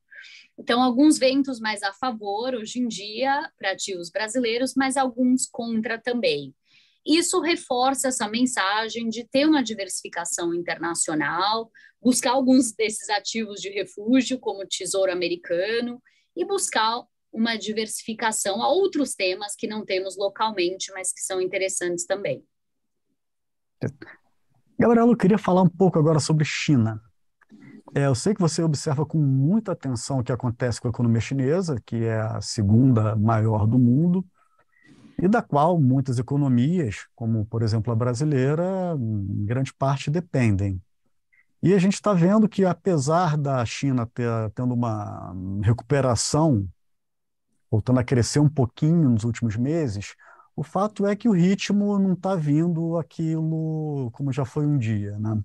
Então, 0.58 0.82
alguns 0.82 1.20
ventos 1.20 1.60
mais 1.60 1.84
a 1.84 1.94
favor 1.94 2.56
hoje 2.56 2.80
em 2.80 2.88
dia 2.88 3.50
para 3.60 3.72
ativos 3.72 4.10
brasileiros, 4.10 4.74
mas 4.76 4.98
alguns 4.98 5.48
contra 5.48 6.00
também. 6.00 6.56
Isso 7.06 7.40
reforça 7.40 8.08
essa 8.08 8.28
mensagem 8.28 9.08
de 9.08 9.24
ter 9.24 9.46
uma 9.46 9.64
diversificação 9.64 10.54
internacional, 10.54 11.72
buscar 12.02 12.32
alguns 12.32 12.74
desses 12.74 13.10
ativos 13.10 13.62
de 13.62 13.70
refúgio, 13.70 14.40
como 14.40 14.64
o 14.64 14.68
Tesouro 14.68 15.12
Americano, 15.12 16.02
e 16.36 16.44
buscar 16.44 17.04
uma 17.32 17.56
diversificação 17.56 18.62
a 18.62 18.70
outros 18.70 19.14
temas 19.14 19.56
que 19.56 19.68
não 19.68 19.86
temos 19.86 20.18
localmente, 20.18 20.92
mas 20.94 21.12
que 21.12 21.22
são 21.22 21.42
interessantes 21.42 22.06
também. 22.06 22.44
Gabriela, 24.80 25.12
eu 25.12 25.18
queria 25.18 25.38
falar 25.38 25.62
um 25.62 25.70
pouco 25.70 26.00
agora 26.00 26.20
sobre 26.20 26.46
China. 26.46 27.02
É, 27.96 28.06
eu 28.06 28.16
sei 28.16 28.34
que 28.34 28.42
você 28.42 28.62
observa 28.62 29.06
com 29.06 29.18
muita 29.18 29.72
atenção 29.72 30.20
o 30.20 30.24
que 30.24 30.32
acontece 30.32 30.80
com 30.80 30.88
a 30.88 30.92
economia 30.92 31.22
chinesa, 31.22 31.82
que 31.86 32.04
é 32.04 32.20
a 32.20 32.42
segunda 32.42 33.16
maior 33.16 33.66
do 33.66 33.80
mundo, 33.80 34.26
e 35.20 35.28
da 35.28 35.42
qual 35.42 35.80
muitas 35.80 36.20
economias, 36.20 37.08
como 37.16 37.46
por 37.46 37.64
exemplo 37.64 37.92
a 37.92 37.96
brasileira, 37.96 38.96
em 39.00 39.46
grande 39.46 39.74
parte 39.74 40.12
dependem. 40.12 40.82
E 41.62 41.74
a 41.74 41.80
gente 41.80 41.96
está 41.96 42.14
vendo 42.14 42.48
que, 42.48 42.64
apesar 42.64 43.36
da 43.36 43.66
China 43.66 44.06
ter, 44.06 44.30
tendo 44.54 44.76
uma 44.76 45.36
recuperação, 45.64 46.68
voltando 47.70 48.00
a 48.00 48.04
crescer 48.04 48.40
um 48.40 48.50
pouquinho 48.50 49.10
nos 49.10 49.24
últimos 49.24 49.56
meses, 49.56 50.16
o 50.56 50.64
fato 50.64 51.06
é 51.06 51.16
que 51.16 51.30
o 51.30 51.34
ritmo 51.34 52.00
não 52.00 52.14
está 52.14 52.36
vindo 52.36 52.98
aquilo 52.98 54.10
como 54.12 54.34
já 54.34 54.44
foi 54.44 54.66
um 54.66 54.78
dia, 54.78 55.18
né? 55.20 55.40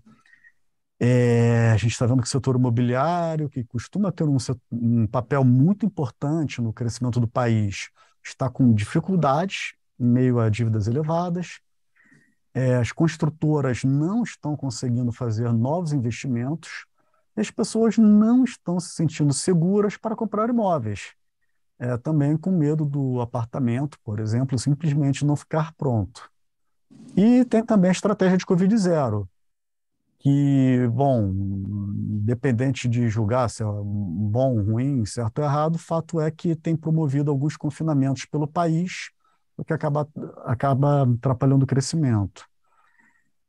É, 1.04 1.72
a 1.72 1.76
gente 1.76 1.90
está 1.90 2.06
vendo 2.06 2.22
que 2.22 2.28
o 2.28 2.30
setor 2.30 2.54
imobiliário, 2.54 3.48
que 3.48 3.64
costuma 3.64 4.12
ter 4.12 4.22
um, 4.22 4.36
um, 4.70 5.04
papel 5.06 5.42
muito 5.42 5.84
importante 5.84 6.62
no 6.62 6.72
crescimento 6.72 7.18
do 7.18 7.26
país, 7.26 7.90
está 8.24 8.48
com 8.48 8.72
dificuldades 8.72 9.74
em 9.98 10.06
meio 10.06 10.38
a 10.38 10.48
dívidas 10.48 10.86
elevadas. 10.86 11.60
É, 12.54 12.76
as 12.76 12.92
construtoras 12.92 13.82
não 13.82 14.22
estão 14.22 14.56
conseguindo 14.56 15.10
fazer 15.10 15.52
novos 15.52 15.92
investimentos 15.92 16.86
e 17.36 17.40
as 17.40 17.50
pessoas 17.50 17.98
não 17.98 18.44
estão 18.44 18.78
se 18.78 18.94
sentindo 18.94 19.32
seguras 19.32 19.96
para 19.96 20.14
comprar 20.14 20.48
imóveis. 20.50 21.14
É, 21.82 21.96
também 21.96 22.36
com 22.36 22.52
medo 22.52 22.84
do 22.84 23.20
apartamento, 23.20 23.98
por 24.04 24.20
exemplo, 24.20 24.56
simplesmente 24.56 25.24
não 25.26 25.34
ficar 25.34 25.74
pronto. 25.74 26.30
E 27.16 27.44
tem 27.46 27.64
também 27.64 27.88
a 27.88 27.92
estratégia 27.92 28.38
de 28.38 28.46
Covid 28.46 28.78
zero, 28.78 29.28
que, 30.20 30.86
bom, 30.92 31.32
independente 31.32 32.88
de 32.88 33.08
julgar 33.08 33.50
se 33.50 33.64
é 33.64 33.66
bom, 33.66 34.62
ruim, 34.62 35.04
certo 35.04 35.40
ou 35.40 35.44
errado, 35.44 35.74
o 35.74 35.78
fato 35.78 36.20
é 36.20 36.30
que 36.30 36.54
tem 36.54 36.76
promovido 36.76 37.32
alguns 37.32 37.56
confinamentos 37.56 38.26
pelo 38.26 38.46
país, 38.46 39.10
o 39.56 39.64
que 39.64 39.72
acaba, 39.72 40.08
acaba 40.44 41.02
atrapalhando 41.02 41.64
o 41.64 41.66
crescimento. 41.66 42.46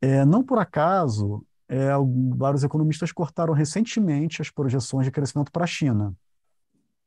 É, 0.02 0.26
não 0.26 0.44
por 0.44 0.58
acaso, 0.58 1.46
é, 1.70 1.90
vários 2.36 2.64
economistas 2.64 3.12
cortaram 3.12 3.54
recentemente 3.54 4.42
as 4.42 4.50
projeções 4.50 5.06
de 5.06 5.12
crescimento 5.12 5.52
para 5.52 5.66
a 5.66 5.68
China. 5.68 6.16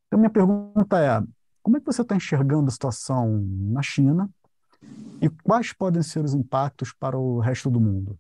Então, 0.07 0.19
minha 0.19 0.31
pergunta 0.31 0.99
é: 0.99 1.23
como 1.63 1.77
é 1.77 1.81
que 1.81 1.87
você 1.87 2.03
está 2.03 2.15
enxergando 2.15 2.69
a 2.69 2.73
situação 2.73 3.41
na 3.73 3.83
China 3.83 4.31
e 5.21 5.29
quais 5.29 5.73
podem 5.73 6.03
ser 6.03 6.25
os 6.25 6.35
impactos 6.35 6.93
para 6.93 7.19
o 7.19 7.41
resto 7.41 7.71
do 7.71 7.81
mundo? 7.81 8.19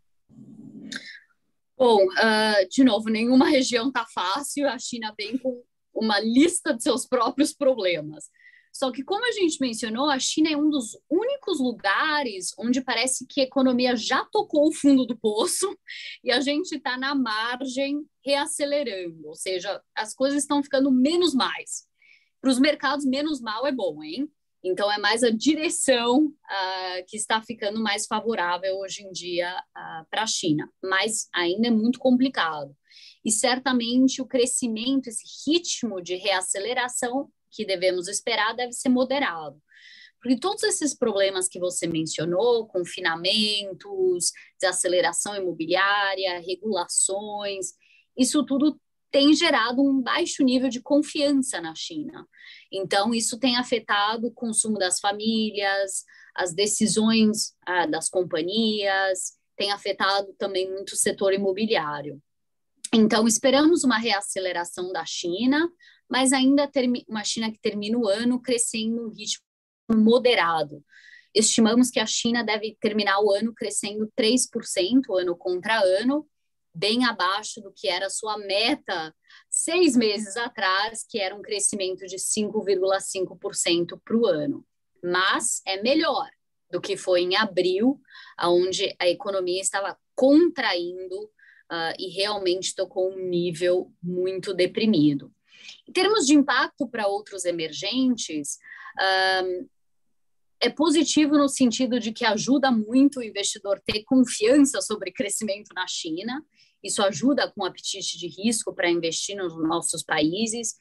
Bom, 1.78 2.04
uh, 2.04 2.68
de 2.70 2.82
novo, 2.82 3.10
nenhuma 3.10 3.48
região 3.48 3.88
está 3.88 4.06
fácil. 4.06 4.68
A 4.68 4.78
China 4.78 5.14
vem 5.16 5.36
com 5.36 5.62
uma 5.94 6.18
lista 6.18 6.74
de 6.74 6.82
seus 6.82 7.06
próprios 7.06 7.52
problemas. 7.52 8.24
Só 8.76 8.92
que, 8.92 9.02
como 9.02 9.24
a 9.24 9.32
gente 9.32 9.58
mencionou, 9.58 10.10
a 10.10 10.18
China 10.18 10.50
é 10.50 10.56
um 10.56 10.68
dos 10.68 10.98
únicos 11.08 11.58
lugares 11.58 12.52
onde 12.58 12.82
parece 12.82 13.26
que 13.26 13.40
a 13.40 13.44
economia 13.44 13.96
já 13.96 14.22
tocou 14.26 14.68
o 14.68 14.72
fundo 14.72 15.06
do 15.06 15.16
poço 15.16 15.74
e 16.22 16.30
a 16.30 16.42
gente 16.42 16.76
está 16.76 16.98
na 16.98 17.14
margem 17.14 18.06
reacelerando, 18.22 19.26
ou 19.26 19.34
seja, 19.34 19.82
as 19.94 20.14
coisas 20.14 20.42
estão 20.42 20.62
ficando 20.62 20.92
menos 20.92 21.32
mais. 21.32 21.86
Para 22.38 22.50
os 22.50 22.58
mercados, 22.58 23.06
menos 23.06 23.40
mal 23.40 23.66
é 23.66 23.72
bom, 23.72 24.02
hein? 24.02 24.30
Então, 24.62 24.92
é 24.92 24.98
mais 24.98 25.22
a 25.22 25.30
direção 25.30 26.26
uh, 26.26 27.04
que 27.06 27.16
está 27.16 27.40
ficando 27.40 27.82
mais 27.82 28.04
favorável 28.06 28.76
hoje 28.80 29.04
em 29.04 29.10
dia 29.10 29.56
uh, 29.56 30.06
para 30.10 30.24
a 30.24 30.26
China, 30.26 30.70
mas 30.82 31.28
ainda 31.32 31.68
é 31.68 31.70
muito 31.70 31.98
complicado. 31.98 32.76
E 33.24 33.30
certamente 33.30 34.20
o 34.20 34.26
crescimento, 34.26 35.06
esse 35.06 35.24
ritmo 35.48 36.02
de 36.02 36.16
reaceleração 36.16 37.30
que 37.50 37.64
devemos 37.64 38.08
esperar 38.08 38.54
deve 38.54 38.72
ser 38.72 38.88
moderado. 38.88 39.60
Porque 40.20 40.40
todos 40.40 40.62
esses 40.62 40.94
problemas 40.94 41.48
que 41.48 41.58
você 41.58 41.86
mencionou, 41.86 42.66
confinamentos, 42.66 44.32
desaceleração 44.60 45.36
imobiliária, 45.36 46.40
regulações, 46.40 47.74
isso 48.16 48.44
tudo 48.44 48.80
tem 49.10 49.32
gerado 49.34 49.80
um 49.80 50.02
baixo 50.02 50.42
nível 50.42 50.68
de 50.68 50.80
confiança 50.80 51.60
na 51.60 51.74
China. 51.74 52.26
Então, 52.72 53.14
isso 53.14 53.38
tem 53.38 53.56
afetado 53.56 54.26
o 54.26 54.32
consumo 54.32 54.78
das 54.78 54.98
famílias, 54.98 56.04
as 56.34 56.52
decisões 56.52 57.54
ah, 57.66 57.86
das 57.86 58.08
companhias, 58.08 59.36
tem 59.56 59.72
afetado 59.72 60.34
também 60.38 60.70
muito 60.70 60.92
o 60.92 60.96
setor 60.96 61.32
imobiliário. 61.32 62.20
Então, 62.92 63.26
esperamos 63.26 63.84
uma 63.84 63.98
reaceleração 63.98 64.92
da 64.92 65.04
China, 65.04 65.68
mas 66.08 66.32
ainda 66.32 66.70
uma 67.08 67.24
China 67.24 67.50
que 67.50 67.58
termina 67.58 67.98
o 67.98 68.06
ano 68.06 68.40
crescendo 68.40 69.06
um 69.06 69.12
ritmo 69.12 69.42
moderado. 69.90 70.84
Estimamos 71.34 71.90
que 71.90 72.00
a 72.00 72.06
China 72.06 72.42
deve 72.42 72.76
terminar 72.80 73.20
o 73.20 73.30
ano 73.30 73.52
crescendo 73.52 74.10
3% 74.18 75.20
ano 75.20 75.36
contra 75.36 75.80
ano, 75.80 76.26
bem 76.74 77.04
abaixo 77.04 77.60
do 77.60 77.72
que 77.72 77.88
era 77.88 78.10
sua 78.10 78.38
meta 78.38 79.14
seis 79.48 79.96
meses 79.96 80.36
atrás, 80.36 81.04
que 81.08 81.18
era 81.18 81.34
um 81.34 81.42
crescimento 81.42 82.06
de 82.06 82.16
5,5% 82.16 84.00
para 84.04 84.16
o 84.16 84.26
ano. 84.26 84.64
Mas 85.02 85.62
é 85.66 85.82
melhor 85.82 86.28
do 86.70 86.80
que 86.80 86.96
foi 86.96 87.22
em 87.22 87.36
abril, 87.36 88.00
onde 88.42 88.94
a 88.98 89.08
economia 89.08 89.60
estava 89.60 89.96
contraindo 90.14 91.24
uh, 91.70 91.94
e 91.98 92.08
realmente 92.08 92.74
tocou 92.74 93.12
um 93.12 93.28
nível 93.28 93.92
muito 94.02 94.52
deprimido. 94.52 95.32
Em 95.88 95.92
termos 95.92 96.26
de 96.26 96.34
impacto 96.34 96.88
para 96.88 97.06
outros 97.06 97.44
emergentes, 97.44 98.58
um, 99.44 99.68
é 100.60 100.70
positivo 100.70 101.36
no 101.36 101.48
sentido 101.48 102.00
de 102.00 102.12
que 102.12 102.24
ajuda 102.24 102.70
muito 102.70 103.20
o 103.20 103.22
investidor 103.22 103.80
ter 103.84 104.04
confiança 104.04 104.80
sobre 104.80 105.12
crescimento 105.12 105.68
na 105.74 105.86
China 105.86 106.42
isso 106.86 107.02
ajuda 107.02 107.50
com 107.50 107.62
o 107.62 107.64
apetite 107.64 108.18
de 108.18 108.28
risco 108.28 108.72
para 108.72 108.90
investir 108.90 109.36
nos 109.36 109.56
nossos 109.56 110.02
países, 110.02 110.76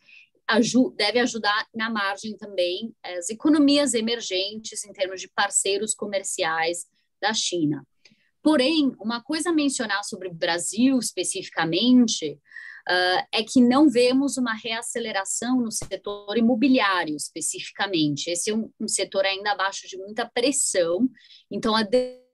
deve 0.95 1.19
ajudar 1.19 1.67
na 1.73 1.89
margem 1.89 2.37
também 2.37 2.93
as 3.03 3.29
economias 3.29 3.95
emergentes 3.95 4.85
em 4.85 4.93
termos 4.93 5.19
de 5.19 5.27
parceiros 5.29 5.95
comerciais 5.95 6.85
da 7.19 7.33
China. 7.33 7.85
Porém, 8.43 8.93
uma 8.99 9.23
coisa 9.23 9.49
a 9.49 9.53
mencionar 9.53 10.03
sobre 10.03 10.27
o 10.27 10.33
Brasil 10.33 10.99
especificamente 10.99 12.39
uh, 12.89 13.27
é 13.31 13.43
que 13.43 13.61
não 13.61 13.89
vemos 13.89 14.37
uma 14.37 14.53
reaceleração 14.53 15.59
no 15.59 15.71
setor 15.71 16.37
imobiliário 16.37 17.15
especificamente. 17.15 18.29
Esse 18.29 18.51
é 18.51 18.55
um, 18.55 18.71
um 18.79 18.87
setor 18.87 19.25
ainda 19.25 19.51
abaixo 19.51 19.87
de 19.87 19.97
muita 19.97 20.25
pressão, 20.25 21.09
então 21.51 21.75
a 21.75 21.83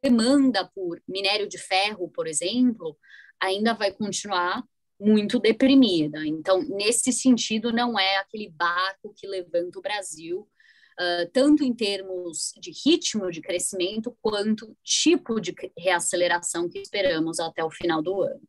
demanda 0.03 0.69
por 0.73 1.01
minério 1.07 1.47
de 1.47 1.57
ferro, 1.57 2.09
por 2.09 2.27
exemplo, 2.27 2.97
ainda 3.39 3.73
vai 3.73 3.91
continuar 3.91 4.63
muito 4.99 5.39
deprimida. 5.39 6.25
Então, 6.25 6.61
nesse 6.61 7.11
sentido, 7.11 7.71
não 7.71 7.99
é 7.99 8.17
aquele 8.17 8.49
barco 8.49 9.13
que 9.15 9.25
levanta 9.25 9.79
o 9.79 9.81
Brasil, 9.81 10.41
uh, 10.41 11.29
tanto 11.33 11.63
em 11.63 11.73
termos 11.73 12.51
de 12.59 12.71
ritmo 12.85 13.31
de 13.31 13.41
crescimento, 13.41 14.15
quanto 14.21 14.77
tipo 14.83 15.39
de 15.39 15.55
reaceleração 15.75 16.69
que 16.69 16.79
esperamos 16.79 17.39
até 17.39 17.63
o 17.63 17.71
final 17.71 18.01
do 18.01 18.21
ano. 18.21 18.41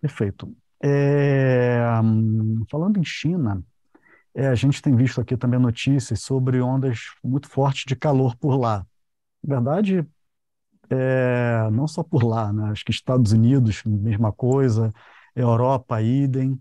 Perfeito. 0.00 0.54
É, 0.82 1.80
falando 2.70 2.98
em 2.98 3.04
China, 3.04 3.62
é, 4.34 4.48
a 4.48 4.54
gente 4.54 4.82
tem 4.82 4.96
visto 4.96 5.20
aqui 5.20 5.36
também 5.36 5.60
notícias 5.60 6.22
sobre 6.22 6.60
ondas 6.60 7.00
muito 7.24 7.48
fortes 7.48 7.84
de 7.86 7.96
calor 7.96 8.36
por 8.36 8.56
lá. 8.58 8.86
Na 9.44 9.56
verdade, 9.56 10.06
é, 10.90 11.70
não 11.70 11.86
só 11.86 12.02
por 12.02 12.24
lá, 12.24 12.52
né? 12.52 12.70
acho 12.70 12.84
que 12.84 12.90
Estados 12.90 13.32
Unidos, 13.32 13.82
mesma 13.84 14.32
coisa, 14.32 14.92
Europa, 15.34 16.00
idem. 16.02 16.60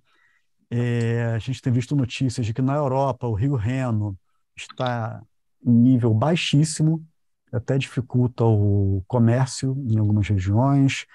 É, 0.70 1.26
a 1.36 1.40
gente 1.40 1.62
tem 1.62 1.72
visto 1.74 1.96
notícias 1.96 2.46
de 2.46 2.54
que 2.54 2.62
na 2.62 2.76
Europa 2.76 3.28
o 3.28 3.34
rio 3.34 3.56
Reno 3.56 4.18
está 4.56 5.22
em 5.66 5.72
nível 5.72 6.14
baixíssimo, 6.14 7.06
até 7.52 7.78
dificulta 7.78 8.44
o 8.46 9.04
comércio 9.08 9.76
em 9.90 9.98
algumas 10.00 10.28
regiões. 10.28 11.06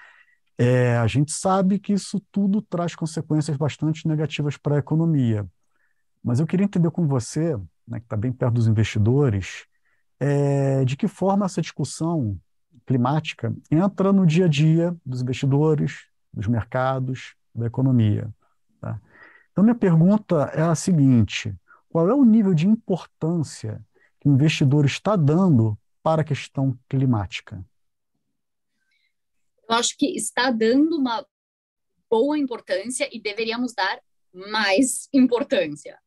É, 0.57 0.97
a 0.97 1.07
gente 1.07 1.31
sabe 1.31 1.79
que 1.79 1.93
isso 1.93 2.21
tudo 2.31 2.61
traz 2.61 2.95
consequências 2.95 3.57
bastante 3.57 4.07
negativas 4.07 4.57
para 4.57 4.75
a 4.75 4.79
economia. 4.79 5.47
Mas 6.23 6.39
eu 6.39 6.47
queria 6.47 6.65
entender 6.65 6.89
com 6.91 7.07
você, 7.07 7.57
né, 7.87 7.99
que 7.99 8.05
está 8.05 8.15
bem 8.15 8.31
perto 8.31 8.53
dos 8.53 8.67
investidores, 8.67 9.65
é, 10.19 10.85
de 10.85 10.95
que 10.95 11.07
forma 11.07 11.45
essa 11.45 11.61
discussão 11.61 12.39
climática 12.85 13.53
entra 13.69 14.13
no 14.13 14.25
dia 14.25 14.45
a 14.45 14.47
dia 14.47 14.95
dos 15.05 15.21
investidores, 15.21 16.05
dos 16.33 16.47
mercados, 16.47 17.35
da 17.53 17.65
economia. 17.65 18.29
Tá? 18.79 18.99
Então, 19.51 19.63
minha 19.63 19.75
pergunta 19.75 20.51
é 20.53 20.61
a 20.61 20.75
seguinte: 20.75 21.53
qual 21.89 22.09
é 22.09 22.13
o 22.13 22.23
nível 22.23 22.53
de 22.53 22.67
importância 22.67 23.81
que 24.19 24.29
o 24.29 24.33
investidor 24.33 24.85
está 24.85 25.15
dando 25.15 25.77
para 26.01 26.21
a 26.21 26.25
questão 26.25 26.77
climática? 26.87 27.63
Eu 29.69 29.75
acho 29.75 29.97
que 29.97 30.07
está 30.15 30.51
dando 30.51 30.97
uma 30.97 31.25
boa 32.09 32.37
importância 32.37 33.09
e 33.11 33.19
deveríamos 33.19 33.73
dar 33.73 33.99
mais 34.33 35.07
importância. 35.13 35.97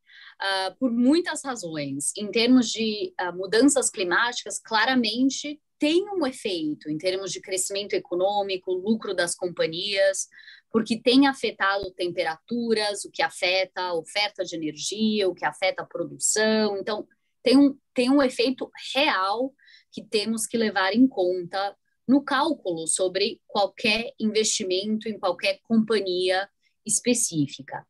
Uh, 0.40 0.76
por 0.78 0.92
muitas 0.92 1.42
razões. 1.42 2.12
Em 2.16 2.30
termos 2.30 2.68
de 2.68 3.14
uh, 3.20 3.34
mudanças 3.34 3.88
climáticas, 3.88 4.58
claramente 4.58 5.60
tem 5.78 6.08
um 6.10 6.26
efeito 6.26 6.90
em 6.90 6.98
termos 6.98 7.32
de 7.32 7.40
crescimento 7.40 7.94
econômico, 7.94 8.72
lucro 8.72 9.14
das 9.14 9.34
companhias, 9.34 10.28
porque 10.70 11.00
tem 11.00 11.26
afetado 11.26 11.90
temperaturas, 11.92 13.04
o 13.04 13.10
que 13.10 13.22
afeta 13.22 13.80
a 13.80 13.94
oferta 13.94 14.44
de 14.44 14.56
energia, 14.56 15.28
o 15.28 15.34
que 15.34 15.44
afeta 15.44 15.82
a 15.82 15.86
produção. 15.86 16.76
Então, 16.78 17.06
tem 17.42 17.56
um, 17.56 17.78
tem 17.94 18.10
um 18.10 18.22
efeito 18.22 18.70
real 18.94 19.54
que 19.92 20.02
temos 20.02 20.46
que 20.46 20.58
levar 20.58 20.94
em 20.94 21.06
conta 21.06 21.74
no 22.06 22.22
cálculo 22.22 22.86
sobre 22.86 23.40
qualquer 23.46 24.12
investimento 24.18 25.08
em 25.08 25.18
qualquer 25.18 25.60
companhia 25.62 26.48
específica. 26.84 27.86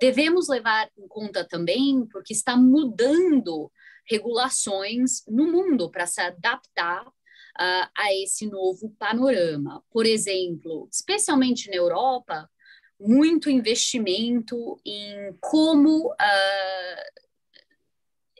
Devemos 0.00 0.48
levar 0.48 0.90
em 0.98 1.06
conta 1.06 1.46
também 1.46 2.06
porque 2.10 2.32
está 2.32 2.56
mudando 2.56 3.70
regulações 4.10 5.24
no 5.28 5.50
mundo 5.50 5.90
para 5.90 6.06
se 6.06 6.20
adaptar 6.20 7.06
uh, 7.06 7.88
a 7.96 8.12
esse 8.12 8.46
novo 8.46 8.90
panorama. 8.98 9.82
Por 9.90 10.04
exemplo, 10.04 10.88
especialmente 10.90 11.70
na 11.70 11.76
Europa, 11.76 12.50
muito 12.98 13.48
investimento 13.50 14.80
em 14.84 15.36
como 15.40 16.08
uh, 16.08 17.22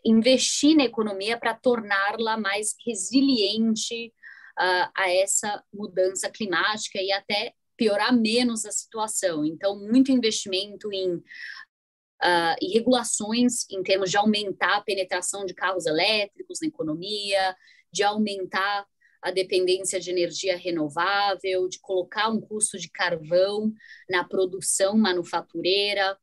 investir 0.04 0.76
na 0.76 0.84
economia 0.84 1.38
para 1.38 1.54
torná-la 1.54 2.36
mais 2.36 2.74
resiliente 2.84 4.12
uh, 4.58 4.90
a 4.96 5.10
essa 5.10 5.62
mudança 5.72 6.30
climática 6.30 7.00
e 7.00 7.12
até 7.12 7.54
piorar 7.76 8.14
menos 8.14 8.64
a 8.64 8.70
situação. 8.70 9.44
Então, 9.44 9.78
muito 9.78 10.12
investimento 10.12 10.92
em 10.92 11.14
uh, 11.14 12.72
regulações 12.72 13.68
em 13.70 13.82
termos 13.82 14.10
de 14.10 14.16
aumentar 14.16 14.76
a 14.76 14.82
penetração 14.82 15.44
de 15.44 15.54
carros 15.54 15.86
elétricos 15.86 16.58
na 16.60 16.68
economia, 16.68 17.56
de 17.92 18.02
aumentar 18.02 18.86
a 19.20 19.30
dependência 19.30 20.00
de 20.00 20.10
energia 20.10 20.56
renovável, 20.56 21.68
de 21.68 21.78
colocar 21.80 22.28
um 22.28 22.40
custo 22.40 22.76
de 22.76 22.90
carvão 22.90 23.72
na 24.10 24.24
produção 24.24 24.96
manufatureira. 24.96 26.18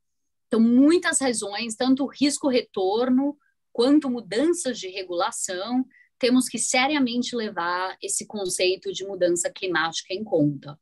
Então, 0.47 0.59
muitas 0.59 1.21
razões, 1.21 1.75
tanto 1.75 2.05
risco-retorno 2.05 3.37
quanto 3.71 4.09
mudanças 4.09 4.77
de 4.77 4.89
regulação, 4.89 5.85
temos 6.19 6.47
que 6.47 6.59
seriamente 6.59 7.35
levar 7.35 7.97
esse 8.01 8.27
conceito 8.27 8.91
de 8.91 9.05
mudança 9.05 9.49
climática 9.49 10.13
em 10.13 10.23
conta. 10.23 10.77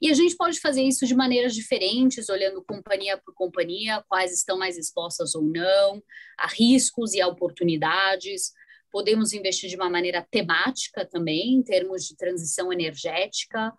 E 0.00 0.10
a 0.10 0.14
gente 0.14 0.36
pode 0.36 0.60
fazer 0.60 0.82
isso 0.82 1.06
de 1.06 1.14
maneiras 1.14 1.54
diferentes, 1.54 2.28
olhando 2.28 2.64
companhia 2.64 3.18
por 3.18 3.34
companhia, 3.34 4.04
quais 4.08 4.32
estão 4.32 4.58
mais 4.58 4.78
expostas 4.78 5.34
ou 5.34 5.42
não, 5.42 6.02
a 6.38 6.46
riscos 6.46 7.14
e 7.14 7.20
a 7.20 7.26
oportunidades. 7.26 8.52
Podemos 8.90 9.32
investir 9.32 9.68
de 9.68 9.76
uma 9.76 9.90
maneira 9.90 10.26
temática 10.30 11.04
também, 11.04 11.54
em 11.54 11.62
termos 11.62 12.04
de 12.04 12.16
transição 12.16 12.72
energética, 12.72 13.72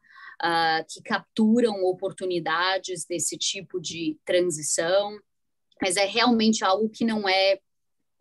uh, 0.43 0.85
que 0.89 1.01
capturam 1.01 1.83
oportunidades 1.85 3.05
desse 3.05 3.37
tipo 3.37 3.79
de 3.79 4.17
transição, 4.25 5.17
mas 5.81 5.95
é 5.95 6.05
realmente 6.05 6.63
algo 6.63 6.89
que 6.89 7.05
não 7.05 7.27
é 7.29 7.59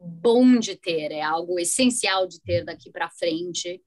bom 0.00 0.58
de 0.58 0.76
ter, 0.76 1.12
é 1.12 1.22
algo 1.22 1.58
essencial 1.58 2.26
de 2.26 2.40
ter 2.40 2.64
daqui 2.64 2.90
para 2.90 3.08
frente 3.10 3.80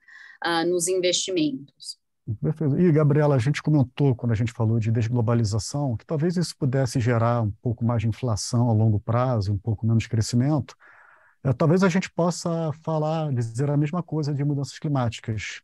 uh, 0.46 0.68
nos 0.68 0.88
investimentos. 0.88 2.00
Perfeito. 2.42 2.80
E, 2.80 2.92
Gabriela, 2.92 3.36
a 3.36 3.40
gente 3.40 3.62
comentou, 3.62 4.16
quando 4.16 4.32
a 4.32 4.36
gente 4.36 4.52
falou 4.52 4.80
de 4.80 4.92
desglobalização, 4.92 5.98
que 5.98 6.06
talvez 6.06 6.38
isso 6.38 6.56
pudesse 6.56 7.00
gerar 7.00 7.42
um 7.42 7.52
pouco 7.62 7.84
mais 7.84 8.02
de 8.02 8.08
inflação 8.08 8.70
a 8.70 8.74
longo 8.74 9.00
prazo, 9.00 9.54
um 9.54 9.58
pouco 9.58 9.86
menos 9.86 10.06
crescimento. 10.06 10.76
É, 11.44 11.52
talvez 11.54 11.84
a 11.84 11.90
gente 11.90 12.12
possa 12.12 12.72
falar, 12.84 13.34
dizer 13.34 13.70
a 13.70 13.78
mesma 13.78 14.04
coisa 14.04 14.34
de 14.34 14.44
mudanças 14.44 14.78
climáticas. 14.78 15.62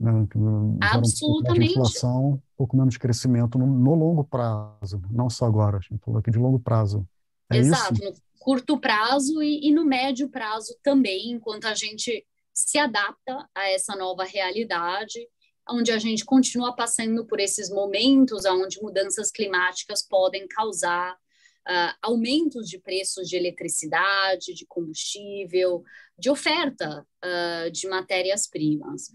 Né? 0.00 0.10
Absolutamente. 0.80 1.68
Um 1.68 1.72
inflação, 1.72 2.24
um 2.32 2.40
pouco 2.56 2.76
menos 2.76 2.96
crescimento 2.96 3.58
no, 3.58 3.66
no, 3.66 3.94
longo 3.94 4.24
prazo, 4.24 5.00
não 5.10 5.28
só 5.28 5.44
agora, 5.44 5.76
a 5.76 5.80
gente 5.80 5.98
falou 6.02 6.18
aqui 6.18 6.30
de 6.30 6.38
longo 6.38 6.58
prazo. 6.58 7.06
É 7.50 7.58
Exato, 7.58 7.94
isso? 7.94 8.22
Curto 8.40 8.80
prazo 8.80 9.42
e, 9.42 9.68
e 9.68 9.70
no 9.70 9.84
médio 9.84 10.28
prazo 10.30 10.74
também, 10.82 11.30
enquanto 11.30 11.66
a 11.66 11.74
gente 11.74 12.26
se 12.52 12.78
adapta 12.78 13.46
a 13.54 13.68
essa 13.68 13.94
nova 13.94 14.24
realidade, 14.24 15.20
onde 15.68 15.92
a 15.92 15.98
gente 15.98 16.24
continua 16.24 16.74
passando 16.74 17.24
por 17.26 17.38
esses 17.38 17.70
momentos 17.70 18.46
onde 18.46 18.82
mudanças 18.82 19.30
climáticas 19.30 20.02
podem 20.02 20.48
causar 20.48 21.12
uh, 21.14 21.94
aumentos 22.00 22.66
de 22.66 22.78
preços 22.78 23.28
de 23.28 23.36
eletricidade, 23.36 24.54
de 24.54 24.66
combustível, 24.66 25.84
de 26.18 26.30
oferta 26.30 27.06
uh, 27.22 27.70
de 27.70 27.86
matérias-primas. 27.88 29.10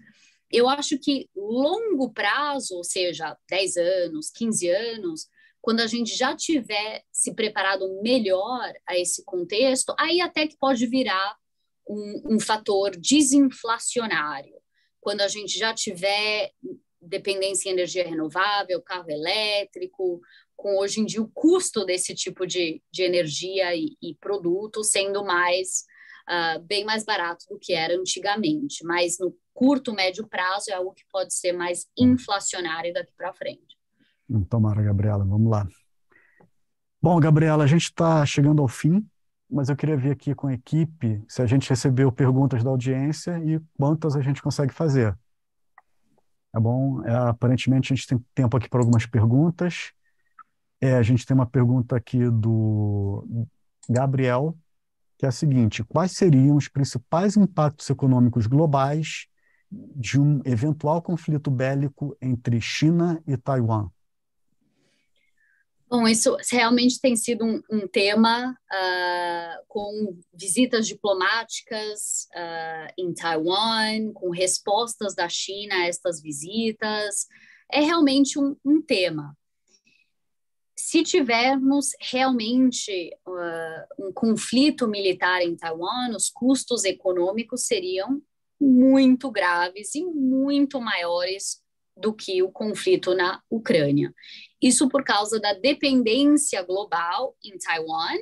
Eu 0.52 0.70
acho 0.70 1.00
que 1.00 1.28
longo 1.36 2.14
prazo, 2.14 2.76
ou 2.76 2.84
seja, 2.84 3.36
10 3.50 3.78
anos, 3.78 4.30
15 4.30 4.70
anos, 4.70 5.28
quando 5.66 5.80
a 5.80 5.88
gente 5.88 6.16
já 6.16 6.36
tiver 6.36 7.02
se 7.12 7.34
preparado 7.34 8.00
melhor 8.04 8.72
a 8.88 9.00
esse 9.00 9.26
contexto, 9.26 9.96
aí 9.98 10.22
até 10.22 10.46
que 10.46 10.56
pode 10.60 10.86
virar 10.86 11.36
um, 11.90 12.36
um 12.36 12.40
fator 12.40 12.92
desinflacionário. 12.96 14.54
Quando 15.02 15.22
a 15.22 15.28
gente 15.28 15.58
já 15.58 15.74
tiver 15.74 16.52
dependência 17.02 17.68
em 17.68 17.72
energia 17.72 18.08
renovável, 18.08 18.80
carro 18.80 19.10
elétrico, 19.10 20.22
com 20.56 20.78
hoje 20.78 21.02
em 21.02 21.06
dia 21.06 21.24
o 21.24 21.32
custo 21.34 21.84
desse 21.84 22.14
tipo 22.14 22.46
de, 22.46 22.80
de 22.94 23.02
energia 23.02 23.76
e, 23.76 23.98
e 24.00 24.14
produto 24.22 24.84
sendo 24.84 25.26
mais 25.26 25.84
uh, 26.30 26.62
bem 26.62 26.86
mais 26.86 27.04
barato 27.04 27.44
do 27.50 27.58
que 27.58 27.74
era 27.74 27.96
antigamente. 27.96 28.84
Mas 28.84 29.18
no 29.18 29.36
curto, 29.52 29.94
médio 29.94 30.28
prazo 30.28 30.70
é 30.70 30.74
algo 30.74 30.94
que 30.94 31.06
pode 31.12 31.34
ser 31.34 31.54
mais 31.54 31.88
inflacionário 31.98 32.94
daqui 32.94 33.14
para 33.18 33.34
frente. 33.34 33.75
Tomara, 34.50 34.82
Gabriela, 34.82 35.24
vamos 35.24 35.50
lá. 35.50 35.68
Bom, 37.02 37.20
Gabriela, 37.20 37.64
a 37.64 37.68
gente 37.68 37.84
está 37.84 38.26
chegando 38.26 38.62
ao 38.62 38.68
fim, 38.68 39.08
mas 39.50 39.70
eu 39.70 39.76
queria 39.76 39.96
ver 39.96 40.12
aqui 40.12 40.34
com 40.34 40.48
a 40.48 40.54
equipe 40.54 41.24
se 41.28 41.42
a 41.42 41.46
gente 41.46 41.70
recebeu 41.70 42.12
perguntas 42.12 42.64
da 42.64 42.70
audiência 42.70 43.40
e 43.44 43.60
quantas 43.78 44.16
a 44.16 44.22
gente 44.22 44.42
consegue 44.42 44.74
fazer. 44.74 45.16
Tá 46.52 46.60
bom? 46.60 47.06
É, 47.06 47.14
aparentemente 47.14 47.94
a 47.94 47.96
gente 47.96 48.08
tem 48.08 48.18
tempo 48.34 48.58
aqui 48.58 48.68
para 48.70 48.80
algumas 48.80 49.06
perguntas. 49.06 49.92
É, 50.82 50.96
a 50.96 51.04
gente 51.04 51.26
tem 51.26 51.36
uma 51.36 51.46
pergunta 51.46 51.96
aqui 51.96 52.30
do 52.30 53.48
Gabriel, 53.90 54.58
que 55.18 55.26
é 55.26 55.30
a 55.30 55.32
seguinte: 55.32 55.84
quais 55.84 56.14
seriam 56.14 56.56
os 56.56 56.68
principais 56.68 57.38
impactos 57.38 57.90
econômicos 57.90 58.48
globais 58.48 59.28
de 59.70 60.20
um 60.20 60.42
eventual 60.46 61.02
conflito 61.02 61.52
bélico 61.52 62.18
entre 62.22 62.60
China 62.62 63.22
e 63.28 63.38
Taiwan? 63.38 63.90
Bom, 65.88 66.08
isso 66.08 66.36
realmente 66.52 67.00
tem 67.00 67.16
sido 67.16 67.46
um, 67.46 67.62
um 67.72 67.88
tema 67.88 68.52
uh, 68.52 69.66
com 69.68 70.18
visitas 70.34 70.88
diplomáticas 70.88 72.28
uh, 72.36 72.94
em 72.98 73.14
Taiwan, 73.14 74.12
com 74.14 74.32
respostas 74.32 75.14
da 75.14 75.30
China 75.30 75.76
a 75.76 75.88
estas 75.88 76.20
visitas. 76.20 77.28
É 77.72 77.82
realmente 77.82 78.40
um, 78.40 78.56
um 78.66 78.82
tema. 78.82 79.38
Se 80.76 81.04
tivermos 81.04 81.90
realmente 82.02 83.12
uh, 83.28 84.08
um 84.08 84.12
conflito 84.12 84.88
militar 84.88 85.42
em 85.44 85.56
Taiwan, 85.56 86.16
os 86.16 86.30
custos 86.30 86.84
econômicos 86.84 87.68
seriam 87.68 88.22
muito 88.60 89.30
graves 89.30 89.94
e 89.94 90.04
muito 90.04 90.82
maiores 90.82 91.64
do 91.96 92.14
que 92.14 92.42
o 92.44 92.52
conflito 92.52 93.14
na 93.16 93.42
Ucrânia. 93.50 94.14
Isso 94.66 94.90
por 94.90 95.04
causa 95.04 95.40
da 95.40 95.54
dependência 95.54 96.60
global 96.64 97.38
em 97.44 97.56
Taiwan, 97.56 98.18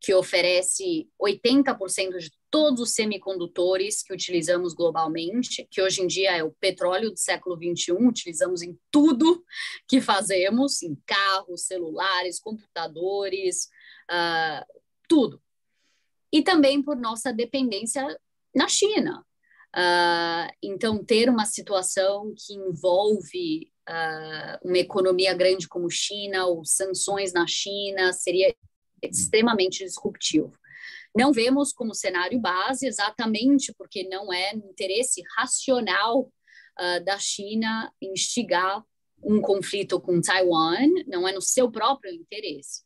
que 0.00 0.14
oferece 0.14 1.06
80% 1.20 2.16
de 2.16 2.32
todos 2.50 2.80
os 2.80 2.92
semicondutores 2.92 4.02
que 4.02 4.14
utilizamos 4.14 4.72
globalmente, 4.72 5.68
que 5.70 5.82
hoje 5.82 6.00
em 6.00 6.06
dia 6.06 6.34
é 6.34 6.42
o 6.42 6.50
petróleo 6.50 7.10
do 7.10 7.18
século 7.18 7.58
21, 7.58 8.08
utilizamos 8.08 8.62
em 8.62 8.74
tudo 8.90 9.44
que 9.86 10.00
fazemos, 10.00 10.82
em 10.82 10.96
carros, 11.04 11.66
celulares, 11.66 12.40
computadores, 12.40 13.68
uh, 14.10 14.64
tudo. 15.06 15.42
E 16.32 16.42
também 16.42 16.82
por 16.82 16.96
nossa 16.96 17.34
dependência 17.34 18.18
na 18.54 18.66
China. 18.66 19.26
Uh, 19.76 20.48
então, 20.62 21.04
ter 21.04 21.28
uma 21.28 21.44
situação 21.44 22.32
que 22.34 22.54
envolve 22.54 23.70
uh, 23.86 24.66
uma 24.66 24.78
economia 24.78 25.34
grande 25.34 25.68
como 25.68 25.90
China 25.90 26.46
ou 26.46 26.64
sanções 26.64 27.34
na 27.34 27.46
China 27.46 28.10
seria 28.14 28.56
extremamente 29.02 29.84
disruptivo. 29.84 30.50
Não 31.14 31.30
vemos 31.30 31.74
como 31.74 31.94
cenário 31.94 32.40
base, 32.40 32.86
exatamente 32.86 33.74
porque 33.76 34.08
não 34.08 34.32
é 34.32 34.54
interesse 34.54 35.22
racional 35.36 36.22
uh, 36.22 37.04
da 37.04 37.18
China 37.18 37.92
instigar 38.00 38.82
um 39.22 39.42
conflito 39.42 40.00
com 40.00 40.22
Taiwan, 40.22 40.88
não 41.06 41.28
é 41.28 41.32
no 41.32 41.42
seu 41.42 41.70
próprio 41.70 42.14
interesse. 42.14 42.85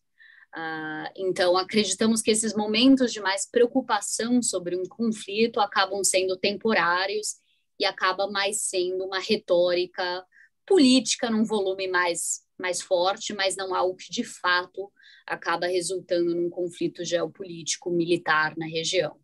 Uh, 0.54 1.06
então, 1.16 1.56
acreditamos 1.56 2.20
que 2.20 2.30
esses 2.30 2.54
momentos 2.54 3.12
de 3.12 3.20
mais 3.20 3.48
preocupação 3.48 4.42
sobre 4.42 4.76
um 4.76 4.82
conflito 4.84 5.60
acabam 5.60 6.02
sendo 6.02 6.36
temporários 6.36 7.36
e 7.78 7.84
acaba 7.84 8.28
mais 8.28 8.62
sendo 8.62 9.04
uma 9.04 9.20
retórica 9.20 10.24
política 10.66 11.30
num 11.30 11.44
volume 11.44 11.88
mais, 11.88 12.42
mais 12.58 12.80
forte, 12.80 13.32
mas 13.32 13.56
não 13.56 13.74
algo 13.74 13.96
que 13.96 14.10
de 14.10 14.24
fato 14.24 14.92
acaba 15.26 15.66
resultando 15.66 16.34
num 16.34 16.50
conflito 16.50 17.04
geopolítico 17.04 17.90
militar 17.90 18.56
na 18.56 18.66
região. 18.66 19.16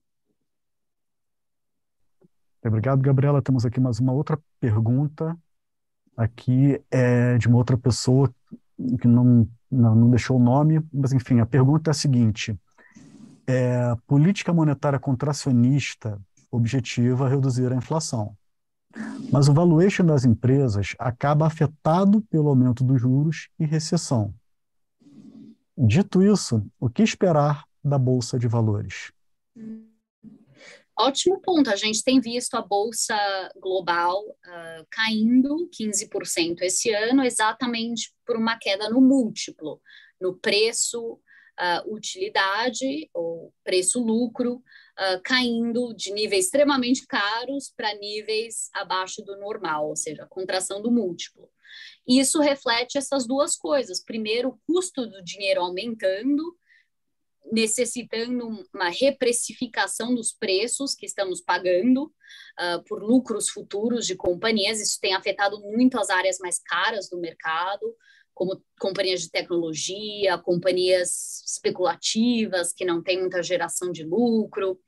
Obrigado, 2.64 3.00
Gabriela. 3.00 3.42
Temos 3.42 3.64
aqui 3.64 3.78
mais 3.78 4.00
uma 4.00 4.12
outra 4.12 4.38
pergunta. 4.58 5.36
Aqui 6.16 6.82
é 6.90 7.36
de 7.38 7.46
uma 7.46 7.58
outra 7.58 7.76
pessoa 7.76 8.34
que 9.00 9.06
não, 9.06 9.48
não, 9.76 9.94
não 9.94 10.10
deixou 10.10 10.38
o 10.38 10.42
nome, 10.42 10.80
mas 10.92 11.12
enfim, 11.12 11.40
a 11.40 11.46
pergunta 11.46 11.90
é 11.90 11.92
a 11.92 11.94
seguinte: 11.94 12.58
é, 13.46 13.94
política 14.06 14.52
monetária 14.52 14.98
contracionista 14.98 16.20
objetiva 16.50 17.28
reduzir 17.28 17.72
a 17.72 17.76
inflação. 17.76 18.36
Mas 19.30 19.48
o 19.48 19.52
valuation 19.52 20.06
das 20.06 20.24
empresas 20.24 20.94
acaba 20.98 21.46
afetado 21.46 22.22
pelo 22.22 22.48
aumento 22.48 22.82
dos 22.82 23.00
juros 23.00 23.48
e 23.58 23.66
recessão. 23.66 24.34
Dito 25.76 26.22
isso, 26.22 26.64
o 26.80 26.88
que 26.88 27.02
esperar 27.02 27.64
da 27.84 27.98
Bolsa 27.98 28.38
de 28.38 28.48
Valores? 28.48 29.12
Ótimo 30.98 31.40
ponto. 31.42 31.68
A 31.68 31.76
gente 31.76 32.02
tem 32.02 32.20
visto 32.20 32.54
a 32.54 32.62
Bolsa 32.62 33.16
Global 33.56 34.22
uh, 34.24 34.86
caindo 34.90 35.68
15% 35.70 36.62
esse 36.62 36.90
ano, 36.90 37.22
exatamente 37.22 38.14
por 38.24 38.36
uma 38.36 38.58
queda 38.58 38.88
no 38.88 39.00
múltiplo, 39.00 39.80
no 40.18 40.38
preço 40.38 41.20
uh, 41.60 41.94
utilidade 41.94 43.10
ou 43.12 43.52
preço-lucro, 43.62 44.54
uh, 44.54 45.20
caindo 45.22 45.94
de 45.94 46.12
níveis 46.12 46.46
extremamente 46.46 47.06
caros 47.06 47.72
para 47.76 47.94
níveis 47.94 48.70
abaixo 48.72 49.22
do 49.22 49.38
normal, 49.38 49.88
ou 49.88 49.96
seja, 49.96 50.26
contração 50.30 50.80
do 50.80 50.90
múltiplo. 50.90 51.50
Isso 52.06 52.40
reflete 52.40 52.96
essas 52.96 53.26
duas 53.26 53.56
coisas. 53.56 54.02
Primeiro, 54.02 54.48
o 54.48 54.58
custo 54.66 55.06
do 55.06 55.22
dinheiro 55.22 55.60
aumentando, 55.60 56.56
necessitando 57.52 58.46
uma 58.74 58.88
reprecificação 58.88 60.14
dos 60.14 60.32
preços 60.32 60.94
que 60.94 61.06
estamos 61.06 61.40
pagando 61.40 62.04
uh, 62.04 62.82
por 62.86 63.02
lucros 63.02 63.48
futuros 63.48 64.06
de 64.06 64.16
companhias. 64.16 64.80
Isso 64.80 64.98
tem 65.00 65.14
afetado 65.14 65.60
muito 65.60 65.98
as 65.98 66.10
áreas 66.10 66.38
mais 66.38 66.58
caras 66.58 67.08
do 67.08 67.18
mercado, 67.18 67.94
como 68.34 68.62
companhias 68.78 69.22
de 69.22 69.30
tecnologia, 69.30 70.38
companhias 70.38 71.42
especulativas 71.46 72.72
que 72.72 72.84
não 72.84 73.02
têm 73.02 73.20
muita 73.20 73.42
geração 73.42 73.90
de 73.90 74.04
lucro, 74.04 74.78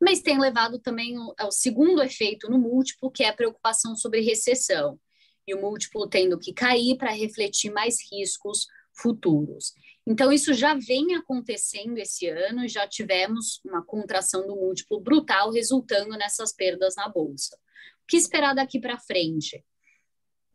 mas 0.00 0.22
tem 0.22 0.40
levado 0.40 0.78
também 0.78 1.14
ao 1.38 1.52
segundo 1.52 2.02
efeito 2.02 2.48
no 2.48 2.58
múltiplo, 2.58 3.10
que 3.10 3.22
é 3.22 3.28
a 3.28 3.36
preocupação 3.36 3.94
sobre 3.94 4.22
recessão, 4.22 4.98
e 5.46 5.54
o 5.54 5.60
múltiplo 5.60 6.08
tendo 6.08 6.38
que 6.38 6.54
cair 6.54 6.96
para 6.96 7.12
refletir 7.12 7.70
mais 7.70 7.96
riscos 8.10 8.66
futuros. 8.94 9.74
Então, 10.10 10.32
isso 10.32 10.52
já 10.52 10.74
vem 10.74 11.14
acontecendo 11.14 11.96
esse 11.98 12.26
ano, 12.26 12.66
já 12.66 12.84
tivemos 12.84 13.60
uma 13.64 13.80
contração 13.80 14.44
do 14.44 14.56
múltiplo 14.56 14.98
brutal, 14.98 15.52
resultando 15.52 16.18
nessas 16.18 16.52
perdas 16.52 16.96
na 16.96 17.08
Bolsa. 17.08 17.54
O 18.02 18.06
que 18.08 18.16
esperar 18.16 18.52
daqui 18.52 18.80
para 18.80 18.98
frente? 18.98 19.64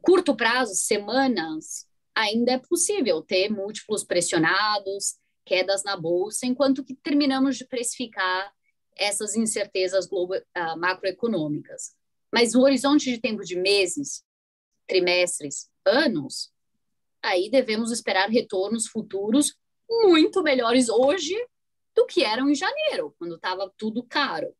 Curto 0.01 0.35
prazo, 0.35 0.75
semanas, 0.75 1.87
ainda 2.13 2.51
é 2.51 2.57
possível 2.57 3.21
ter 3.21 3.49
múltiplos 3.49 4.03
pressionados, 4.03 5.15
quedas 5.45 5.85
na 5.85 5.95
bolsa, 5.95 6.45
enquanto 6.45 6.83
que 6.83 6.93
terminamos 6.93 7.55
de 7.55 7.65
precificar 7.65 8.51
essas 8.93 9.37
incertezas 9.37 10.05
uh, 10.05 10.77
macroeconômicas. 10.77 11.95
Mas 12.29 12.51
no 12.51 12.61
horizonte 12.63 13.09
de 13.09 13.21
tempo 13.21 13.41
de 13.41 13.55
meses, 13.55 14.21
trimestres, 14.85 15.69
anos, 15.85 16.51
aí 17.25 17.49
devemos 17.49 17.91
esperar 17.91 18.29
retornos 18.29 18.87
futuros 18.87 19.55
muito 19.89 20.41
melhores 20.43 20.89
hoje 20.89 21.35
do 21.95 22.05
que 22.05 22.23
eram 22.23 22.49
em 22.49 22.55
janeiro, 22.55 23.15
quando 23.17 23.35
estava 23.35 23.71
tudo 23.77 24.03
caro. 24.03 24.53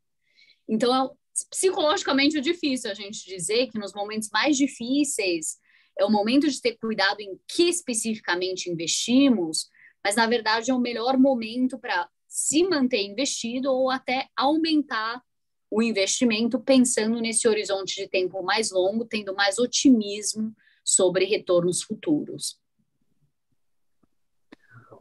Então, 0.68 0.94
é 0.94 1.10
psicologicamente 1.50 2.40
difícil 2.40 2.90
a 2.90 2.94
gente 2.94 3.26
dizer 3.26 3.68
que 3.68 3.78
nos 3.78 3.94
momentos 3.94 4.30
mais 4.32 4.56
difíceis 4.56 5.58
é 5.98 6.06
o 6.06 6.12
momento 6.12 6.50
de 6.50 6.62
ter 6.62 6.78
cuidado 6.78 7.20
em 7.20 7.40
que 7.48 7.70
especificamente 7.70 8.70
investimos, 8.70 9.70
mas 10.04 10.16
na 10.16 10.28
verdade 10.28 10.72
é 10.72 10.74
o 10.74 10.80
melhor 10.80 11.18
momento 11.18 11.78
para 11.78 12.10
se 12.28 12.64
manter 12.64 13.02
investido 13.02 13.72
ou 13.72 13.90
até 13.90 14.28
aumentar 14.36 15.22
o 15.70 15.82
investimento 15.82 16.60
pensando 16.60 17.20
nesse 17.20 17.48
horizonte 17.48 17.96
de 17.96 18.08
tempo 18.08 18.42
mais 18.44 18.72
longo, 18.72 19.06
tendo 19.06 19.34
mais 19.34 19.58
otimismo 19.58 20.56
sobre 20.86 21.26
retornos 21.26 21.82
futuros. 21.82 22.60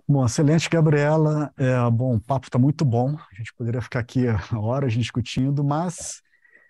Bom, 0.09 0.25
excelente, 0.25 0.69
Gabriela. 0.69 1.53
É, 1.57 1.91
bom, 1.91 2.17
o 2.17 2.21
papo 2.21 2.47
está 2.47 2.59
muito 2.59 2.85
bom. 2.85 3.17
A 3.17 3.35
gente 3.35 3.55
poderia 3.55 3.81
ficar 3.81 4.01
aqui 4.01 4.25
horas 4.53 4.95
discutindo, 4.95 5.63
mas 5.63 6.23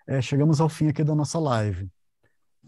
é, 0.07 0.21
chegamos 0.21 0.61
ao 0.61 0.69
fim 0.69 0.89
aqui 0.89 1.03
da 1.03 1.15
nossa 1.15 1.39
live. 1.39 1.89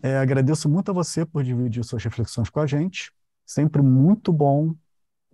É, 0.02 0.18
agradeço 0.18 0.70
muito 0.70 0.92
a 0.92 0.94
você 0.94 1.26
por 1.26 1.44
dividir 1.44 1.84
suas 1.84 2.04
reflexões 2.04 2.50
com 2.50 2.60
a 2.60 2.68
gente. 2.68 3.12
Sempre 3.46 3.82
muito 3.82 4.32
bom 4.32 4.76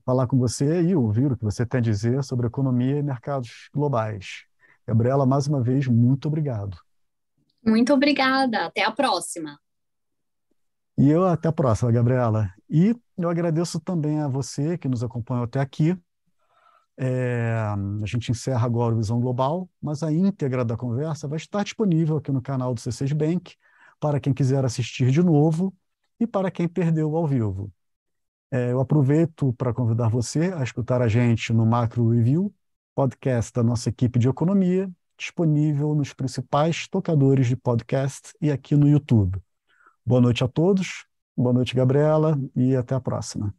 falar 0.06 0.28
com 0.28 0.38
você 0.38 0.82
e 0.82 0.96
ouvir 0.96 1.32
o 1.32 1.38
que 1.38 1.44
você 1.44 1.66
tem 1.66 1.80
a 1.80 1.82
dizer 1.82 2.24
sobre 2.24 2.48
economia 2.48 2.98
e 2.98 3.04
mercados 3.04 3.70
globais. 3.74 4.46
Gabriela, 4.86 5.26
mais 5.26 5.48
uma 5.48 5.62
vez, 5.62 5.88
muito 5.88 6.28
obrigado. 6.28 6.78
Muito 7.66 7.94
obrigada. 7.94 8.66
Até 8.66 8.84
a 8.84 8.92
próxima. 8.92 9.58
E 10.98 11.10
eu 11.10 11.26
até 11.26 11.48
a 11.48 11.52
próxima, 11.52 11.92
Gabriela. 11.92 12.54
E 12.70 12.96
eu 13.18 13.30
agradeço 13.30 13.80
também 13.80 14.20
a 14.20 14.28
você 14.28 14.78
que 14.78 14.88
nos 14.88 15.04
acompanhou 15.04 15.44
até 15.46 15.60
aqui. 15.60 15.98
É, 16.96 17.52
a 18.02 18.06
gente 18.06 18.30
encerra 18.32 18.66
agora 18.66 18.94
o 18.94 18.98
Visão 18.98 19.20
Global, 19.20 19.68
mas 19.82 20.04
a 20.04 20.12
íntegra 20.12 20.64
da 20.64 20.78
conversa 20.78 21.28
vai 21.28 21.38
estar 21.38 21.64
disponível 21.64 22.18
aqui 22.18 22.32
no 22.32 22.42
canal 22.42 22.74
do 22.74 22.80
C6 22.80 23.14
Bank 23.14 23.56
para 24.00 24.20
quem 24.20 24.34
quiser 24.34 24.64
assistir 24.64 25.10
de 25.12 25.24
novo 25.24 25.74
e 26.20 26.28
para 26.28 26.52
quem 26.52 26.68
perdeu 26.68 27.16
ao 27.16 27.26
vivo. 27.26 27.72
É, 28.52 28.72
eu 28.72 28.80
aproveito 28.80 29.52
para 29.54 29.74
convidar 29.74 30.10
você 30.10 30.54
a 30.56 30.64
escutar 30.64 31.02
a 31.02 31.08
gente 31.08 31.52
no 31.52 31.66
Macro 31.66 32.10
Review, 32.10 32.54
podcast 32.94 33.52
da 33.52 33.64
nossa 33.64 33.90
equipe 33.90 34.20
de 34.20 34.30
economia, 34.30 34.92
disponível 35.18 35.96
nos 35.96 36.14
principais 36.14 36.88
tocadores 36.88 37.48
de 37.48 37.56
podcast 37.56 38.34
e 38.40 38.52
aqui 38.52 38.76
no 38.76 38.88
YouTube. 38.88 39.42
Boa 40.06 40.22
noite 40.22 40.44
a 40.44 40.48
todos, 40.48 41.06
boa 41.36 41.54
noite, 41.54 41.76
Gabriela, 41.76 42.38
e 42.56 42.76
até 42.76 42.96
a 42.96 43.00
próxima. 43.02 43.54